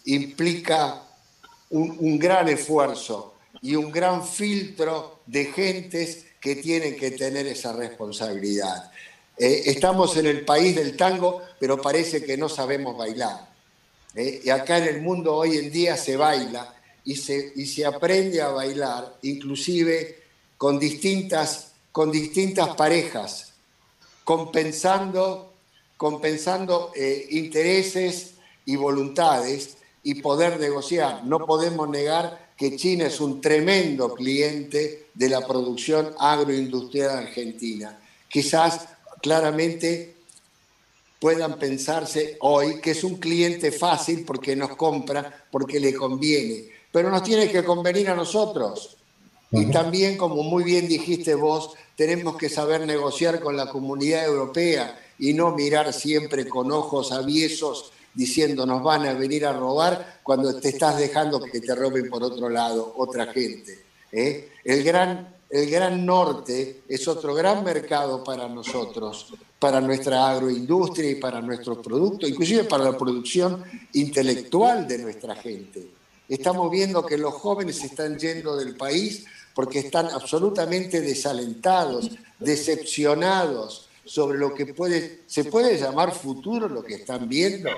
implica 0.06 1.04
un, 1.72 1.96
un 2.00 2.20
gran 2.20 2.48
esfuerzo 2.48 3.34
y 3.62 3.76
un 3.76 3.92
gran 3.92 4.26
filtro 4.26 5.22
de 5.26 5.46
gentes 5.46 6.26
que 6.42 6.56
tienen 6.56 6.98
que 6.98 7.12
tener 7.12 7.46
esa 7.46 7.72
responsabilidad. 7.72 8.92
Eh, 9.38 9.64
estamos 9.68 10.18
en 10.18 10.26
el 10.26 10.44
país 10.44 10.76
del 10.76 10.98
tango, 10.98 11.42
pero 11.60 11.80
parece 11.80 12.24
que 12.24 12.36
no 12.36 12.50
sabemos 12.50 12.98
bailar. 12.98 13.48
Eh, 14.16 14.42
y 14.44 14.50
acá 14.50 14.80
en 14.80 14.96
el 14.96 15.02
mundo 15.02 15.36
hoy 15.36 15.58
en 15.58 15.72
día 15.72 15.96
se 15.96 16.18
baila 16.18 16.74
y 17.06 17.16
se, 17.16 17.54
y 17.56 17.66
se 17.68 17.86
aprende 17.86 18.42
a 18.42 18.50
bailar, 18.50 19.18
inclusive 19.22 20.24
con 20.58 20.80
distintas, 20.80 21.72
con 21.92 22.12
distintas 22.12 22.76
parejas, 22.76 23.54
compensando, 24.24 25.54
compensando 25.96 26.92
eh, 26.96 27.28
intereses 27.30 28.34
y 28.66 28.76
voluntades 28.76 29.78
y 30.04 30.16
poder 30.16 30.60
negociar. 30.60 31.24
No 31.24 31.46
podemos 31.46 31.88
negar 31.88 32.51
que 32.62 32.76
China 32.76 33.08
es 33.08 33.20
un 33.20 33.42
tremendo 33.42 34.14
cliente 34.14 35.08
de 35.16 35.30
la 35.30 35.48
producción 35.48 36.14
agroindustrial 36.20 37.10
argentina. 37.18 38.00
Quizás 38.30 38.88
claramente 39.20 40.18
puedan 41.20 41.58
pensarse 41.58 42.38
hoy 42.42 42.80
que 42.80 42.92
es 42.92 43.04
un 43.04 43.16
cliente 43.16 43.72
fácil 43.72 44.24
porque 44.24 44.56
nos 44.56 44.76
compra, 44.76 45.48
porque 45.50 45.80
le 45.80 45.96
conviene, 45.96 46.66
pero 46.92 47.10
nos 47.10 47.24
tiene 47.24 47.50
que 47.50 47.64
convenir 47.64 48.10
a 48.10 48.16
nosotros. 48.16 48.96
Y 49.50 49.72
también, 49.72 50.16
como 50.16 50.44
muy 50.44 50.64
bien 50.64 50.88
dijiste 50.88 51.34
vos, 51.34 51.72
tenemos 51.96 52.38
que 52.38 52.48
saber 52.48 52.86
negociar 52.86 53.40
con 53.40 53.58
la 53.58 53.72
comunidad 53.72 54.24
europea 54.24 55.02
y 55.18 55.34
no 55.34 55.56
mirar 55.56 55.94
siempre 55.94 56.48
con 56.48 56.72
ojos 56.72 57.12
aviesos 57.12 57.92
diciendo 58.14 58.66
nos 58.66 58.84
van 58.84 59.06
a 59.06 59.14
venir 59.14 59.46
a 59.46 59.54
robar 59.54 60.20
cuando 60.24 60.60
te 60.60 60.70
estás 60.70 60.98
dejando 60.98 61.40
que 61.42 61.62
te 61.62 61.74
roben 61.76 62.10
por 62.10 62.24
otro 62.24 62.50
lado 62.50 62.94
otra 62.98 63.28
gente. 63.28 63.80
¿eh? 64.12 64.50
El, 64.64 64.84
gran, 64.84 65.36
el 65.50 65.70
gran 65.70 66.06
norte 66.06 66.84
es 66.88 67.08
otro 67.08 67.34
gran 67.34 67.64
mercado 67.64 68.24
para 68.24 68.48
nosotros, 68.48 69.34
para 69.60 69.80
nuestra 69.80 70.30
agroindustria 70.30 71.12
y 71.12 71.16
para 71.16 71.42
nuestros 71.42 71.78
productos, 71.80 72.30
inclusive 72.30 72.66
para 72.66 72.84
la 72.86 72.98
producción 72.98 73.64
intelectual 73.94 74.88
de 74.88 74.98
nuestra 75.00 75.36
gente. 75.36 75.90
Estamos 76.28 76.72
viendo 76.72 77.06
que 77.06 77.18
los 77.18 77.34
jóvenes 77.34 77.84
están 77.84 78.18
yendo 78.18 78.56
del 78.56 78.76
país 78.76 79.26
porque 79.54 79.80
están 79.80 80.08
absolutamente 80.08 81.02
desalentados, 81.02 82.10
decepcionados 82.40 83.90
sobre 84.06 84.40
lo 84.40 84.54
que 84.54 84.68
puede, 84.68 85.24
se 85.28 85.44
puede 85.44 85.78
llamar 85.78 86.14
futuro 86.14 86.68
lo 86.70 86.84
que 86.84 86.96
están 86.96 87.28
viendo 87.28 87.70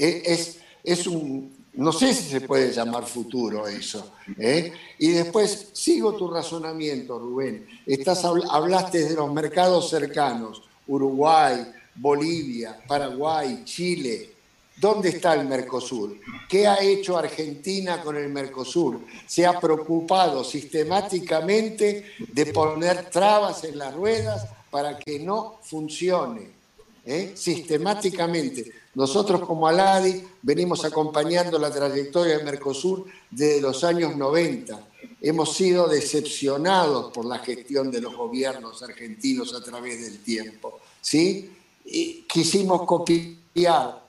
es, 0.00 0.58
es 0.82 1.06
un, 1.06 1.60
no 1.74 1.92
sé 1.92 2.12
si 2.12 2.24
se 2.24 2.40
puede 2.40 2.72
llamar 2.72 3.06
futuro 3.06 3.66
eso. 3.66 4.12
¿eh? 4.38 4.72
Y 4.98 5.10
después 5.10 5.68
sigo 5.72 6.14
tu 6.14 6.28
razonamiento, 6.28 7.18
Rubén. 7.18 7.66
Estás, 7.86 8.24
hablaste 8.24 9.04
de 9.04 9.14
los 9.14 9.32
mercados 9.32 9.88
cercanos, 9.88 10.62
Uruguay, 10.86 11.72
Bolivia, 11.94 12.78
Paraguay, 12.86 13.62
Chile. 13.64 14.30
¿Dónde 14.76 15.10
está 15.10 15.34
el 15.34 15.46
Mercosur? 15.46 16.16
¿Qué 16.48 16.66
ha 16.66 16.80
hecho 16.80 17.18
Argentina 17.18 18.00
con 18.00 18.16
el 18.16 18.30
Mercosur? 18.30 19.00
Se 19.26 19.44
ha 19.44 19.60
preocupado 19.60 20.42
sistemáticamente 20.42 22.12
de 22.32 22.46
poner 22.46 23.10
trabas 23.10 23.62
en 23.64 23.78
las 23.78 23.94
ruedas 23.94 24.46
para 24.70 24.98
que 24.98 25.18
no 25.18 25.58
funcione. 25.62 26.59
¿Eh? 27.04 27.32
Sistemáticamente. 27.34 28.72
Nosotros 28.94 29.40
como 29.42 29.66
Aladi 29.66 30.24
venimos 30.42 30.84
acompañando 30.84 31.58
la 31.58 31.70
trayectoria 31.70 32.38
de 32.38 32.44
Mercosur 32.44 33.06
desde 33.30 33.60
los 33.60 33.84
años 33.84 34.16
90. 34.16 34.80
Hemos 35.20 35.54
sido 35.54 35.86
decepcionados 35.86 37.12
por 37.12 37.24
la 37.24 37.38
gestión 37.38 37.90
de 37.90 38.00
los 38.00 38.16
gobiernos 38.16 38.82
argentinos 38.82 39.54
a 39.54 39.62
través 39.62 40.00
del 40.00 40.22
tiempo. 40.22 40.80
¿sí? 41.00 41.56
Y 41.84 42.22
quisimos 42.22 42.82
copiar. 42.82 44.00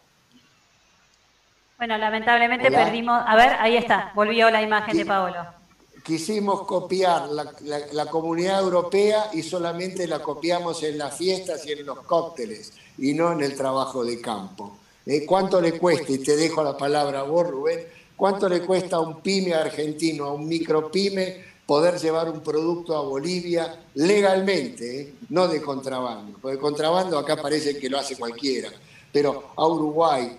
Bueno, 1.78 1.98
lamentablemente 1.98 2.72
perdimos. 2.72 3.22
A 3.26 3.36
ver, 3.36 3.50
ahí 3.60 3.76
está, 3.76 4.12
volvió 4.16 4.50
la 4.50 4.62
imagen 4.62 4.98
de 4.98 5.06
Paolo. 5.06 5.61
Quisimos 6.04 6.64
copiar 6.66 7.30
la, 7.30 8.06
comunidad 8.08 8.62
europea 8.62 9.30
y 9.34 9.44
solamente 9.44 10.08
la 10.08 10.22
copiamos 10.22 10.82
en 10.84 10.98
las 10.98 11.16
fiestas 11.16 11.66
y 11.66 11.74
en 11.74 11.86
los 11.86 12.00
cócteles 12.00 12.74
y 12.98 13.14
no 13.14 13.32
en 13.34 13.42
el 13.42 13.56
trabajo 13.56 14.04
de 14.04 14.20
campo. 14.20 14.78
¿Eh? 15.06 15.26
¿Cuánto 15.26 15.62
le 15.62 15.78
cuesta, 15.78 16.12
y 16.12 16.20
te 16.20 16.36
dejo 16.36 16.64
la 16.64 16.78
palabra 16.78 17.22
a 17.22 17.24
vos, 17.24 17.48
Rubén, 17.48 17.88
cuánto 18.16 18.48
le 18.48 18.62
cuesta 18.62 18.98
a 18.98 19.00
un 19.00 19.22
pyme 19.22 19.54
argentino, 19.54 20.26
a 20.26 20.34
un 20.34 20.48
micropyme, 20.48 21.44
poder 21.66 22.00
llevar 22.00 22.30
un 22.30 22.42
producto 22.42 22.96
a 22.96 23.02
Bolivia 23.02 23.84
legalmente, 23.96 25.02
¿eh? 25.02 25.14
no 25.30 25.48
de 25.48 25.62
contrabando? 25.62 26.38
Porque 26.42 26.58
contrabando 26.58 27.18
acá 27.18 27.42
parece 27.42 27.78
que 27.78 27.90
lo 27.90 27.98
hace 27.98 28.16
cualquiera, 28.18 28.70
pero 29.12 29.52
a 29.56 29.68
Uruguay, 29.68 30.38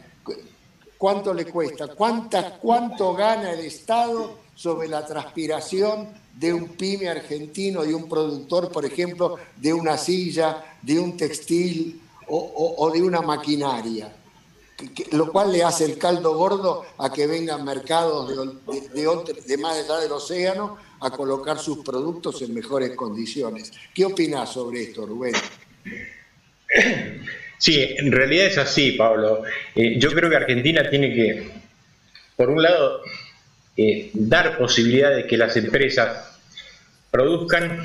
¿cuánto 0.99 1.33
le 1.33 1.47
cuesta? 1.47 1.89
¿Cuánta, 1.89 2.59
¿Cuánto 2.59 3.15
gana 3.15 3.53
el 3.53 3.61
Estado 3.61 4.42
sobre 4.55 4.89
la 4.89 5.05
transpiración 5.07 6.09
de 6.35 6.53
un 6.53 6.69
pyme 6.69 7.09
argentino, 7.09 7.83
de 7.83 7.95
un 7.95 8.09
productor, 8.09 8.71
por 8.71 8.85
ejemplo, 8.85 9.37
de 9.57 9.73
una 9.73 9.97
silla, 9.97 10.77
de 10.81 10.99
un 10.99 11.17
textil 11.17 12.01
o, 12.29 12.91
de 12.93 13.03
una 13.03 13.21
maquinaria, 13.21 14.11
lo 15.13 15.31
cual 15.31 15.53
le 15.53 15.63
hace 15.63 15.85
el 15.85 15.99
caldo 15.99 16.35
gordo 16.35 16.85
a 16.99 17.13
que 17.13 17.27
vengan 17.27 17.65
mercados 17.65 18.31
de, 18.95 19.59
más 19.59 19.79
allá 19.79 19.99
del 19.99 20.13
océano 20.13 20.79
a 21.01 21.11
colocar 21.11 21.59
sus 21.59 21.79
productos 21.85 22.41
en 22.43 22.55
mejores 22.55 22.97
condiciones. 22.97 23.73
¿Qué 23.95 24.05
opinas 24.05 24.53
sobre 24.53 24.83
esto, 24.85 25.05
Rubén? 25.05 25.35
Sí, 27.59 27.81
en 27.81 28.11
realidad 28.11 28.47
es 28.47 28.59
así, 28.59 28.93
Pablo. 28.93 29.43
Eh, 29.77 29.97
yo 29.99 30.11
creo 30.13 30.29
que 30.29 30.37
Argentina 30.37 30.89
tiene 30.91 31.15
que, 31.15 31.51
por 32.37 32.51
un 32.51 32.61
lado, 32.61 33.03
eh, 33.77 34.11
dar 34.13 34.59
posibilidad 34.59 35.15
de 35.15 35.27
que 35.27 35.37
las 35.37 35.57
empresas 35.57 36.33
produzcan 37.11 37.85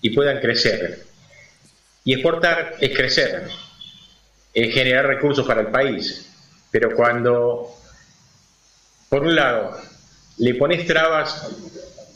y 0.00 0.10
puedan 0.10 0.40
crecer. 0.40 1.04
Y 2.04 2.14
exportar 2.14 2.76
es 2.80 2.96
crecer, 2.96 3.48
es 4.54 4.74
generar 4.74 5.06
recursos 5.06 5.46
para 5.46 5.62
el 5.62 5.68
país. 5.68 6.30
Pero 6.70 6.94
cuando, 6.94 7.74
por 9.08 9.22
un 9.22 9.34
lado, 9.34 9.80
le 10.38 10.54
pones 10.54 10.86
trabas 10.86 11.48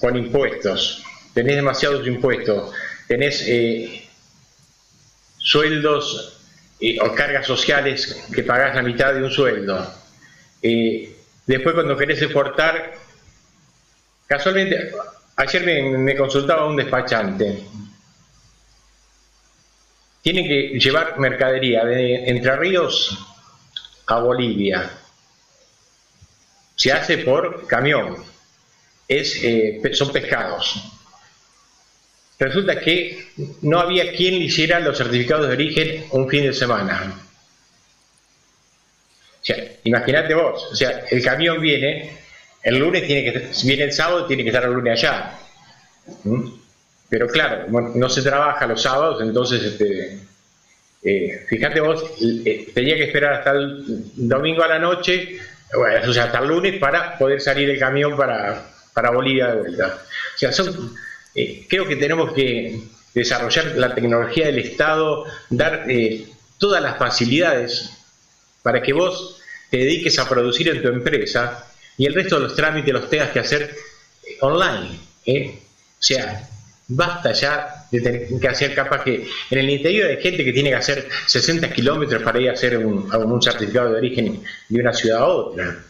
con 0.01 0.17
impuestos, 0.17 1.03
tenés 1.35 1.57
demasiados 1.57 2.07
impuestos, 2.07 2.73
tenés 3.09 3.45
eh, 3.47 4.09
sueldos 5.39 6.39
eh, 6.81 6.99
o 7.01 7.15
cargas 7.15 7.47
sociales 7.47 8.25
que 8.35 8.43
pagás 8.43 8.75
la 8.75 8.83
mitad 8.83 9.15
de 9.15 9.23
un 9.23 9.31
sueldo. 9.31 9.95
Después 11.47 11.75
cuando 11.75 11.97
querés 11.97 12.23
exportar, 12.23 12.93
casualmente, 14.27 14.93
ayer 15.37 15.99
me, 15.99 16.17
consultaba 16.17 16.67
un 16.67 16.77
despachante. 16.77 17.65
Tiene 20.23 20.47
que 20.47 20.79
llevar 20.79 21.19
mercadería 21.19 21.85
de 21.85 22.29
Entre 22.29 22.57
Ríos 22.57 23.19
a 24.07 24.19
Bolivia. 24.21 24.91
Se 26.77 26.93
hace 26.93 27.19
por 27.19 27.67
camión. 27.67 28.17
Es, 29.09 29.43
son 29.93 30.11
pescados 30.11 30.93
Resulta 32.43 32.81
que 32.81 33.25
no 33.61 33.79
había 33.79 34.13
quien 34.17 34.37
le 34.37 34.47
hiciera 34.47 34.81
los 34.81 34.99
certificados 34.99 35.47
de 35.47 35.53
origen 35.53 36.05
un 36.11 36.29
fin 36.29 36.43
de 36.43 36.53
semana. 36.53 37.22
O 39.43 39.55
imagínate 39.85 40.35
vos, 40.35 40.69
o 40.71 40.77
sea, 40.77 41.05
el 41.11 41.23
camión 41.23 41.61
viene, 41.61 42.17
el 42.63 42.79
lunes 42.79 43.07
tiene 43.07 43.25
que, 43.25 43.51
viene 43.65 43.85
el 43.85 43.93
sábado, 43.93 44.27
tiene 44.27 44.45
que 44.45 44.51
estar 44.51 44.65
el 44.65 44.73
lunes 44.73 44.99
allá. 44.99 45.39
¿Mm? 46.25 46.49
Pero 47.09 47.27
claro, 47.29 47.67
no 47.69 48.09
se 48.09 48.23
trabaja 48.23 48.67
los 48.67 48.81
sábados, 48.81 49.21
entonces, 49.21 49.63
este, 49.63 50.19
eh, 51.03 51.45
fíjate 51.49 51.81
vos, 51.81 52.05
eh, 52.21 52.71
tenía 52.73 52.97
que 52.97 53.05
esperar 53.05 53.35
hasta 53.35 53.51
el 53.51 53.85
domingo 54.15 54.63
a 54.63 54.69
la 54.69 54.79
noche, 54.79 55.39
o 55.75 56.13
sea, 56.13 56.25
hasta 56.25 56.39
el 56.39 56.49
lunes 56.49 56.79
para 56.79 57.19
poder 57.19 57.41
salir 57.41 57.69
el 57.69 57.79
camión 57.79 58.17
para, 58.17 58.73
para 58.95 59.11
Bolivia 59.11 59.49
de 59.49 59.61
vuelta. 59.61 59.99
O 60.35 60.39
sea, 60.39 60.51
eh, 61.35 61.67
creo 61.69 61.87
que 61.87 61.97
tenemos 61.97 62.33
que 62.33 62.81
desarrollar 63.15 63.77
la 63.77 63.95
tecnología 63.95 64.47
del 64.47 64.59
Estado, 64.59 65.25
dar 65.51 65.85
eh, 65.89 66.27
todas 66.59 66.83
las 66.83 66.99
facilidades 66.99 67.91
para 68.63 68.83
que 68.83 68.93
vos 68.93 69.41
te 69.71 69.79
dediques 69.79 70.19
a 70.19 70.29
producir 70.29 70.69
en 70.69 70.83
tu 70.83 70.89
empresa 70.89 71.67
y 71.97 72.07
el 72.07 72.15
resto 72.15 72.37
de 72.37 72.43
los 72.43 72.57
trámites 72.57 72.93
los 72.93 73.09
tengas 73.09 73.31
que 73.31 73.41
hacer 73.41 73.75
eh, 74.25 74.37
online. 74.41 74.99
O 75.27 76.05
sea, 76.05 76.49
basta 76.89 77.33
ya 77.33 77.87
de 77.91 78.01
tener 78.01 78.29
que 78.41 78.49
hacer 78.49 78.75
capaz 78.75 79.05
que 79.05 79.27
en 79.51 79.59
el 79.59 79.71
interior 79.71 80.11
hay 80.11 80.21
gente 80.21 80.45
que 80.45 80.53
tiene 80.53 80.71
que 80.71 80.77
hacer 80.77 81.09
60 81.27 81.73
kilómetros 81.73 82.23
para 82.23 82.41
ir 82.41 82.51
a 82.51 82.53
hacer 82.53 82.79
un, 82.79 83.13
un 83.15 83.43
certificado 83.43 83.93
de 83.93 83.99
origen 83.99 84.43
de 84.69 84.81
una 84.81 84.93
ciudad 84.93 85.21
a 85.21 85.27
otra. 85.27 85.85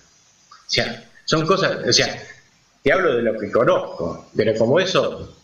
O 0.50 0.70
sea, 0.70 1.04
son 1.24 1.46
cosas, 1.46 1.86
o 1.86 1.92
sea, 1.92 2.22
te 2.82 2.92
hablo 2.92 3.16
de 3.16 3.22
lo 3.22 3.38
que 3.38 3.50
conozco, 3.50 4.28
pero 4.36 4.54
como 4.56 4.80
eso, 4.80 5.36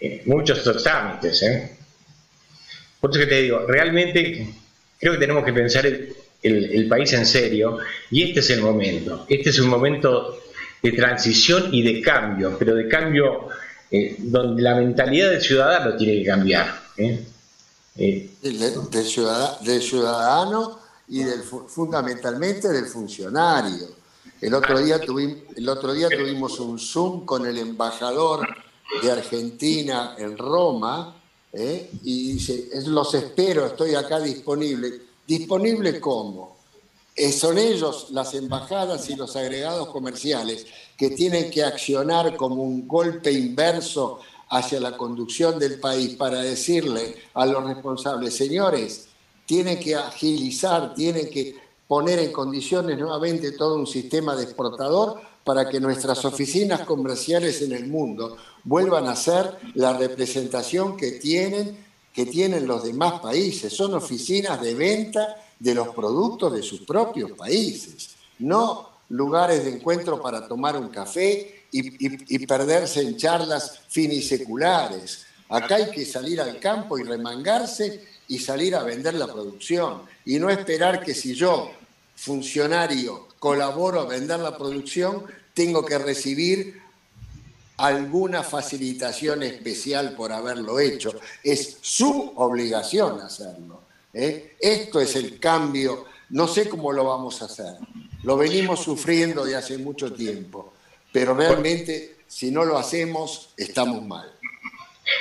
eh, 0.00 0.22
muchos 0.26 0.62
trámites. 0.82 1.42
¿eh? 1.42 1.76
Por 3.00 3.10
eso 3.10 3.20
que 3.20 3.26
te 3.26 3.42
digo, 3.42 3.66
realmente 3.66 4.54
creo 5.04 5.16
que 5.16 5.20
tenemos 5.20 5.44
que 5.44 5.52
pensar 5.52 5.84
el, 5.84 6.88
país 6.88 7.12
en 7.12 7.26
serio 7.26 7.76
y 8.10 8.22
este 8.22 8.40
es 8.40 8.48
el 8.48 8.62
momento. 8.62 9.26
Este 9.28 9.50
es 9.50 9.58
un 9.58 9.68
momento 9.68 10.38
de 10.82 10.92
transición 10.92 11.74
y 11.74 11.82
de 11.82 12.00
cambio, 12.00 12.56
pero 12.58 12.74
de 12.74 12.88
cambio 12.88 13.48
eh, 13.90 14.16
donde 14.18 14.62
la 14.62 14.76
mentalidad 14.76 15.28
del 15.30 15.42
ciudadano 15.42 15.94
tiene 15.94 16.22
que 16.22 16.24
cambiar. 16.24 16.80
¿eh? 16.96 17.22
del, 17.94 19.04
ciudadano, 19.82 20.78
y 21.08 21.22
del, 21.22 21.42
fundamentalmente 21.42 22.68
del 22.68 22.86
funcionario. 22.86 23.88
El 24.40 24.54
otro 24.54 24.78
día 24.78 24.98
tuvimos 24.98 26.60
un 26.60 26.78
Zoom 26.78 27.26
con 27.26 27.44
el 27.44 27.58
embajador 27.58 28.48
de 29.02 29.12
Argentina 29.12 30.14
en 30.16 30.38
Roma 30.38 31.14
¿eh? 31.54 31.90
y 32.02 32.32
dice, 32.32 32.68
los 32.86 33.14
espero, 33.14 33.66
estoy 33.66 33.94
acá 33.94 34.20
disponible. 34.20 35.00
¿Disponible 35.26 36.00
cómo? 36.00 36.56
Eh, 37.16 37.32
son 37.32 37.58
ellos, 37.58 38.08
las 38.10 38.34
embajadas 38.34 39.08
y 39.08 39.16
los 39.16 39.36
agregados 39.36 39.88
comerciales, 39.88 40.66
que 40.96 41.10
tienen 41.10 41.50
que 41.50 41.62
accionar 41.62 42.36
como 42.36 42.62
un 42.62 42.88
golpe 42.88 43.30
inverso 43.30 44.18
hacia 44.50 44.80
la 44.80 44.96
conducción 44.96 45.58
del 45.58 45.78
país 45.80 46.16
para 46.16 46.40
decirle 46.40 47.16
a 47.34 47.46
los 47.46 47.64
responsables, 47.64 48.36
señores, 48.36 49.06
tienen 49.46 49.78
que 49.78 49.94
agilizar, 49.94 50.94
tienen 50.94 51.30
que 51.30 51.56
poner 51.86 52.18
en 52.18 52.32
condiciones 52.32 52.98
nuevamente 52.98 53.52
todo 53.52 53.76
un 53.76 53.86
sistema 53.86 54.34
de 54.34 54.44
exportador 54.44 55.20
para 55.44 55.68
que 55.68 55.78
nuestras 55.78 56.24
oficinas 56.24 56.80
comerciales 56.80 57.60
en 57.60 57.72
el 57.72 57.86
mundo 57.86 58.36
vuelvan 58.64 59.06
a 59.06 59.14
ser 59.14 59.58
la 59.74 59.92
representación 59.96 60.96
que 60.96 61.12
tienen, 61.12 61.76
que 62.12 62.24
tienen 62.24 62.66
los 62.66 62.82
demás 62.82 63.20
países. 63.20 63.72
Son 63.72 63.92
oficinas 63.94 64.60
de 64.62 64.74
venta 64.74 65.36
de 65.58 65.74
los 65.74 65.88
productos 65.88 66.52
de 66.52 66.62
sus 66.62 66.80
propios 66.80 67.32
países, 67.32 68.16
no 68.38 68.88
lugares 69.10 69.64
de 69.64 69.72
encuentro 69.72 70.20
para 70.20 70.48
tomar 70.48 70.76
un 70.76 70.88
café 70.88 71.66
y, 71.70 72.34
y 72.34 72.46
perderse 72.46 73.02
en 73.02 73.16
charlas 73.16 73.80
finiseculares. 73.88 75.26
Acá 75.50 75.76
hay 75.76 75.90
que 75.90 76.06
salir 76.06 76.40
al 76.40 76.58
campo 76.58 76.98
y 76.98 77.02
remangarse 77.02 78.02
y 78.28 78.38
salir 78.38 78.74
a 78.74 78.82
vender 78.82 79.14
la 79.14 79.26
producción 79.26 80.02
y 80.24 80.38
no 80.38 80.48
esperar 80.48 81.04
que 81.04 81.14
si 81.14 81.34
yo, 81.34 81.70
funcionario, 82.16 83.28
colaboro 83.44 84.00
a 84.00 84.06
vender 84.06 84.40
la 84.40 84.56
producción, 84.56 85.22
tengo 85.52 85.84
que 85.84 85.98
recibir 85.98 86.80
alguna 87.76 88.42
facilitación 88.42 89.42
especial 89.42 90.14
por 90.16 90.32
haberlo 90.32 90.80
hecho. 90.80 91.12
Es 91.42 91.76
su 91.82 92.32
obligación 92.36 93.20
hacerlo. 93.20 93.82
¿eh? 94.14 94.56
Esto 94.58 94.98
es 94.98 95.14
el 95.16 95.38
cambio. 95.38 96.06
No 96.30 96.48
sé 96.48 96.70
cómo 96.70 96.90
lo 96.90 97.04
vamos 97.04 97.42
a 97.42 97.44
hacer. 97.44 97.74
Lo 98.22 98.38
venimos 98.38 98.80
sufriendo 98.80 99.44
de 99.44 99.56
hace 99.56 99.76
mucho 99.76 100.10
tiempo, 100.14 100.72
pero 101.12 101.34
realmente 101.34 102.20
si 102.26 102.50
no 102.50 102.64
lo 102.64 102.78
hacemos 102.78 103.50
estamos 103.58 104.02
mal. 104.06 104.32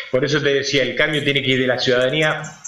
Por 0.09 0.24
eso 0.24 0.41
te 0.41 0.53
decía, 0.53 0.84
el 0.84 0.95
cambio 0.95 1.26
tiene 1.26 1.43
que 1.43 1.51
ir 1.51 1.59
de 1.59 1.67
la 1.67 1.78
ciudadanía 1.78 2.62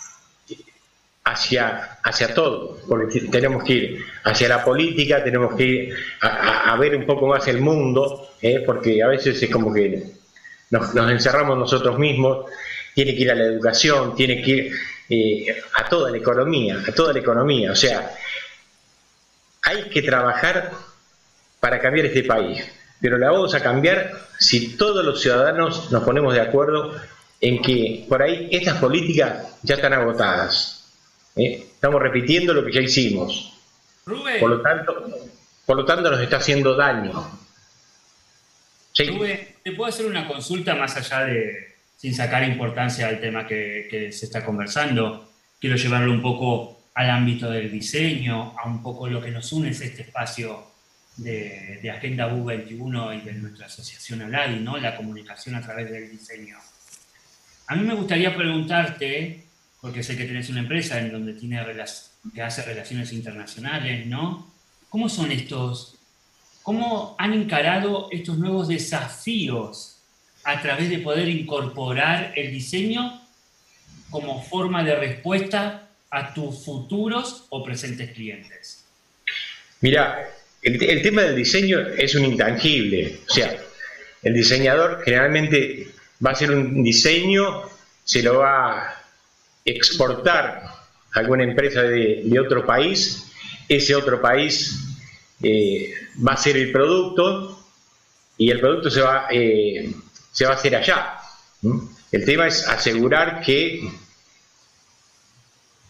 hacia, 1.25 1.97
hacia 2.03 2.33
todo, 2.33 2.77
porque 2.87 3.21
tenemos 3.21 3.63
que 3.63 3.73
ir 3.73 4.05
hacia 4.23 4.47
la 4.47 4.63
política, 4.63 5.23
tenemos 5.23 5.55
que 5.55 5.63
ir 5.63 5.95
a, 6.21 6.75
ver 6.77 6.95
un 6.95 7.05
poco 7.05 7.25
más 7.27 7.47
el 7.47 7.61
mundo, 7.61 8.29
¿eh? 8.41 8.61
porque 8.63 9.01
a 9.01 9.07
veces 9.07 9.41
es 9.41 9.49
como 9.49 9.73
que 9.73 10.03
nos, 10.69 10.95
encerramos 10.95 11.57
nosotros 11.57 11.97
mismos, 11.97 12.45
tiene 12.93 13.15
que 13.15 13.21
ir 13.23 13.31
a 13.31 13.35
la 13.35 13.45
educación, 13.45 14.15
tiene 14.15 14.41
que 14.41 14.51
ir 14.51 14.75
eh, 15.09 15.63
a 15.73 15.89
toda 15.89 16.11
la 16.11 16.17
economía, 16.17 16.83
a 16.87 16.91
toda 16.91 17.11
la 17.11 17.19
economía, 17.19 17.71
o 17.71 17.75
sea, 17.75 18.11
hay 19.63 19.89
que 19.89 20.03
trabajar 20.03 20.71
para 21.59 21.79
cambiar 21.79 22.05
este 22.05 22.23
país, 22.23 22.63
pero 23.01 23.17
la 23.17 23.31
vamos 23.31 23.55
a 23.55 23.63
cambiar 23.63 24.11
si 24.37 24.77
todos 24.77 25.03
los 25.03 25.21
ciudadanos 25.21 25.91
nos 25.91 26.03
ponemos 26.03 26.35
de 26.35 26.41
acuerdo 26.41 26.93
en 27.41 27.63
que 27.63 28.05
por 28.07 28.21
ahí 28.21 28.47
estas 28.51 28.77
políticas 28.77 29.57
ya 29.63 29.75
están 29.75 29.93
agotadas 29.93 30.74
¿eh? 31.35 31.67
Estamos 31.73 32.01
repitiendo 32.01 32.53
lo 32.53 32.65
que 32.65 32.71
ya 32.71 32.81
hicimos. 32.81 33.53
Por 34.05 34.49
lo 34.49 34.61
tanto, 34.61 34.93
por 35.65 35.77
lo 35.77 35.85
tanto 35.85 36.11
nos 36.11 36.21
está 36.21 36.37
haciendo 36.37 36.75
daño. 36.75 37.39
Rubén, 38.97 39.55
¿te 39.63 39.71
puedo 39.73 39.89
hacer 39.89 40.05
una 40.05 40.27
consulta 40.27 40.75
más 40.75 40.95
allá 40.95 41.25
de, 41.25 41.75
sin 41.97 42.13
sacar 42.13 42.43
importancia 42.43 43.07
al 43.07 43.19
tema 43.19 43.45
que, 43.45 44.09
se 44.11 44.25
está 44.25 44.45
conversando? 44.45 45.31
Quiero 45.59 45.75
llevarlo 45.75 46.11
un 46.11 46.21
poco 46.21 46.83
al 46.93 47.09
ámbito 47.09 47.49
del 47.49 47.71
diseño, 47.71 48.55
a 48.57 48.67
un 48.67 48.81
poco 48.81 49.07
lo 49.07 49.21
que 49.21 49.31
nos 49.31 49.51
une 49.51 49.69
es 49.69 49.81
este 49.81 50.03
espacio 50.03 50.63
de, 51.17 51.91
Agenda 51.91 52.27
Bu 52.27 52.45
21 52.45 53.13
y 53.15 53.21
de 53.21 53.33
nuestra 53.33 53.65
asociación 53.65 54.21
ALADI, 54.21 54.59
¿no? 54.59 54.77
la 54.77 54.95
comunicación 54.95 55.55
a 55.55 55.61
través 55.61 55.91
del 55.91 56.09
diseño. 56.09 56.57
A 57.67 57.75
mí 57.75 57.85
me 57.85 57.95
gustaría 57.95 58.35
preguntarte 58.35 59.44
porque 59.85 60.01
sé 60.01 60.17
que 60.17 60.25
tenés 60.25 60.49
una 60.49 60.61
empresa 60.61 60.99
en 60.99 61.11
donde 61.11 61.33
tiene 61.33 61.63
que 62.33 62.41
hace 62.41 62.63
relaciones 62.63 63.13
internacionales, 63.13 64.07
¿no? 64.07 64.51
¿Cómo 64.89 65.07
son 65.07 65.31
estos? 65.31 65.95
¿Cómo 66.63 67.15
han 67.19 67.33
encarado 67.33 68.07
estos 68.09 68.35
nuevos 68.39 68.67
desafíos 68.67 69.99
a 70.43 70.59
través 70.59 70.89
de 70.89 70.97
poder 70.97 71.29
incorporar 71.29 72.33
el 72.35 72.49
diseño 72.49 73.21
como 74.09 74.41
forma 74.41 74.83
de 74.83 74.95
respuesta 74.95 75.87
a 76.09 76.33
tus 76.33 76.65
futuros 76.65 77.45
o 77.51 77.63
presentes 77.63 78.09
clientes? 78.09 78.85
Mira, 79.81 80.31
el, 80.63 81.03
tema 81.03 81.21
del 81.21 81.35
diseño 81.35 81.79
es 81.95 82.15
un 82.15 82.25
intangible. 82.25 83.19
O 83.29 83.33
sea, 83.35 83.55
el 84.23 84.33
diseñador 84.33 85.03
generalmente 85.05 85.89
va 86.25 86.31
a 86.31 86.33
hacer 86.33 86.49
un 86.49 86.81
diseño, 86.81 87.69
se 88.03 88.23
lo 88.23 88.39
va 88.39 89.03
exportar 89.65 90.63
a 91.13 91.19
alguna 91.19 91.43
empresa 91.43 91.81
de, 91.81 92.39
otro 92.39 92.65
país, 92.65 93.25
ese 93.67 93.95
otro 93.95 94.21
país 94.21 94.77
eh, 95.41 95.91
va 96.25 96.33
a 96.33 96.37
ser 96.37 96.55
el 96.55 96.71
producto 96.71 97.65
y 98.37 98.51
el 98.51 98.59
producto 98.59 98.91
se 98.91 99.01
va, 99.01 99.27
eh, 99.31 99.91
se 100.31 100.45
va 100.45 100.51
a 100.51 100.55
hacer 100.55 100.75
allá. 100.75 101.15
El 102.11 102.25
tema 102.25 102.47
es 102.47 102.67
asegurar 102.67 103.41
que, 103.41 103.89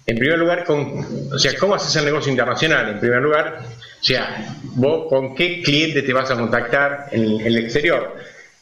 en 0.07 0.17
primer 0.17 0.39
lugar, 0.39 0.63
con, 0.63 1.32
o 1.34 1.38
sea, 1.38 1.57
¿cómo 1.57 1.76
haces 1.76 1.95
el 1.97 2.05
negocio 2.05 2.32
internacional? 2.32 2.89
En 2.89 2.99
primer 2.99 3.21
lugar, 3.21 3.61
o 3.99 4.03
sea, 4.03 4.55
vos 4.76 5.09
con 5.09 5.36
qué 5.36 5.61
cliente 5.61 6.01
te 6.01 6.13
vas 6.13 6.32
a 6.32 6.36
contactar 6.36 7.09
en, 7.11 7.41
el 7.41 7.57
exterior. 7.57 8.15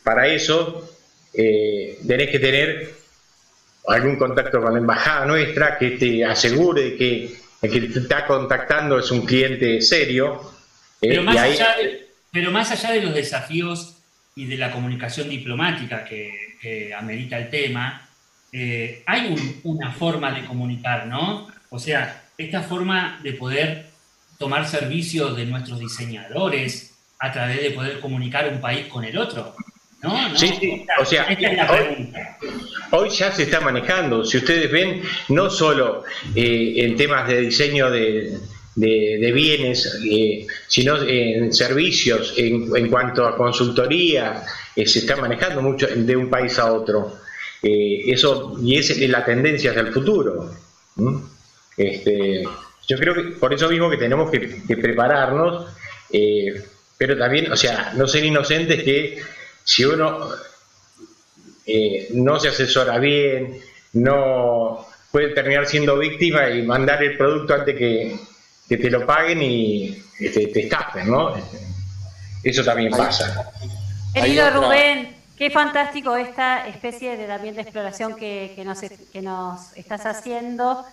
Para 0.04 0.28
eso 0.28 0.90
eh, 1.34 2.00
tenés 2.08 2.30
que 2.32 2.40
tener 2.40 3.03
algún 3.88 4.18
contacto 4.18 4.62
con 4.62 4.74
la 4.74 4.80
embajada 4.80 5.26
nuestra 5.26 5.78
que 5.78 5.92
te 5.92 6.26
asegure 6.26 6.96
que 6.96 7.36
el 7.62 7.72
que 7.72 7.82
te 7.82 8.00
está 8.00 8.26
contactando 8.26 9.00
es 9.00 9.10
un 9.12 9.26
cliente 9.26 9.82
serio. 9.82 10.42
Eh, 11.02 11.10
pero, 11.10 11.24
más 11.24 11.38
allá 11.38 11.76
de, 11.78 12.08
pero, 12.32 12.52
más 12.52 12.72
allá 12.72 12.92
de, 12.92 13.02
los 13.02 13.14
desafíos 13.14 13.98
y 14.36 14.46
de 14.46 14.58
la 14.58 14.72
comunicación 14.72 15.30
diplomática 15.30 16.04
que, 16.04 16.94
amerita 16.98 17.38
el 17.38 17.50
tema, 17.50 18.08
eh, 18.52 19.04
hay 19.06 19.36
una 19.64 19.92
forma 19.92 20.32
de 20.32 20.46
comunicar, 20.46 21.08
¿no? 21.08 21.48
O 21.70 21.80
sea, 21.80 22.24
esta 22.38 22.62
forma 22.62 23.20
de 23.22 23.34
poder 23.34 23.88
tomar 24.38 24.68
servicio 24.68 25.34
de 25.34 25.46
nuestros 25.46 25.80
diseñadores 25.80 26.94
a 27.20 27.32
través 27.32 27.62
de 27.62 27.72
poder 27.72 28.00
comunicar 28.00 28.50
un 28.50 28.60
país 28.60 28.88
con 28.88 29.04
el 29.04 29.18
otro. 29.18 29.56
¿No? 30.04 30.38
Sí, 30.38 30.54
sí. 30.60 30.86
o 31.00 31.06
sea, 31.06 31.28
hoy, 32.92 33.10
ya 33.10 33.32
se 33.32 33.44
está 33.44 33.62
manejando. 33.62 34.24
Si 34.26 34.38
ustedes 34.38 34.72
ven, 34.72 35.02
no 35.30 35.50
solo 35.50 36.04
eh, 36.36 36.74
en 36.78 36.96
temas 36.96 37.28
de 37.28 37.42
diseño 37.42 37.90
de, 37.90 38.38
bienes, 38.76 40.00
eh, 40.04 40.46
sino 40.68 41.02
en 41.02 41.54
servicios, 41.54 42.34
en, 42.38 42.90
cuanto 42.90 43.26
a 43.26 43.38
consultoría, 43.38 44.44
eh, 44.76 44.86
se 44.86 45.00
está 45.00 45.16
manejando 45.16 45.62
mucho 45.62 45.88
de 45.88 46.16
un 46.16 46.30
país 46.30 46.60
a 46.60 46.72
otro. 46.72 47.20
eso 47.62 48.58
Y 48.62 48.78
es 48.78 48.98
la 49.10 49.24
tendencia 49.24 49.72
hacia 49.72 49.82
el 49.84 49.94
futuro. 49.94 50.52
Este, 51.78 52.44
yo 52.88 52.98
creo 52.98 53.14
que 53.14 53.22
por 53.40 53.54
eso 53.54 53.70
mismo 53.70 53.90
que 53.90 53.98
tenemos 53.98 54.30
que, 54.30 54.78
prepararnos, 54.78 55.68
eh, 56.12 56.64
pero 56.98 57.18
también, 57.18 57.52
o 57.52 57.56
sea, 57.56 57.94
no 57.96 58.08
ser 58.08 58.26
inocentes 58.26 58.84
que 58.84 59.20
si 59.64 59.86
uno 59.86 60.30
eh, 61.66 62.10
no 62.14 62.40
se 62.40 62.50
asesora 62.50 62.98
bien, 63.00 63.60
no 63.94 64.86
puede 65.12 65.30
terminar 65.30 65.68
siendo 65.68 65.98
víctima 65.98 66.50
y 66.50 66.64
mandar 66.64 67.04
el 67.04 67.18
producto 67.18 67.54
antes 67.54 67.76
que, 67.78 68.20
te 68.68 68.90
lo 68.90 69.06
paguen 69.06 69.40
y 69.44 70.04
te, 70.18 70.48
te 70.48 70.62
estafen, 70.62 71.08
¿no? 71.12 71.36
Eso 72.44 72.64
también 72.64 72.92
pasa. 72.92 73.52
Querido 74.14 74.50
Rubén, 74.50 75.16
qué 75.38 75.50
fantástico 75.50 76.16
esta 76.16 76.68
especie 76.68 77.16
de 77.18 77.26
también 77.26 77.56
de 77.56 77.62
exploración 77.62 78.16
que, 78.16 78.62
nos, 78.66 78.82
que 78.82 79.22
nos 79.22 79.76
estás 79.78 80.06
haciendo. 80.06 80.86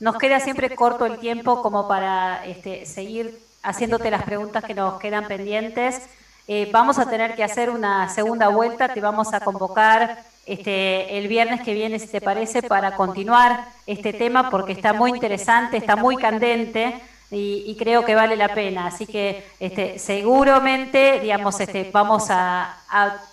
Nos 0.00 0.16
queda 0.18 0.38
siempre 0.38 0.74
corto 0.76 1.06
el 1.06 1.18
tiempo 1.18 1.62
como 1.62 1.88
para 1.88 2.44
este, 2.44 2.86
seguir 2.86 3.38
haciéndote 3.62 4.10
las 4.10 4.22
preguntas 4.22 4.62
que 4.64 4.74
nos 4.74 5.00
quedan 5.00 5.26
pendientes. 5.26 6.02
Eh, 6.50 6.70
vamos 6.72 6.98
a 6.98 7.04
tener 7.04 7.34
que 7.34 7.44
hacer 7.44 7.68
una 7.68 8.08
segunda 8.08 8.48
vuelta, 8.48 8.88
te 8.88 9.02
vamos 9.02 9.34
a 9.34 9.40
convocar 9.40 10.24
este, 10.46 11.18
el 11.18 11.28
viernes 11.28 11.60
que 11.60 11.74
viene, 11.74 11.98
si 11.98 12.06
te 12.06 12.22
parece, 12.22 12.62
para 12.62 12.96
continuar 12.96 13.66
este 13.86 14.14
tema 14.14 14.48
porque 14.48 14.72
está 14.72 14.94
muy 14.94 15.10
interesante, 15.10 15.76
está 15.76 15.94
muy 15.94 16.16
candente 16.16 17.02
y, 17.30 17.76
creo 17.78 18.02
que 18.06 18.14
vale 18.14 18.34
la 18.34 18.54
pena. 18.54 18.86
Así 18.86 19.04
que 19.04 19.46
este, 19.60 19.98
seguramente, 19.98 21.20
digamos, 21.20 21.60
este, 21.60 21.90
vamos 21.92 22.28
a, 22.30 22.78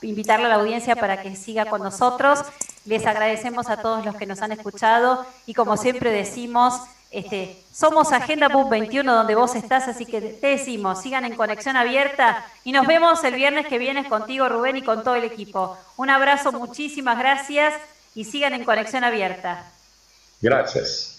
invitarle 0.01 0.47
a 0.47 0.49
la 0.49 0.55
audiencia 0.55 0.97
para 0.97 1.22
que 1.22 1.38
siga 1.38 1.68
con 1.68 1.82
nosotros. 1.82 2.43
Les 2.84 3.05
agradecemos 3.07 3.70
a 3.70 3.78
todos 3.78 4.03
los 4.05 4.16
que 4.16 4.26
nos 4.26 4.41
han 4.41 4.51
escuchado 4.51 5.26
y 5.45 5.53
como 5.53 5.78
siempre 5.78 6.11
decimos, 6.11 6.82
este, 7.16 7.55
somos 7.72 8.11
Agenda 8.11 8.49
Book 8.49 8.70
21 8.70 9.16
donde 9.16 9.36
vos 9.36 9.55
estás, 9.55 9.88
así 9.88 10.05
que 10.05 10.20
te 10.20 10.47
decimos, 10.47 11.01
sigan 11.01 11.24
en 11.24 11.36
conexión 11.38 11.78
abierta 11.78 12.45
y 12.66 12.74
nos 12.74 12.86
vemos 12.86 13.24
el 13.24 13.36
viernes 13.36 13.68
que 13.68 13.78
viene 13.78 14.09
contigo 14.09 14.49
Rubén 14.49 14.76
y 14.76 14.82
con 14.82 15.01
todo 15.01 15.16
el 15.16 15.24
equipo. 15.24 15.78
Un 15.95 16.09
abrazo, 16.09 16.51
muchísimas 16.51 17.18
gracias 17.18 17.74
y 18.16 18.26
sigan 18.26 18.53
en 18.53 18.66
conexión 18.66 19.05
abierta. 19.05 19.63
Gracias. 20.41 21.13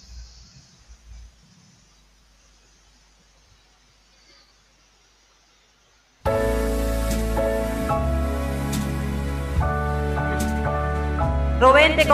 Rubén, 11.59 11.97
te 11.97 12.07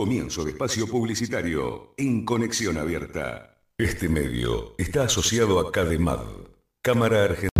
Comienzo 0.00 0.44
de 0.44 0.52
espacio 0.52 0.86
publicitario 0.86 1.92
en 1.98 2.24
Conexión 2.24 2.78
Abierta. 2.78 3.60
Este 3.76 4.08
medio 4.08 4.74
está 4.78 5.02
asociado 5.02 5.60
a 5.60 5.70
CADEMAD, 5.70 6.24
Cámara 6.82 7.24
Argentina. 7.24 7.59